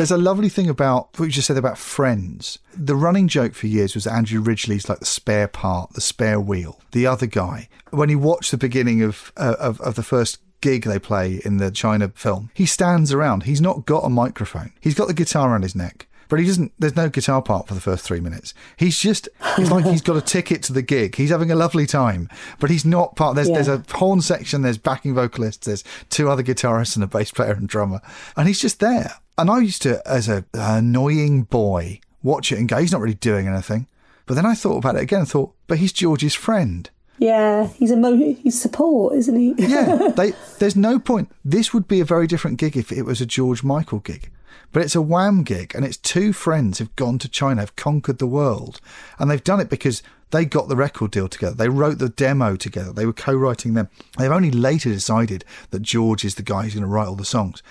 There's 0.00 0.10
a 0.10 0.16
lovely 0.16 0.48
thing 0.48 0.70
about 0.70 1.10
what 1.18 1.26
you 1.26 1.30
just 1.30 1.46
said 1.46 1.58
about 1.58 1.76
friends. 1.76 2.58
The 2.74 2.96
running 2.96 3.28
joke 3.28 3.52
for 3.52 3.66
years 3.66 3.94
was 3.94 4.06
Andrew 4.06 4.40
Ridgeley's 4.40 4.88
like 4.88 5.00
the 5.00 5.04
spare 5.04 5.46
part, 5.46 5.92
the 5.92 6.00
spare 6.00 6.40
wheel. 6.40 6.80
The 6.92 7.06
other 7.06 7.26
guy, 7.26 7.68
when 7.90 8.08
you 8.08 8.18
watch 8.18 8.50
the 8.50 8.56
beginning 8.56 9.02
of 9.02 9.30
uh, 9.36 9.56
of, 9.58 9.78
of 9.82 9.96
the 9.96 10.02
first 10.02 10.38
gig 10.62 10.84
they 10.84 10.98
play 10.98 11.42
in 11.44 11.58
the 11.58 11.70
China 11.70 12.08
film, 12.14 12.50
he 12.54 12.64
stands 12.64 13.12
around. 13.12 13.42
He's 13.42 13.60
not 13.60 13.84
got 13.84 14.06
a 14.06 14.08
microphone. 14.08 14.72
He's 14.80 14.94
got 14.94 15.06
the 15.06 15.12
guitar 15.12 15.50
around 15.50 15.64
his 15.64 15.74
neck. 15.74 16.06
But 16.30 16.38
he 16.38 16.46
doesn't. 16.46 16.72
There's 16.78 16.96
no 16.96 17.10
guitar 17.10 17.42
part 17.42 17.68
for 17.68 17.74
the 17.74 17.80
first 17.82 18.02
three 18.02 18.20
minutes. 18.20 18.54
He's 18.78 18.98
just. 18.98 19.28
It's 19.58 19.70
like 19.70 19.84
he's 19.84 20.00
got 20.00 20.16
a 20.16 20.22
ticket 20.22 20.62
to 20.62 20.72
the 20.72 20.80
gig. 20.80 21.16
He's 21.16 21.28
having 21.28 21.50
a 21.50 21.56
lovely 21.56 21.86
time, 21.86 22.30
but 22.58 22.70
he's 22.70 22.86
not 22.86 23.16
part. 23.16 23.34
There's 23.34 23.50
Yeah. 23.50 23.60
there's 23.60 23.68
a 23.68 23.84
horn 23.92 24.22
section. 24.22 24.62
There's 24.62 24.78
backing 24.78 25.12
vocalists. 25.12 25.66
There's 25.66 25.84
two 26.08 26.30
other 26.30 26.42
guitarists 26.42 26.94
and 26.94 27.04
a 27.04 27.06
bass 27.06 27.32
player 27.32 27.52
and 27.52 27.68
drummer, 27.68 28.00
and 28.34 28.48
he's 28.48 28.60
just 28.60 28.80
there. 28.80 29.16
And 29.40 29.50
I 29.50 29.60
used 29.60 29.82
to, 29.82 30.06
as 30.08 30.28
a 30.28 30.44
annoying 30.54 31.42
boy, 31.44 32.00
watch 32.22 32.52
it 32.52 32.58
and 32.58 32.68
go, 32.68 32.78
he's 32.78 32.92
not 32.92 33.00
really 33.00 33.14
doing 33.14 33.48
anything. 33.48 33.86
But 34.26 34.34
then 34.34 34.46
I 34.46 34.54
thought 34.54 34.76
about 34.78 34.96
it 34.96 35.02
again 35.02 35.20
and 35.20 35.28
thought, 35.28 35.52
but 35.66 35.78
he's 35.78 35.92
George's 35.92 36.34
friend. 36.34 36.88
yeah, 37.18 37.66
he's 37.68 37.90
a 37.90 37.96
mo- 37.96 38.16
he's 38.16 38.60
support, 38.60 39.14
isn't 39.16 39.36
he? 39.36 39.54
Yeah, 39.58 40.08
they, 40.14 40.32
there's 40.58 40.76
no 40.76 40.98
point. 40.98 41.30
This 41.44 41.72
would 41.74 41.88
be 41.88 42.00
a 42.00 42.04
very 42.04 42.26
different 42.26 42.58
gig 42.58 42.76
if 42.76 42.92
it 42.92 43.02
was 43.02 43.20
a 43.20 43.26
George 43.26 43.62
Michael 43.64 43.98
gig. 44.00 44.30
But 44.72 44.82
it's 44.82 44.94
a 44.94 45.02
Wham 45.02 45.42
gig, 45.42 45.74
and 45.74 45.84
it's 45.84 45.96
two 45.96 46.32
friends 46.32 46.78
who've 46.78 46.94
gone 46.94 47.18
to 47.18 47.28
China, 47.28 47.60
have 47.60 47.74
conquered 47.74 48.18
the 48.18 48.26
world. 48.26 48.80
And 49.18 49.28
they've 49.28 49.42
done 49.42 49.58
it 49.60 49.68
because 49.68 50.00
they 50.30 50.44
got 50.44 50.68
the 50.68 50.76
record 50.76 51.10
deal 51.10 51.28
together. 51.28 51.56
They 51.56 51.68
wrote 51.68 51.98
the 51.98 52.08
demo 52.08 52.54
together. 52.54 52.92
They 52.92 53.06
were 53.06 53.12
co 53.12 53.34
writing 53.34 53.74
them. 53.74 53.88
They've 54.16 54.30
only 54.30 54.52
later 54.52 54.90
decided 54.90 55.44
that 55.70 55.82
George 55.82 56.24
is 56.24 56.36
the 56.36 56.42
guy 56.44 56.62
who's 56.62 56.74
going 56.74 56.84
to 56.84 56.88
write 56.88 57.08
all 57.08 57.16
the 57.16 57.24
songs. 57.24 57.64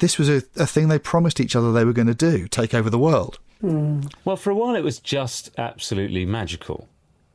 This 0.00 0.18
was 0.18 0.28
a, 0.28 0.42
a 0.56 0.66
thing 0.66 0.88
they 0.88 0.98
promised 0.98 1.40
each 1.40 1.54
other 1.54 1.72
they 1.72 1.84
were 1.84 1.92
going 1.92 2.08
to 2.08 2.14
do 2.14 2.48
take 2.48 2.74
over 2.74 2.90
the 2.90 2.98
world. 2.98 3.38
Well, 3.62 4.36
for 4.36 4.50
a 4.50 4.54
while 4.54 4.74
it 4.74 4.82
was 4.82 4.98
just 4.98 5.50
absolutely 5.58 6.24
magical. 6.24 6.88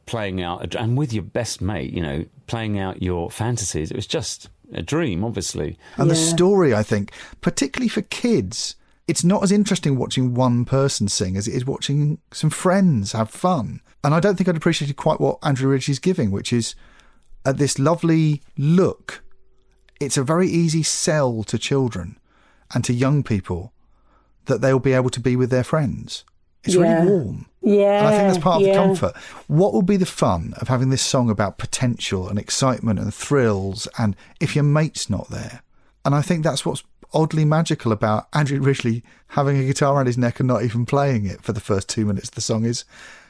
Playing 0.08 0.42
out, 0.42 0.76
a, 0.76 0.82
and 0.82 0.98
with 0.98 1.14
your 1.14 1.24
best 1.24 1.62
mate, 1.62 1.94
you 1.94 2.02
know, 2.02 2.26
playing 2.48 2.78
out 2.78 3.02
your 3.02 3.32
fantasies. 3.32 3.90
It 3.90 3.96
was 3.96 4.06
just 4.06 4.50
a 4.74 4.82
dream, 4.82 5.24
obviously. 5.24 5.78
And 5.98 6.12
the 6.12 6.16
story, 6.16 6.76
I 6.76 6.84
think, 6.84 7.12
particularly 7.42 7.90
for 7.90 8.02
kids, 8.04 8.76
it's 9.08 9.24
not 9.24 9.44
as 9.44 9.52
interesting 9.52 9.98
watching 9.98 10.34
one 10.34 10.66
person 10.66 11.08
sing 11.08 11.38
as 11.38 11.48
it 11.48 11.54
is 11.54 11.66
watching 11.66 12.20
some 12.32 12.50
friends 12.50 13.14
have 13.14 13.30
fun. 13.30 13.82
And 14.04 14.14
I 14.14 14.20
don't 14.20 14.36
think 14.36 14.48
I'd 14.48 14.58
appreciated 14.58 14.96
quite 14.96 15.20
what 15.20 15.40
Andrew 15.42 15.70
Ridge 15.70 15.90
is 15.90 16.00
giving, 16.00 16.30
which 16.30 16.54
is 16.54 16.76
uh, 17.46 17.52
this 17.52 17.80
lovely 17.80 18.42
look. 18.58 19.24
It's 20.00 20.18
a 20.18 20.24
very 20.24 20.48
easy 20.48 20.84
sell 20.84 21.44
to 21.44 21.58
children 21.58 22.18
and 22.74 22.84
to 22.86 22.94
young 22.94 23.24
people 23.24 23.74
that 24.46 24.62
they'll 24.62 24.80
be 24.80 24.94
able 24.94 25.10
to 25.10 25.20
be 25.20 25.36
with 25.36 25.50
their 25.50 25.64
friends. 25.64 26.24
It's 26.64 26.76
Yeah. 26.76 27.00
really 27.00 27.08
warm. 27.12 27.46
Yeah, 27.62 28.00
And 28.00 28.08
I 28.08 28.12
think 28.18 28.28
that's 28.34 28.44
part 28.44 28.62
of 28.62 28.68
yeah. 28.68 28.74
the 28.74 28.80
comfort. 28.80 29.16
What 29.48 29.74
would 29.74 29.86
be 29.86 29.98
the 29.98 30.06
fun 30.06 30.54
of 30.58 30.68
having 30.68 30.90
this 30.90 31.02
song 31.02 31.30
about 31.30 31.58
potential 31.58 32.28
and 32.28 32.38
excitement 32.38 33.00
and 33.00 33.14
thrills 33.14 33.88
and 33.98 34.16
if 34.40 34.56
your 34.56 34.64
mate's 34.64 35.10
not 35.10 35.30
there? 35.30 35.62
And 36.04 36.14
I 36.14 36.22
think 36.22 36.44
that's 36.44 36.66
what's 36.66 36.84
oddly 37.14 37.46
magical 37.46 37.92
about 37.92 38.28
Andrew 38.34 38.60
Ridgeley 38.60 39.02
having 39.30 39.58
a 39.58 39.64
guitar 39.66 39.96
around 39.96 40.06
his 40.08 40.18
neck 40.18 40.40
and 40.40 40.48
not 40.48 40.64
even 40.64 40.86
playing 40.86 41.26
it 41.26 41.42
for 41.44 41.54
the 41.54 41.60
first 41.60 41.88
two 41.90 42.06
minutes 42.06 42.30
of 42.30 42.36
the 42.36 42.42
song 42.42 42.66
is, 42.66 42.84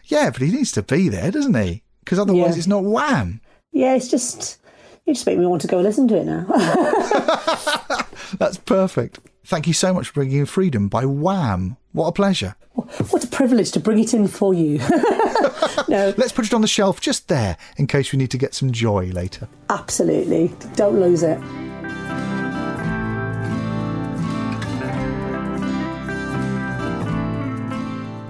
yeah, 0.05 0.29
but 0.29 0.41
he 0.41 0.51
needs 0.51 0.71
to 0.73 0.81
be 0.83 1.07
there, 1.07 1.31
doesn't 1.31 1.55
he? 1.55 1.83
Because 2.03 2.19
otherwise 2.19 2.51
Yeah. 2.51 2.57
it's 2.57 2.67
not 2.67 2.83
wham. 2.83 3.39
Yeah, 3.71 3.95
it's 3.95 4.09
just 4.09 4.57
you 5.05 5.13
just 5.13 5.25
make 5.25 5.37
me 5.37 5.45
want 5.45 5.61
to 5.61 5.67
go 5.67 5.79
listen 5.79 6.07
to 6.07 6.17
it 6.17 6.25
now. 6.25 6.43
That's 8.39 8.57
perfect. 8.57 9.19
Thank 9.45 9.67
you 9.67 9.73
so 9.73 9.93
much 9.93 10.07
for 10.07 10.13
bringing 10.15 10.39
in 10.39 10.45
Freedom 10.47 10.87
by 10.87 11.05
Wham. 11.05 11.77
What 11.91 12.07
a 12.07 12.11
pleasure. 12.11 12.55
what 12.73 13.23
a 13.23 13.27
privilege 13.27 13.71
to 13.73 13.79
bring 13.79 13.99
it 13.99 14.13
in 14.13 14.27
for 14.27 14.53
you. 14.53 14.79
no, 15.87 16.13
Let's 16.17 16.31
put 16.31 16.45
it 16.45 16.53
on 16.53 16.61
the 16.61 16.67
shelf 16.67 16.99
just 16.99 17.27
there 17.27 17.55
in 17.77 17.85
case 17.87 18.11
we 18.11 18.17
need 18.17 18.31
to 18.31 18.37
get 18.39 18.53
some 18.55 18.71
joy 18.71 19.05
later. 19.11 19.47
absolutely. 19.69 20.51
Don't 20.75 20.99
lose 20.99 21.21
it. 21.23 21.39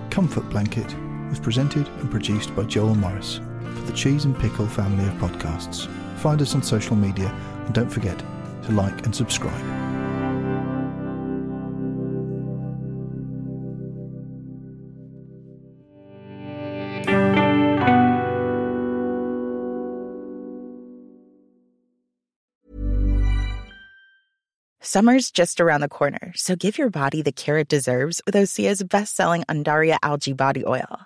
Comfort 0.10 0.48
Blanket 0.50 0.96
was 1.30 1.40
presented 1.40 1.88
and 1.88 2.10
produced 2.10 2.56
by 2.56 2.64
Joel 2.64 2.96
Morris 2.96 3.38
for 3.60 3.82
the 3.82 3.92
Cheese 3.94 4.24
and 4.26 4.38
Pickle 4.40 4.68
family 4.68 5.06
of 5.06 5.14
podcasts. 5.16 5.90
Find 6.26 6.42
us 6.42 6.56
on 6.56 6.64
social 6.64 6.96
media 6.96 7.28
and 7.66 7.76
don't 7.76 7.88
forget 7.88 8.18
to 8.64 8.72
like 8.72 9.06
and 9.06 9.16
subscribe. 9.16 9.54
Summer's 24.82 25.30
just 25.30 25.62
around 25.62 25.82
the 25.82 25.88
corner, 25.88 26.34
so 26.36 26.56
give 26.56 26.80
your 26.80 26.90
body 26.90 27.22
the 27.22 27.32
care 27.32 27.60
it 27.60 27.68
deserves 27.68 28.20
with 28.26 28.34
Osea's 28.34 28.82
best-selling 28.82 29.44
Undaria 29.44 29.98
algae 30.02 30.34
body 30.34 30.66
oil. 30.66 31.06